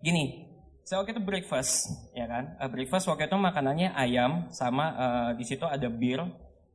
[0.01, 0.45] gini,
[0.85, 2.61] saya waktu itu breakfast, ya kan?
[2.61, 6.21] Eh, breakfast waktu itu makanannya ayam sama eh, di situ ada bir,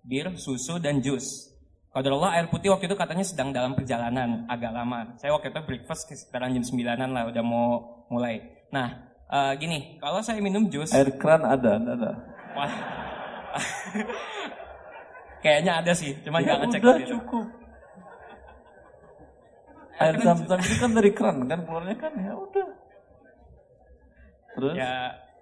[0.03, 1.50] bir, susu dan jus.
[1.91, 5.11] Qadarullah air putih waktu itu katanya sedang dalam perjalanan agak lama.
[5.19, 8.39] Saya waktu itu breakfast sekitaran jam 9-an lah udah mau mulai.
[8.71, 12.11] Nah, eh, gini, kalau saya minum jus air keran ada, ada.
[12.55, 12.73] Wah.
[15.43, 17.13] Kayaknya ada sih, cuman Ya nggak ngecek udah, waktu itu.
[17.19, 17.47] cukup.
[20.01, 22.69] Air zam-zam itu kan dari keran kan keluarnya kan ya udah.
[24.51, 24.75] Terus?
[24.79, 24.95] Ya,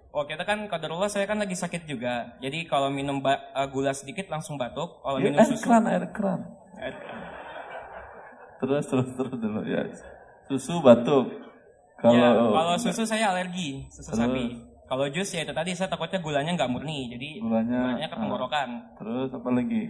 [0.09, 2.37] waktu itu kan kaderullah saya kan lagi sakit juga.
[2.41, 3.37] Jadi kalau minum eh,
[3.69, 5.01] gula sedikit langsung batuk.
[5.01, 6.39] Kalau Ya, minum air susu keran, air keran.
[6.77, 7.21] Air keran.
[8.59, 9.81] Terus terus terus dulu ya.
[10.49, 11.25] Susu batuk.
[11.99, 14.19] Ya, Kalau kalau susu saya alergi, susu Terus?
[14.23, 14.45] sapi.
[14.89, 18.69] Kalau jus ya itu tadi saya takutnya gulanya nggak murni, jadi gulanya ke tenggorokan.
[18.73, 19.83] ah, terus apa lagi?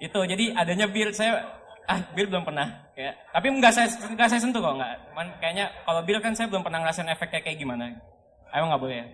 [0.00, 1.44] Itu jadi adanya bir saya
[1.88, 5.72] ah bir belum pernah kayak tapi nggak saya nggak saya sentuh kok nggak cuman kayaknya
[5.88, 7.96] kalau bir kan saya belum pernah ngerasain efeknya kayak gimana
[8.52, 9.06] emang nggak boleh ya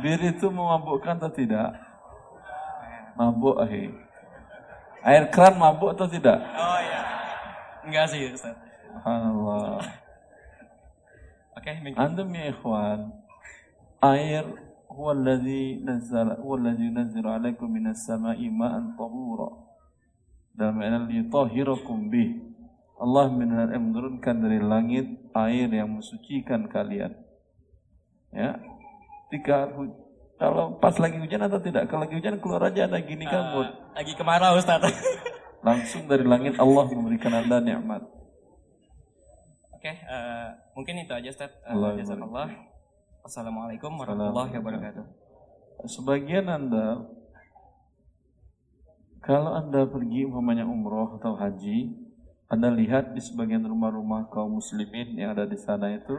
[0.00, 1.74] Bir itu memabukkan atau tidak?
[3.18, 3.90] Mabuk, ahi.
[5.00, 6.36] Air keran mabuk atau tidak?
[6.36, 7.00] oh ya
[7.88, 8.52] enggak sih Ustaz
[8.84, 9.80] Subhanallah.
[11.56, 13.08] oke minggu Antum ya ikhwan,
[14.04, 14.44] air
[14.92, 19.56] huwa alladhi nazzala huwa alladhi yunazzilu 'alaikum minas sama'i ma'an tahura.
[20.52, 22.49] Dalam makna liyutahhirakum bih.
[23.00, 27.16] Allah menar- menurunkan dari langit air yang mensucikan kalian.
[28.30, 28.60] Ya.
[29.32, 29.96] Jika hu-
[30.36, 31.88] kalau pas lagi hujan atau tidak?
[31.88, 34.84] Kalau lagi hujan keluar aja ada gini kan Eh, lagi kemarau Ustaz
[35.66, 38.04] Langsung dari langit Allah memberikan Anda nikmat.
[39.72, 41.52] Oke, eh, mungkin itu aja Ustaz.
[41.64, 42.48] Uh, Allah Jazakallah.
[43.20, 45.04] Wassalamualaikum warahmatullahi wabarakatuh.
[45.88, 47.04] Sebagian Anda
[49.20, 51.92] Kalau Anda pergi umpamanya umroh atau haji,
[52.50, 56.18] Anda lihat di sebagian rumah-rumah kaum muslimin yang ada di sana itu,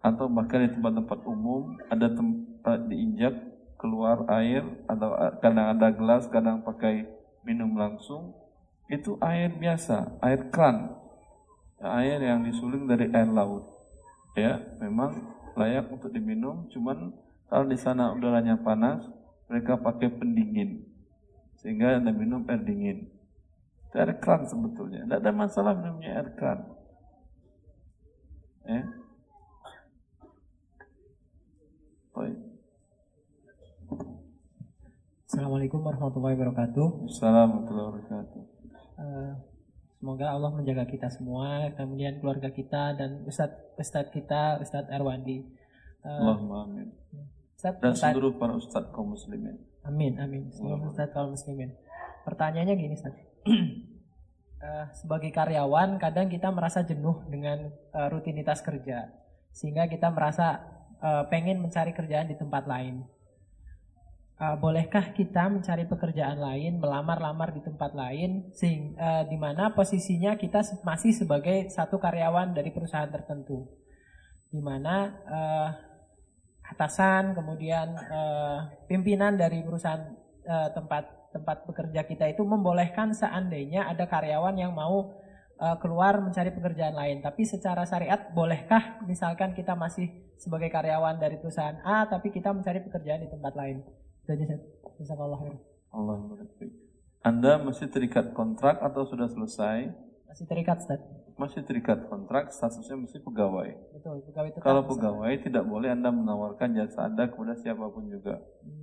[0.00, 3.36] atau bahkan di tempat-tempat umum, ada tempat diinjak
[3.76, 5.12] keluar air, atau
[5.44, 7.04] kadang ada gelas, kadang pakai
[7.44, 8.32] minum langsung,
[8.88, 10.96] itu air biasa, air kran,
[11.76, 13.68] air yang disuling dari air laut.
[14.32, 15.28] Ya, memang
[15.60, 17.12] layak untuk diminum, cuman
[17.52, 19.04] kalau di sana udaranya panas,
[19.44, 20.88] mereka pakai pendingin
[21.60, 23.19] sehingga anda minum air dingin.
[23.90, 25.02] Itu air kran sebetulnya.
[25.02, 26.62] Tidak ada masalah minumnya air kran.
[28.62, 28.86] Ya.
[32.14, 32.38] Baik.
[35.26, 36.86] Assalamualaikum warahmatullahi wabarakatuh.
[37.10, 38.42] Assalamualaikum warahmatullahi wabarakatuh.
[38.94, 39.32] Uh,
[39.98, 45.42] semoga Allah menjaga kita semua, kemudian keluarga kita dan ustadz ustadz kita, Ustadz Erwandi.
[46.06, 46.94] Uh, Allahumma amin.
[47.58, 49.58] Ustadz, dan seluruh para ustadz kaum muslimin.
[49.82, 50.46] Amin, amin.
[50.54, 51.74] Seluruh ustadz kaum muslimin.
[52.22, 53.29] Pertanyaannya gini, Ustadz.
[53.46, 59.12] Uh, sebagai karyawan, kadang kita merasa jenuh dengan uh, rutinitas kerja,
[59.52, 60.60] sehingga kita merasa
[61.00, 63.04] uh, pengen mencari kerjaan di tempat lain.
[64.40, 70.64] Uh, bolehkah kita mencari pekerjaan lain, melamar-lamar di tempat lain, uh, di mana posisinya kita
[70.80, 73.68] masih sebagai satu karyawan dari perusahaan tertentu,
[74.48, 75.70] di mana uh,
[76.72, 80.08] atasan, kemudian uh, pimpinan dari perusahaan
[80.48, 85.14] uh, tempat tempat bekerja kita itu membolehkan seandainya ada karyawan yang mau
[85.58, 87.22] uh, keluar mencari pekerjaan lain.
[87.22, 92.82] Tapi secara syariat bolehkah misalkan kita masih sebagai karyawan dari perusahaan A tapi kita mencari
[92.82, 93.84] pekerjaan di tempat lain?
[94.24, 94.56] Itu aja
[95.00, 95.40] Jazakallah
[95.90, 96.16] Allah
[97.20, 100.10] Anda masih terikat kontrak atau sudah selesai?
[100.30, 101.02] Masih terikat, Ustaz.
[101.34, 103.74] Masih terikat kontrak, statusnya masih pegawai.
[103.90, 104.62] Betul, pegawai tetap.
[104.62, 108.38] Kalau pegawai tidak boleh Anda menawarkan jasa Anda kepada siapa pun juga.
[108.62, 108.79] Hmm.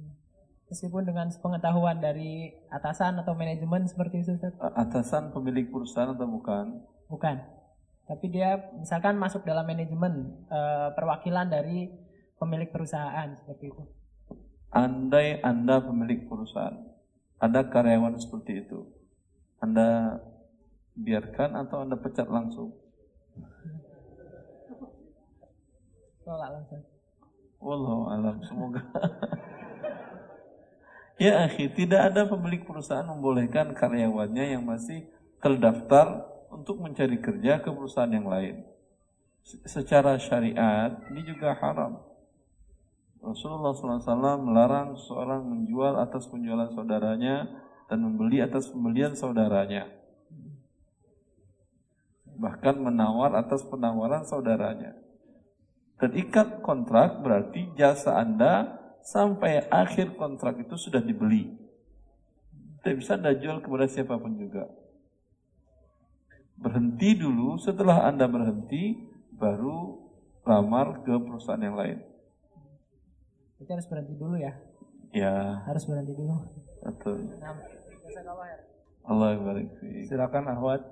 [0.67, 4.51] Meskipun dengan pengetahuan dari atasan atau manajemen seperti itu, Ustaz.
[4.59, 6.83] Atasan pemilik perusahaan atau bukan?
[7.07, 7.39] Bukan.
[8.07, 11.87] Tapi dia misalkan masuk dalam manajemen uh, perwakilan dari
[12.35, 13.83] pemilik perusahaan seperti itu.
[14.71, 16.75] Andai Anda pemilik perusahaan,
[17.39, 18.91] ada karyawan seperti itu,
[19.63, 20.19] Anda
[20.99, 22.75] biarkan atau Anda pecat langsung?
[26.27, 26.83] Tolak langsung.
[27.63, 28.83] Wallahu alam, semoga.
[31.17, 35.05] ya akhi, tidak ada pemilik perusahaan membolehkan karyawannya yang masih
[35.41, 38.63] terdaftar untuk mencari kerja ke perusahaan yang lain.
[39.43, 42.03] Secara syariat ini juga haram.
[43.23, 47.47] Rasulullah SAW melarang seorang menjual atas penjualan saudaranya
[47.87, 49.87] dan membeli atas pembelian saudaranya.
[52.37, 54.93] Bahkan menawar atas penawaran saudaranya.
[55.97, 58.77] Terikat kontrak berarti jasa Anda
[59.07, 61.55] sampai akhir kontrak itu sudah dibeli.
[62.83, 64.67] Tidak bisa Anda jual kepada siapa pun juga.
[66.59, 70.03] Berhenti dulu, setelah Anda berhenti, baru
[70.43, 72.03] lamar ke perusahaan yang lain.
[73.55, 74.53] Berarti harus berhenti dulu ya?
[75.15, 75.63] Ya.
[75.63, 76.35] Harus berhenti dulu.
[76.83, 77.31] Betul.
[77.39, 77.55] Nah,
[79.07, 79.71] Allah barik
[80.07, 80.83] Silakan Ahwat.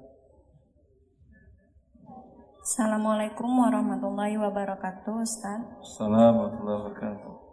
[2.66, 5.62] Assalamualaikum warahmatullahi wabarakatuh, Ustaz.
[5.84, 7.45] Assalamualaikum warahmatullahi wabarakatuh.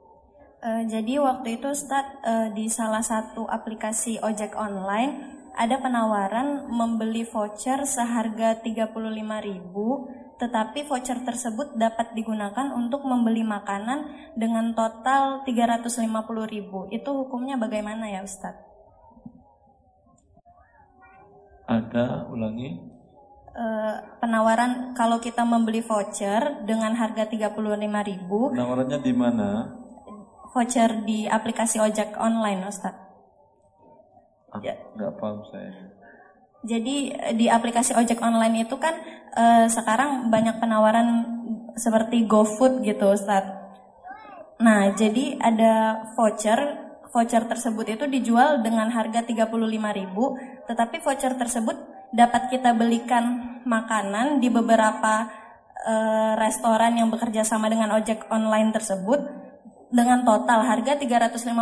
[0.62, 7.26] Uh, jadi waktu itu Ustaz uh, di salah satu aplikasi ojek online ada penawaran membeli
[7.26, 8.94] voucher seharga 35.000
[10.42, 16.02] tetapi voucher tersebut dapat digunakan untuk membeli makanan dengan total 350
[16.50, 16.90] ribu.
[16.90, 18.58] Itu hukumnya bagaimana ya Ustadz?
[21.70, 22.74] Ada, ulangi.
[23.54, 23.66] E,
[24.18, 27.54] penawaran kalau kita membeli voucher dengan harga 35
[28.02, 28.50] ribu.
[28.50, 29.50] Penawarannya di mana?
[30.52, 33.00] Voucher di aplikasi ojek online Ustadz.
[34.52, 34.76] Ah, ya.
[35.00, 35.72] Gak paham saya.
[36.62, 37.10] Jadi
[37.40, 38.94] di aplikasi ojek online itu kan
[39.34, 41.24] uh, sekarang banyak penawaran
[41.74, 43.42] seperti GoFood gitu Ustaz.
[44.62, 46.60] Nah, jadi ada voucher,
[47.10, 49.50] voucher tersebut itu dijual dengan harga 35.000,
[50.70, 51.74] tetapi voucher tersebut
[52.14, 55.26] dapat kita belikan makanan di beberapa
[55.82, 59.18] uh, restoran yang bekerja sama dengan ojek online tersebut
[59.92, 61.52] dengan total harga 350.000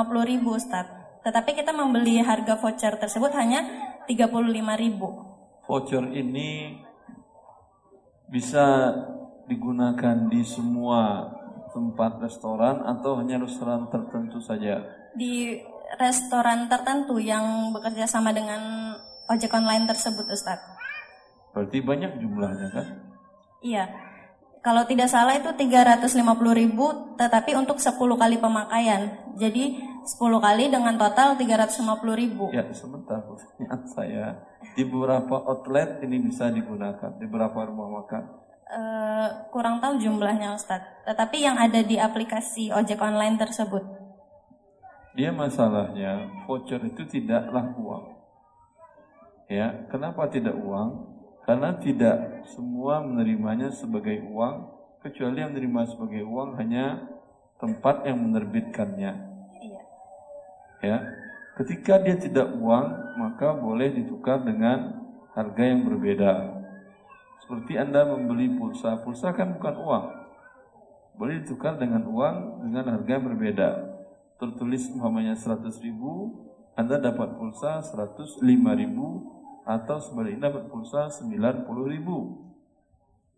[0.47, 0.86] Ustaz.
[1.20, 3.66] Tetapi kita membeli harga voucher tersebut hanya
[4.09, 5.09] 35 ribu.
[5.66, 6.81] Voucher ini
[8.31, 8.94] bisa
[9.51, 11.27] digunakan di semua
[11.74, 14.81] tempat restoran atau hanya restoran tertentu saja?
[15.15, 15.59] Di
[15.98, 18.94] restoran tertentu yang bekerja sama dengan
[19.27, 20.78] ojek online tersebut, Ustadz.
[21.51, 22.86] Berarti banyak jumlahnya kan?
[23.61, 24.10] Iya.
[24.61, 26.20] Kalau tidak salah itu 350
[26.53, 29.09] ribu, tetapi untuk 10 kali pemakaian.
[29.41, 31.81] Jadi 10 kali dengan total 350
[32.12, 32.53] ribu.
[32.53, 34.27] Ya, sebentar pertanyaan saya.
[34.77, 38.23] Di beberapa outlet ini bisa digunakan, di beberapa rumah makan.
[38.70, 41.03] Eh, kurang tahu jumlahnya Ustadz.
[41.03, 43.82] Tetapi yang ada di aplikasi ojek online tersebut.
[45.19, 48.05] Dia masalahnya voucher itu tidaklah uang.
[49.51, 51.10] Ya, kenapa tidak uang?
[51.51, 54.70] Karena tidak semua menerimanya sebagai uang,
[55.02, 57.10] kecuali yang menerima sebagai uang hanya
[57.59, 59.12] tempat yang menerbitkannya.
[59.59, 59.82] Iya.
[60.78, 60.98] Ya,
[61.59, 62.86] ketika dia tidak uang,
[63.18, 65.02] maka boleh ditukar dengan
[65.35, 66.55] harga yang berbeda.
[67.43, 70.06] Seperti Anda membeli pulsa, pulsa kan bukan uang.
[71.18, 73.68] Boleh ditukar dengan uang dengan harga yang berbeda.
[74.39, 76.47] Tertulis umpamanya 100 ribu,
[76.78, 78.39] Anda dapat pulsa 105
[78.78, 82.49] ribu, atau sebaliknya dapat pulsa 90 ribu.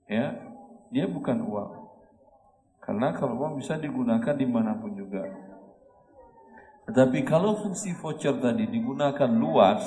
[0.06, 0.36] Ya,
[0.92, 1.72] dia bukan uang.
[2.82, 5.22] Karena kalau uang bisa digunakan di mana pun juga.
[6.90, 9.86] Tetapi kalau fungsi voucher tadi digunakan luas,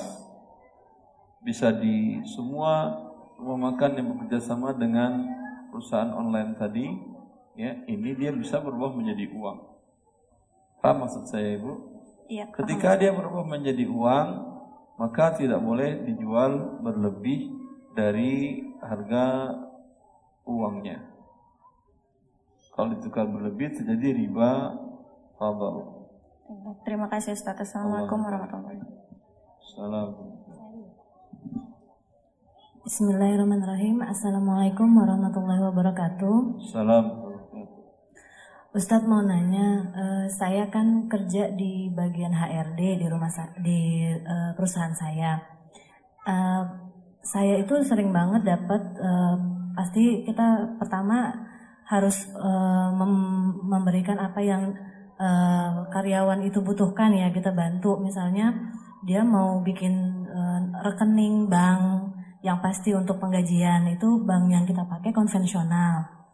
[1.44, 2.96] bisa di semua
[3.36, 5.28] rumah makan yang bekerja sama dengan
[5.70, 6.88] perusahaan online tadi,
[7.60, 9.60] ya ini dia bisa berubah menjadi uang.
[10.80, 12.00] Paham maksud saya ibu?
[12.32, 12.48] Iya.
[12.56, 14.55] Ketika dia berubah menjadi uang,
[14.96, 17.52] maka tidak boleh dijual berlebih
[17.96, 19.52] dari harga
[20.48, 21.00] uangnya.
[22.76, 24.76] Kalau ditukar berlebih terjadi riba
[25.40, 26.08] fadal.
[26.84, 27.56] Terima kasih Ustaz.
[27.56, 29.64] Assalamualaikum warahmatullahi wabarakatuh.
[29.64, 30.10] Salam.
[32.86, 33.98] Bismillahirrahmanirrahim.
[34.06, 36.36] Assalamualaikum warahmatullahi wabarakatuh.
[36.70, 37.25] Salam.
[38.76, 43.32] Ustadz mau nanya, eh, saya kan kerja di bagian HRD di rumah
[43.64, 45.40] di eh, perusahaan saya.
[46.28, 46.64] Eh,
[47.24, 49.36] saya itu sering banget dapat eh,
[49.80, 51.32] pasti kita pertama
[51.88, 54.76] harus eh, mem- memberikan apa yang
[55.24, 57.96] eh, karyawan itu butuhkan ya kita bantu.
[58.04, 58.52] Misalnya
[59.08, 59.94] dia mau bikin
[60.28, 62.12] eh, rekening bank
[62.44, 66.25] yang pasti untuk penggajian itu bank yang kita pakai konvensional.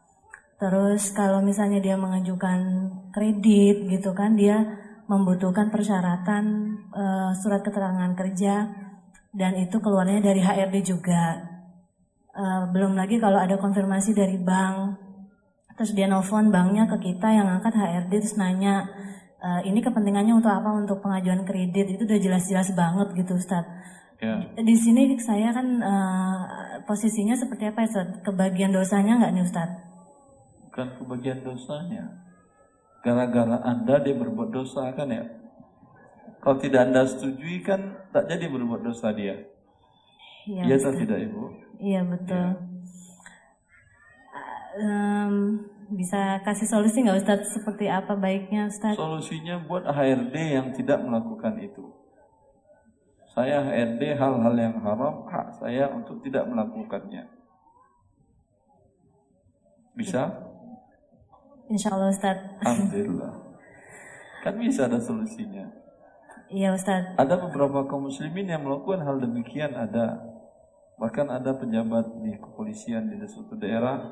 [0.62, 2.60] Terus kalau misalnya dia mengajukan
[3.10, 4.62] kredit gitu kan dia
[5.10, 6.44] membutuhkan persyaratan
[6.94, 8.70] eh, surat keterangan kerja
[9.34, 11.42] dan itu keluarnya dari HRD juga.
[12.32, 15.10] Eh, belum lagi kalau ada konfirmasi dari bank
[15.76, 18.86] terus dia nelfon banknya ke kita yang angkat HRD terus nanya
[19.42, 23.82] "Eh, ini kepentingannya untuk apa untuk pengajuan kredit itu udah jelas-jelas banget gitu Ustadz.
[24.22, 24.38] Ya.
[24.54, 26.40] Di sini saya kan eh,
[26.86, 28.22] posisinya seperti apa ya Ustadz?
[28.22, 29.91] Kebagian dosanya nggak nih Ustadz?
[30.72, 32.24] Bukan kebagian dosanya.
[33.04, 35.28] Gara-gara Anda dia berbuat dosa kan ya?
[36.40, 39.36] Kalau tidak Anda setujui kan tak jadi berbuat dosa dia.
[40.48, 41.02] Iya, Iya atau Ustaz.
[41.04, 41.44] tidak Ibu?
[41.84, 42.48] Iya betul.
[44.80, 45.34] Em,
[45.92, 48.96] bisa kasih solusi nggak Ustadz seperti apa baiknya Ustadz?
[48.96, 51.92] Solusinya buat HRD yang tidak melakukan itu.
[53.28, 57.28] Saya HRD hal-hal yang haram, hak saya untuk tidak melakukannya.
[59.96, 60.51] Bisa?
[61.72, 62.60] Insya Allah Ustadz.
[62.60, 63.34] Alhamdulillah.
[64.44, 65.72] Kan bisa ada solusinya.
[66.52, 67.16] Iya Ustadz.
[67.16, 70.20] Ada beberapa kaum muslimin yang melakukan hal demikian ada.
[71.00, 74.04] Bahkan ada pejabat di kepolisian di suatu daerah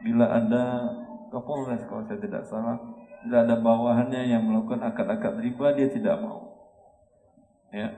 [0.00, 0.64] bila ada
[1.26, 2.78] Kapolres kalau saya tidak salah,
[3.26, 6.54] bila ada bawahannya yang melakukan akad-akad riba dia tidak mau.
[7.74, 7.92] Ya.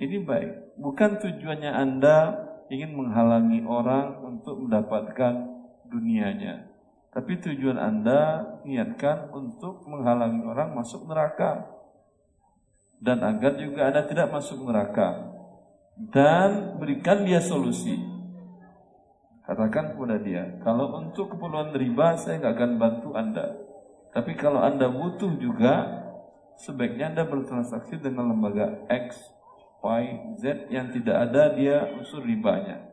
[0.00, 0.80] Ini baik.
[0.80, 2.16] Bukan tujuannya Anda
[2.72, 5.34] ingin menghalangi orang untuk mendapatkan
[5.86, 6.65] dunianya.
[7.16, 11.64] Tapi tujuan Anda niatkan untuk menghalangi orang masuk neraka.
[13.00, 15.32] Dan agar juga Anda tidak masuk neraka.
[15.96, 17.96] Dan berikan dia solusi.
[19.48, 23.64] Katakan kepada dia, kalau untuk keperluan riba saya nggak akan bantu Anda.
[24.12, 25.88] Tapi kalau Anda butuh juga,
[26.60, 29.16] sebaiknya Anda bertransaksi dengan lembaga X,
[29.80, 30.04] Y,
[30.36, 32.92] Z yang tidak ada dia unsur ribanya.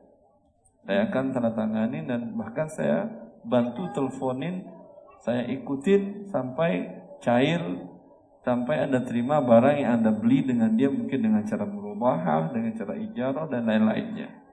[0.88, 4.64] Saya akan tanda tangani dan bahkan saya bantu teleponin,
[5.24, 7.61] saya ikutin sampai cair,
[8.44, 12.94] sampai Anda terima barang yang Anda beli dengan dia mungkin dengan cara merubah, dengan cara
[12.99, 14.44] ijarah dan lain-lainnya.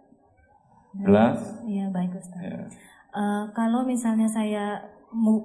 [0.95, 1.39] Jelas?
[1.67, 2.43] Iya baik Ustadz.
[2.43, 2.67] Ya.
[3.11, 4.79] Eh, kalau misalnya saya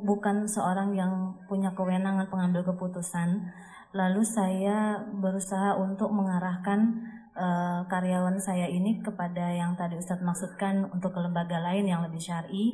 [0.06, 3.50] bukan seorang yang punya kewenangan pengambil keputusan,
[3.94, 7.02] lalu saya berusaha untuk mengarahkan
[7.34, 12.22] eh, karyawan saya ini kepada yang tadi Ustadz maksudkan untuk ke lembaga lain yang lebih
[12.22, 12.74] syari.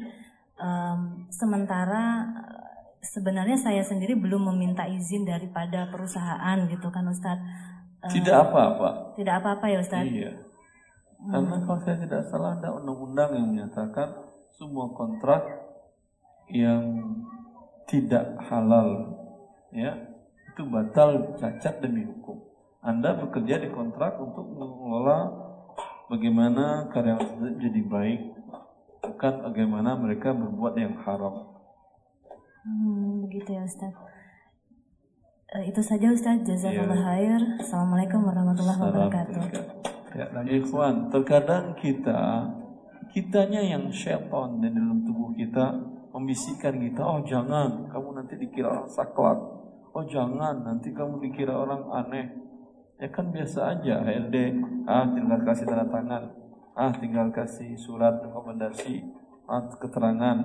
[0.62, 7.42] Em, sementara eh, sebenarnya saya sendiri belum meminta izin daripada perusahaan gitu kan Ustadz.
[8.06, 9.18] Eh, Tidak apa-apa.
[9.18, 10.14] Tidak apa-apa ya Ustadz.
[10.14, 10.32] Iya.
[11.22, 14.10] Karena kalau saya tidak salah ada undang-undang yang menyatakan
[14.54, 15.46] semua kontrak
[16.50, 17.14] yang
[17.86, 19.18] tidak halal
[19.74, 19.98] ya
[20.50, 22.38] itu batal cacat demi hukum.
[22.82, 25.30] Anda bekerja di kontrak untuk mengelola
[26.10, 28.22] bagaimana karyawan jadi baik,
[29.02, 31.58] bukan bagaimana mereka berbuat yang haram.
[32.62, 33.94] Hmm, begitu ya Ustaz.
[35.52, 36.46] Eh, itu saja Ustaz.
[36.46, 37.06] Jazakallah Iya.
[37.10, 37.42] khair.
[37.60, 39.44] Assalamualaikum warahmatullahi wabarakatuh.
[40.12, 42.46] Ya, Ikhwan, terkadang kita
[43.12, 45.72] kitanya yang syaitan di dalam tubuh kita
[46.12, 49.40] membisikkan kita, oh jangan, kamu nanti dikira orang saklek.
[49.92, 52.28] Oh jangan, nanti kamu dikira orang aneh.
[53.00, 54.36] Ya kan biasa aja, HRD,
[54.86, 56.24] ah tinggal kasih tanda tangan,
[56.82, 59.06] ah tinggal kasih surat rekomendasi,
[59.46, 60.38] ah keterangan.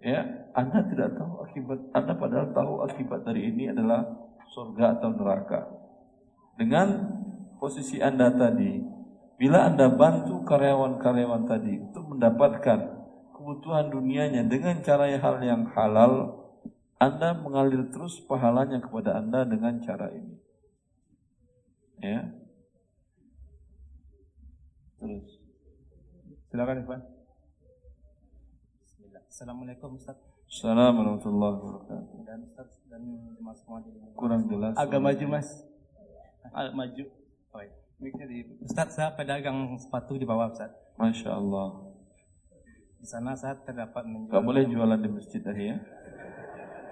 [0.00, 4.06] Ya, Anda tidak tahu akibat, Anda padahal tahu akibat dari ini adalah
[4.48, 5.60] surga atau neraka.
[6.56, 6.88] Dengan
[7.60, 8.80] posisi Anda tadi,
[9.36, 12.80] bila Anda bantu karyawan-karyawan tadi untuk mendapatkan
[13.34, 16.46] kebutuhan dunianya dengan cara hal yang halal,
[16.98, 20.34] Anda mengalir terus pahalanya kepada Anda dengan cara ini.
[21.98, 22.22] Ya.
[24.98, 25.37] Terus.
[26.48, 27.00] Silakan Ikhwan.
[29.28, 30.16] Assalamualaikum Ustaz.
[30.48, 32.18] Assalamualaikum warahmatullahi wabarakatuh.
[32.24, 33.02] Dan Ustaz dan
[33.36, 34.72] jemaah semua di Kurang jelas.
[34.80, 35.48] Agak maju Mas.
[36.48, 37.04] Agak maju.
[37.52, 37.76] Oh iya.
[38.00, 40.72] Di Ustaz saya pedagang sepatu di bawah Ustaz.
[40.96, 41.92] Masya Allah.
[42.96, 45.76] Di sana saya terdapat menjual Gak boleh jualan di masjid tadi ya.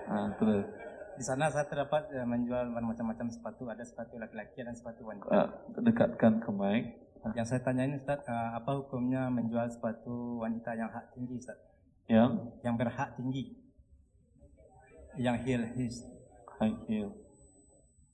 [0.06, 0.68] Nah, terus.
[1.16, 5.32] Di sana saya terdapat eh, menjual macam-macam sepatu, ada sepatu laki-laki dan sepatu wanita.
[5.32, 5.48] Ah,
[5.80, 7.05] dekatkan ke mic.
[7.34, 11.59] Yang saya tanyain Ustaz, eh, apa hukumnya menjual sepatu wanita yang hak tinggi Ustaz?
[12.06, 12.55] Yang?
[12.62, 13.44] Yang berhak tinggi.
[15.16, 15.98] Yang heel heels.
[16.60, 17.10] High heel.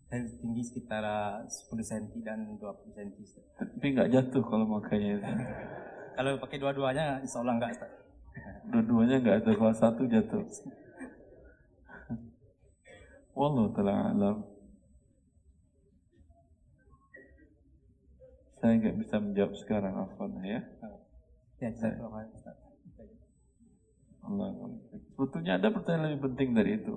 [0.08, 3.44] Heel tinggi sekitar eh, 10 cm dan 20 cm Ustaz.
[3.58, 5.32] Tapi nggak jatuh kalau makanya itu.
[6.12, 7.88] Kalau pakai dua-duanya insya Allah enggak Ustaz.
[8.68, 10.44] Dua-duanya nggak ada kalau satu jatuh.
[13.38, 14.44] Wallahu taala alam.
[18.62, 20.62] Saya nggak bisa menjawab sekarang afwan ya.
[21.58, 21.70] Ya.
[24.22, 24.54] Allah
[25.18, 26.94] Sebetulnya ada pertanyaan lebih penting dari itu.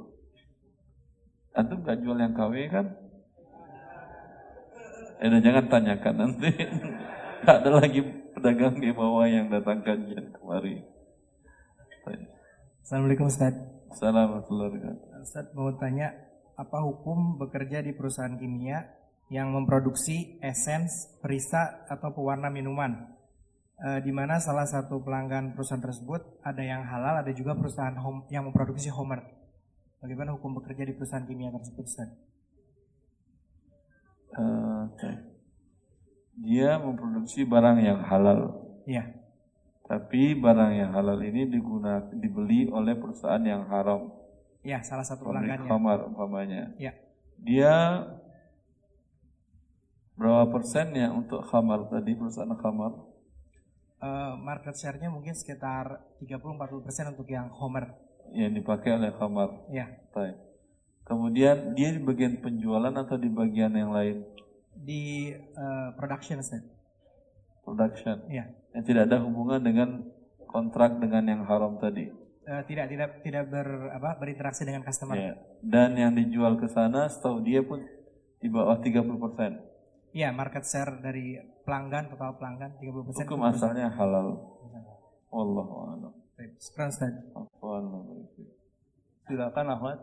[1.57, 2.85] Antum nggak jual yang KW kan?
[5.17, 6.49] Eh, udah jangan tanyakan nanti.
[7.41, 7.99] Nggak ada lagi
[8.35, 10.83] pedagang di bawah yang datang kajian kemari.
[12.83, 13.55] Assalamualaikum Ustaz.
[13.89, 14.97] Assalamualaikum.
[15.23, 16.13] Ustaz mau tanya,
[16.59, 23.15] apa hukum bekerja di perusahaan kimia yang memproduksi esens, perisa, atau pewarna minuman?
[23.75, 28.23] Eh, di mana salah satu pelanggan perusahaan tersebut ada yang halal, ada juga perusahaan home,
[28.31, 29.19] yang memproduksi Homer.
[29.99, 32.09] Bagaimana hukum bekerja di perusahaan kimia tersebut, Ustaz?
[34.35, 35.11] Eh, oke.
[36.39, 38.63] Dia memproduksi barang yang halal.
[38.87, 39.11] Iya.
[39.85, 44.07] Tapi barang yang halal ini digunakan dibeli oleh perusahaan yang haram.
[44.65, 45.67] Iya, salah satu pelanggannya.
[45.67, 46.73] khamar umpamanya.
[46.79, 46.95] Iya.
[47.37, 47.73] Dia
[50.15, 53.15] berapa persennya untuk khamar tadi perusahaan khamar?
[54.05, 57.95] Eh, market share-nya mungkin sekitar 30-40% untuk yang Homer.
[58.35, 59.49] Yang dipakai oleh khamar.
[59.71, 59.87] Iya.
[60.11, 60.35] Baik.
[61.05, 64.25] Kemudian dia di bagian penjualan atau di bagian yang lain?
[64.75, 66.61] Di eh, production, Ustaz.
[67.63, 68.29] Production.
[68.29, 68.51] Iya.
[68.77, 70.05] Yang tidak ada hubungan dengan
[70.49, 72.11] kontrak dengan yang haram tadi.
[72.45, 75.17] Eh, tidak tidak tidak ber apa berinteraksi dengan customer.
[75.17, 75.33] Ya.
[75.65, 77.81] Dan yang dijual ke sana setahu dia pun
[78.37, 79.74] di bawah 30%.
[80.15, 81.35] Iya, market share dari
[81.67, 83.27] pelanggan total pelanggan 30%.
[83.27, 84.47] Hukum asalnya halal.
[86.55, 87.11] Sekarang Ustaz.
[87.35, 87.83] Afwan.
[89.27, 89.99] Silakan Ahmad.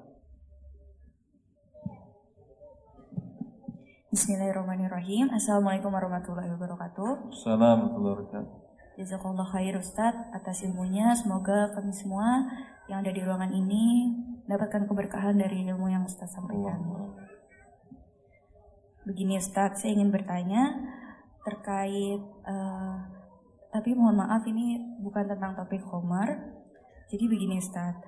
[4.13, 5.33] Bismillahirrahmanirrahim.
[5.33, 7.33] Assalamualaikum warahmatullahi wabarakatuh.
[7.33, 8.61] Assalamualaikum warahmatullahi wabarakatuh.
[9.01, 11.17] Jazakallah khair Ustadz atas ilmunya.
[11.17, 12.53] Semoga kami semua
[12.85, 14.13] yang ada di ruangan ini
[14.45, 16.85] mendapatkan keberkahan dari ilmu yang Ustadz sampaikan.
[19.03, 20.79] Begini Ustadz, saya ingin bertanya
[21.43, 22.97] terkait, eh,
[23.75, 26.31] tapi mohon maaf ini bukan tentang topik Komar.
[27.11, 27.99] Jadi begini Ustadz,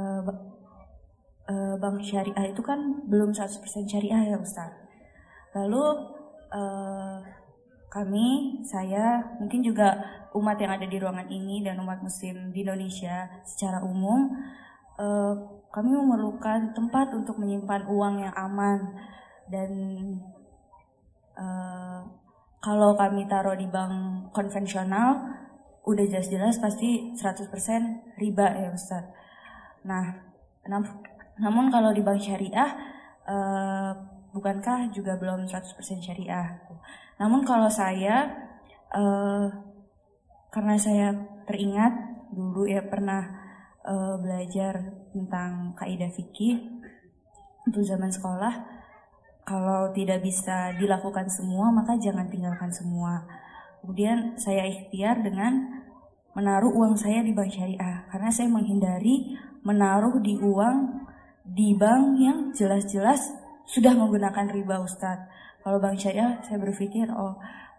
[0.00, 0.44] ba-
[1.52, 2.80] eh, bank syariah itu kan
[3.12, 4.80] belum 100% syariah ya Ustadz.
[5.52, 5.84] Lalu
[6.50, 7.18] eh,
[7.92, 10.00] kami, saya, mungkin juga
[10.32, 14.32] umat yang ada di ruangan ini dan umat muslim di Indonesia secara umum,
[14.96, 15.34] eh,
[15.68, 18.96] kami memerlukan tempat untuk menyimpan uang yang aman
[19.50, 19.70] dan
[21.34, 22.00] eh,
[22.60, 25.18] kalau kami taruh di bank konvensional,
[25.84, 29.04] udah jelas-jelas pasti 100% riba ya Ustaz.
[29.84, 30.12] Nah,
[30.68, 31.02] nam-
[31.40, 32.70] namun kalau di bank syariah,
[33.26, 33.92] eh,
[34.30, 36.60] bukankah juga belum 100% syariah?
[37.18, 38.28] Namun kalau saya,
[38.94, 39.46] eh,
[40.54, 41.08] karena saya
[41.48, 41.92] teringat
[42.30, 43.42] dulu ya pernah
[43.80, 44.76] eh, belajar
[45.16, 46.80] tentang kaidah fikih,
[47.66, 48.54] untuk zaman sekolah
[49.44, 53.24] kalau tidak bisa dilakukan semua maka jangan tinggalkan semua.
[53.80, 55.80] Kemudian saya ikhtiar dengan
[56.36, 59.34] menaruh uang saya di bank syariah karena saya menghindari
[59.66, 61.08] menaruh di uang
[61.42, 63.34] di bank yang jelas-jelas
[63.66, 65.26] sudah menggunakan riba Ustadz.
[65.60, 67.34] Kalau bank syariah saya berpikir oh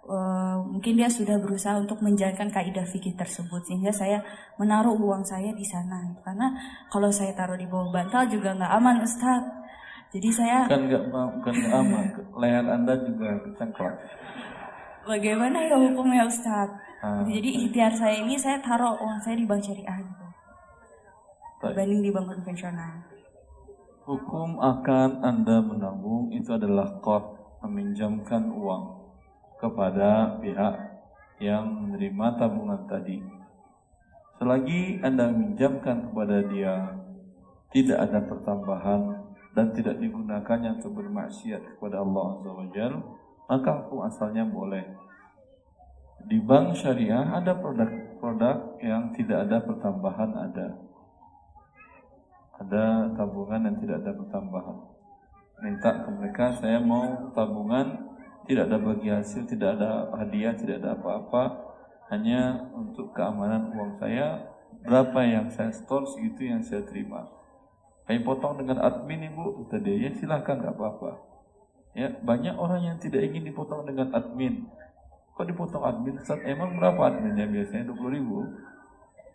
[0.10, 4.20] eh, mungkin dia sudah berusaha untuk menjalankan kaidah fikih tersebut sehingga saya
[4.60, 6.52] menaruh uang saya di sana karena
[6.92, 9.61] kalau saya taruh di bawah bantal juga nggak aman Ustadz.
[10.12, 12.06] Jadi saya Kan nggak mau, kan nggak aman.
[12.36, 13.96] Leher anda juga cengklak.
[15.02, 16.78] bagaimana ya hukumnya Ustadz?
[17.02, 20.28] Ah, Jadi ikhtiar saya ini saya taruh uang saya di bank syariah gitu.
[21.64, 22.94] Dibanding di bank konvensional.
[24.06, 28.84] Hukum akan Anda menabung itu adalah qard, meminjamkan uang
[29.58, 30.76] kepada pihak
[31.38, 33.22] yang menerima tabungan tadi.
[34.38, 36.98] Selagi Anda meminjamkan kepada dia,
[37.70, 39.02] tidak ada pertambahan
[39.52, 42.94] dan tidak digunakannya untuk bermaksiat kepada Allah Azza wa Jal,
[43.52, 44.86] maka hukum asalnya boleh.
[46.24, 50.68] Di bank syariah ada produk-produk yang tidak ada pertambahan ada
[52.62, 54.78] ada tabungan yang tidak ada pertambahan.
[55.66, 58.14] Minta ke mereka, saya mau tabungan
[58.46, 61.44] tidak ada bagi hasil, tidak ada hadiah, tidak ada apa-apa,
[62.14, 64.46] hanya untuk keamanan uang saya.
[64.82, 67.41] Berapa yang saya store, segitu yang saya terima.
[68.06, 71.12] Kami potong dengan admin ibu, kata dia, ya silahkan nggak apa-apa.
[71.92, 74.68] Ya banyak orang yang tidak ingin dipotong dengan admin.
[75.36, 76.20] Kok dipotong admin?
[76.20, 78.38] Ustaz, emang berapa adminnya biasanya 20 ribu?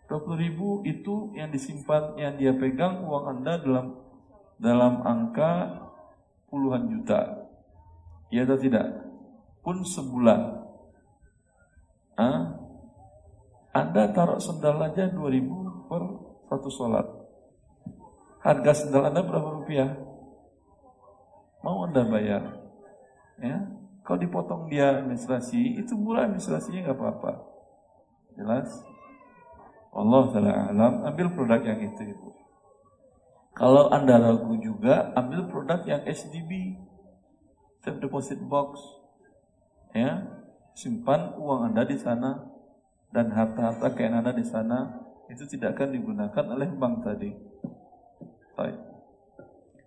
[0.07, 3.85] 20 ribu itu yang disimpan, yang dia pegang uang Anda dalam
[4.57, 5.83] dalam angka
[6.49, 7.49] puluhan juta.
[8.33, 9.05] Ya atau tidak?
[9.61, 10.63] Pun sebulan.
[12.17, 12.57] Ah,
[13.75, 16.03] Anda taruh sendal aja 2000 per
[16.49, 17.16] satu sholat.
[18.41, 19.97] Harga sendal Anda berapa rupiah?
[21.65, 22.43] Mau Anda bayar?
[23.37, 23.69] Ya,
[24.07, 27.31] kalau dipotong dia administrasi, itu murah administrasinya nggak apa-apa.
[28.39, 28.69] Jelas?
[29.91, 32.31] Allah taala alam, ambil produk yang itu ibu.
[33.57, 36.77] Kalau anda ragu juga, ambil produk yang SDB,
[37.81, 38.77] safe deposit box,
[39.97, 40.23] ya,
[40.77, 42.45] simpan uang anda di sana
[43.09, 47.33] dan harta-harta kekayaan anda di sana itu tidak akan digunakan oleh bank tadi.
[48.57, 48.77] Baik.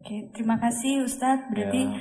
[0.00, 1.50] Oke, terima kasih Ustadz.
[1.52, 1.98] Berarti Ya.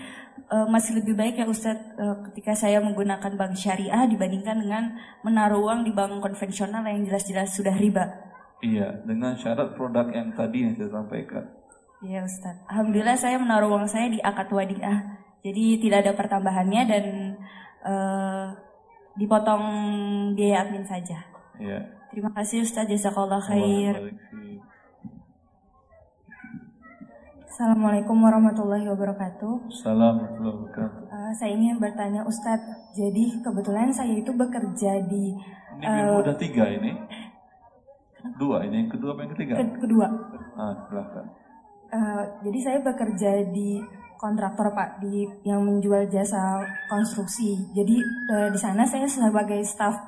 [0.56, 4.84] eh, masih lebih baik ya Ustadz eh, ketika saya menggunakan bank syariah dibandingkan dengan
[5.26, 8.06] menaruh uang di bank konvensional yang jelas-jelas sudah riba.
[8.64, 11.44] Iya, dengan syarat produk yang tadi yang saya sampaikan.
[12.00, 12.64] Iya Ustadz.
[12.72, 15.20] Alhamdulillah saya menaruh uang saya di akad wadiah.
[15.44, 17.06] Jadi tidak ada pertambahannya dan
[17.84, 18.46] eh,
[19.20, 19.64] dipotong
[20.40, 21.20] biaya admin saja.
[21.60, 21.84] Iya.
[22.16, 22.88] Terima kasih Ustadz.
[22.88, 23.94] Jazakallah Allah khair.
[24.00, 24.16] barik
[27.60, 29.68] Assalamualaikum warahmatullahi wabarakatuh.
[29.68, 31.12] Assalamualaikum warahmatullahi wabarakatuh.
[31.12, 35.36] Eh, saya ingin bertanya Ustadz, jadi kebetulan saya itu bekerja di
[35.76, 36.96] Ini eh, ilmu udah tiga ini.
[38.40, 39.54] Dua ini yang kedua apa yang ketiga?
[39.60, 40.08] ke- kedua.
[40.56, 41.26] Ah, silahkan.
[41.92, 43.84] Eh, jadi saya bekerja di
[44.16, 47.76] kontraktor Pak di yang menjual jasa konstruksi.
[47.76, 48.00] Jadi
[48.40, 50.00] eh, di sana saya sebagai staf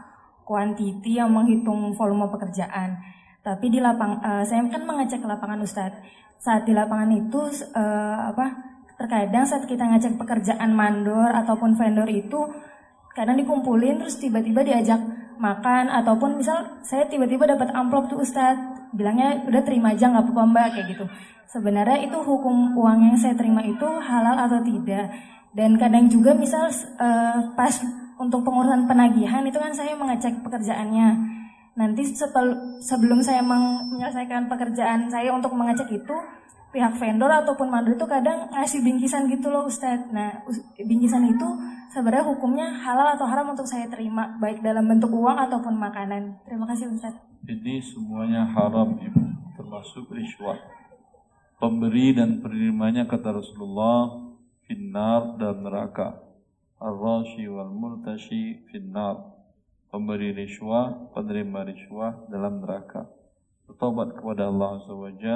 [0.47, 2.95] quantity yang menghitung volume pekerjaan.
[3.43, 6.23] Tapi di lapang eh, saya kan mengecek lapangan Ustadz.
[6.41, 12.49] Saat di lapangan itu eh, apa terkadang saat kita ngecek pekerjaan mandor ataupun vendor itu
[13.13, 14.97] kadang dikumpulin terus tiba-tiba diajak
[15.38, 20.43] makan ataupun misal saya tiba-tiba dapat amplop tuh Ustadz bilangnya udah terima aja nggak apa-apa
[20.49, 21.05] mbak kayak gitu.
[21.51, 25.13] Sebenarnya itu hukum uang yang saya terima itu halal atau tidak.
[25.51, 27.76] Dan kadang juga misal eh, pas
[28.22, 31.40] untuk pengurusan penagihan itu kan saya mengecek pekerjaannya
[31.72, 32.03] nanti
[32.84, 36.15] sebelum saya menyelesaikan pekerjaan saya untuk mengecek itu
[36.72, 40.07] pihak vendor ataupun mandor itu kadang ngasih bingkisan gitu loh Ustadz.
[40.15, 40.43] Nah,
[40.80, 41.48] bingkisan itu
[41.91, 46.39] sebenarnya hukumnya halal atau haram untuk saya terima, baik dalam bentuk uang ataupun makanan.
[46.48, 47.19] Terima kasih Ustadz.
[47.43, 49.23] Ini semuanya haram ibu,
[49.60, 50.56] termasuk riswah.
[51.60, 54.31] Pemberi dan penerimanya kata Rasulullah
[54.64, 56.23] finnar dan neraka.
[56.81, 59.40] Ar-rashi wal murtashi finnar.
[59.91, 63.11] Pemberi riswah, penerima riswah dalam neraka.
[63.68, 65.27] Bertobat kepada Allah SWT,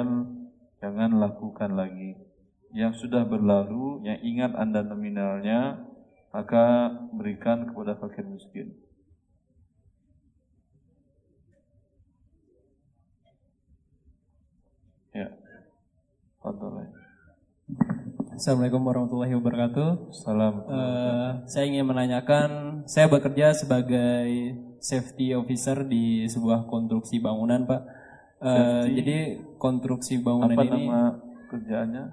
[0.80, 2.16] jangan lakukan lagi.
[2.72, 5.84] Yang sudah berlalu, yang ingat anda nominalnya,
[6.32, 8.72] maka berikan kepada fakir miskin.
[15.12, 15.36] Ya.
[16.40, 16.96] Fadol.
[18.36, 20.12] Assalamualaikum warahmatullahi wabarakatuh.
[20.12, 20.68] Salam.
[20.68, 24.28] Eh, saya ingin menanyakan, saya bekerja sebagai
[24.76, 27.82] safety officer di sebuah konstruksi bangunan, Pak.
[28.36, 28.92] Safety?
[29.00, 29.18] jadi
[29.56, 31.16] konstruksi bangunan Apa ini nama
[31.48, 32.04] kerjaannya?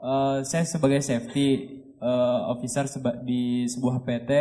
[0.00, 1.48] Eh, saya sebagai safety
[2.00, 4.32] eh, officer seba- di sebuah PT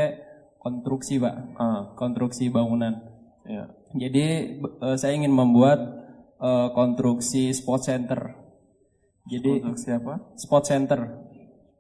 [0.64, 1.60] konstruksi pak,
[2.00, 2.96] konstruksi bangunan.
[3.44, 3.68] Ya.
[4.00, 4.26] Jadi
[4.64, 5.84] eh, saya ingin membuat
[6.40, 8.41] eh, konstruksi sport center.
[9.30, 10.14] Jadi Konstruksi apa?
[10.38, 11.00] Sport center.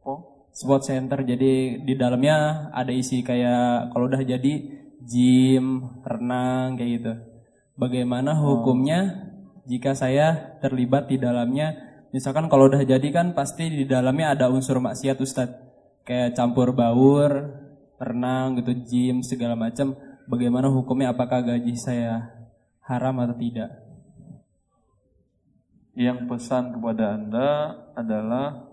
[0.05, 0.49] Oh.
[0.53, 1.19] Sport center.
[1.25, 4.53] Jadi di dalamnya ada isi kayak kalau udah jadi
[5.01, 7.13] gym, renang kayak gitu.
[7.79, 9.31] Bagaimana hukumnya
[9.65, 11.73] jika saya terlibat di dalamnya?
[12.11, 15.57] Misalkan kalau udah jadi kan pasti di dalamnya ada unsur maksiat Ustadz.
[16.01, 17.55] Kayak campur baur,
[17.97, 19.93] renang gitu, gym segala macam.
[20.25, 21.13] Bagaimana hukumnya?
[21.13, 22.33] Apakah gaji saya
[22.85, 23.90] haram atau tidak?
[25.91, 27.49] Yang pesan kepada Anda
[27.99, 28.71] adalah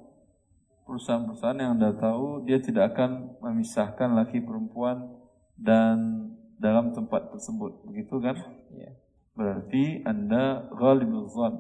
[0.86, 5.18] perusahaan-perusahaan yang Anda tahu dia tidak akan memisahkan laki perempuan
[5.58, 7.84] dan dalam tempat tersebut.
[7.84, 8.38] Begitu kan?
[8.70, 8.96] Iya.
[9.34, 11.58] Berarti Anda ghalibul zan.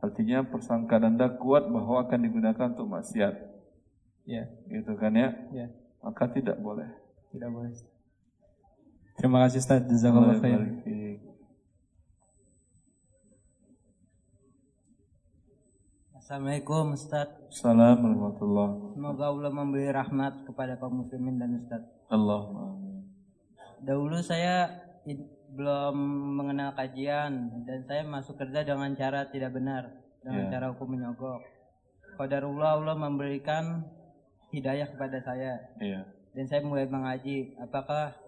[0.00, 3.34] Artinya persangkaan Anda kuat bahwa akan digunakan untuk maksiat.
[4.28, 4.44] Iya.
[4.68, 5.32] Gitu kan ya?
[5.52, 5.66] Iya.
[6.04, 6.88] Maka tidak boleh.
[7.32, 7.72] Tidak boleh.
[9.16, 9.80] Terima kasih Ustaz.
[9.88, 10.60] Jazakallah khair.
[10.60, 11.20] barik fiik.
[16.26, 17.30] Assalamualaikum Ustaz.
[17.54, 21.86] Assalamualaikum warahmatullahi Semoga Allah memberi rahmat kepada kaum muslimin dan Ustaz.
[22.10, 23.06] Allahumma amin.
[23.86, 24.66] Dahulu saya
[25.54, 25.94] belum
[26.34, 29.86] mengenal kajian dan saya masuk kerja dengan cara tidak benar,
[30.26, 30.58] dengan Ya.
[30.58, 31.46] cara hukum menyogok.
[32.18, 33.86] Qadarullah Allah memberikan
[34.50, 36.10] hidayah kepada saya Iya.
[36.34, 37.54] dan saya mulai mengaji.
[37.62, 38.18] Apakah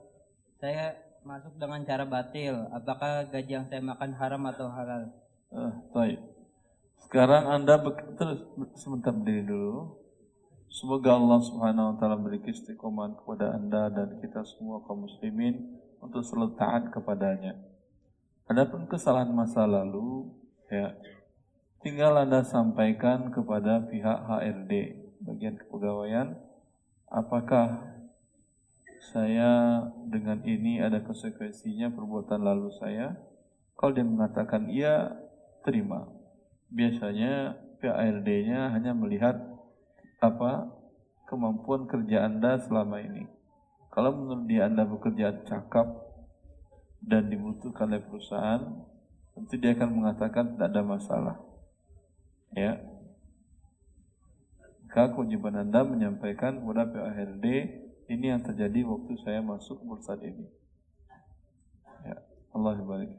[0.62, 0.94] saya
[1.26, 2.62] masuk dengan cara batil?
[2.70, 5.10] Apakah gaji yang saya makan haram atau halal?
[5.90, 6.38] Baik.
[7.04, 7.78] Sekarang Anda
[8.18, 8.42] terus
[8.78, 9.98] sebentar berdiri dulu.
[10.68, 16.20] Semoga Allah Subhanahu wa taala beri istiqomah kepada Anda dan kita semua kaum muslimin untuk
[16.20, 17.56] selalu taat kepadanya.
[18.48, 20.28] Adapun kesalahan masa lalu,
[20.68, 20.96] ya,
[21.80, 24.72] tinggal Anda sampaikan kepada pihak HRD,
[25.24, 26.36] bagian kepegawaian,
[27.08, 27.80] apakah
[29.12, 33.16] saya dengan ini ada konsekuensinya perbuatan lalu saya?
[33.78, 35.16] Kalau dia mengatakan iya,
[35.62, 36.17] terima.
[36.68, 39.40] Biasanya pihak ARD-nya hanya melihat
[40.18, 40.68] apa
[41.30, 43.28] kemampuan kerja Anda selama ini.
[43.88, 45.86] Kalau menurut dia Anda bekerja cakap
[47.00, 48.84] dan dibutuhkan oleh perusahaan,
[49.32, 51.36] tentu dia akan mengatakan tidak ada masalah.
[52.52, 52.80] Ya.
[54.88, 57.46] Maka kewajiban Anda menyampaikan kepada pihak ARD
[58.08, 60.48] ini yang terjadi waktu saya masuk perusahaan ini.
[62.02, 62.18] Ya,
[62.56, 63.12] Allah barik.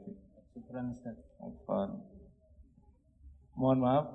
[0.50, 1.16] Syukran Ustaz.
[1.38, 2.19] Afwan.
[3.60, 4.06] Mohon maaf,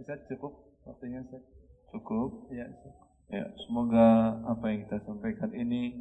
[0.00, 0.56] Ustaz cukup
[0.88, 1.44] waktunya Ustaz.
[1.92, 2.48] Cukup.
[2.48, 2.96] Ya, Ustaz.
[3.28, 5.92] Ya, semoga apa yang kita sampaikan ini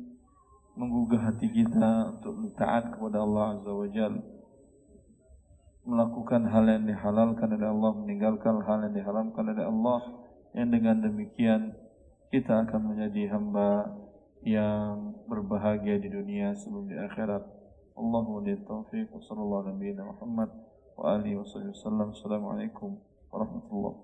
[0.80, 3.88] menggugah hati kita untuk taat kepada Allah Azza wa.
[5.84, 10.00] Melakukan hal yang dihalalkan oleh Allah, meninggalkan hal yang diharamkan oleh Allah.
[10.56, 11.62] Yang dengan demikian
[12.32, 14.00] kita akan menjadi hamba
[14.48, 17.44] yang berbahagia di dunia sebelum di akhirat.
[18.00, 20.08] Allahumma taufiq wa sallallahu ala nabiyyina
[20.96, 22.12] Muhammad wa alihi wa sallam.
[22.16, 22.96] Assalamualaikum
[23.32, 24.00] warahmatullahi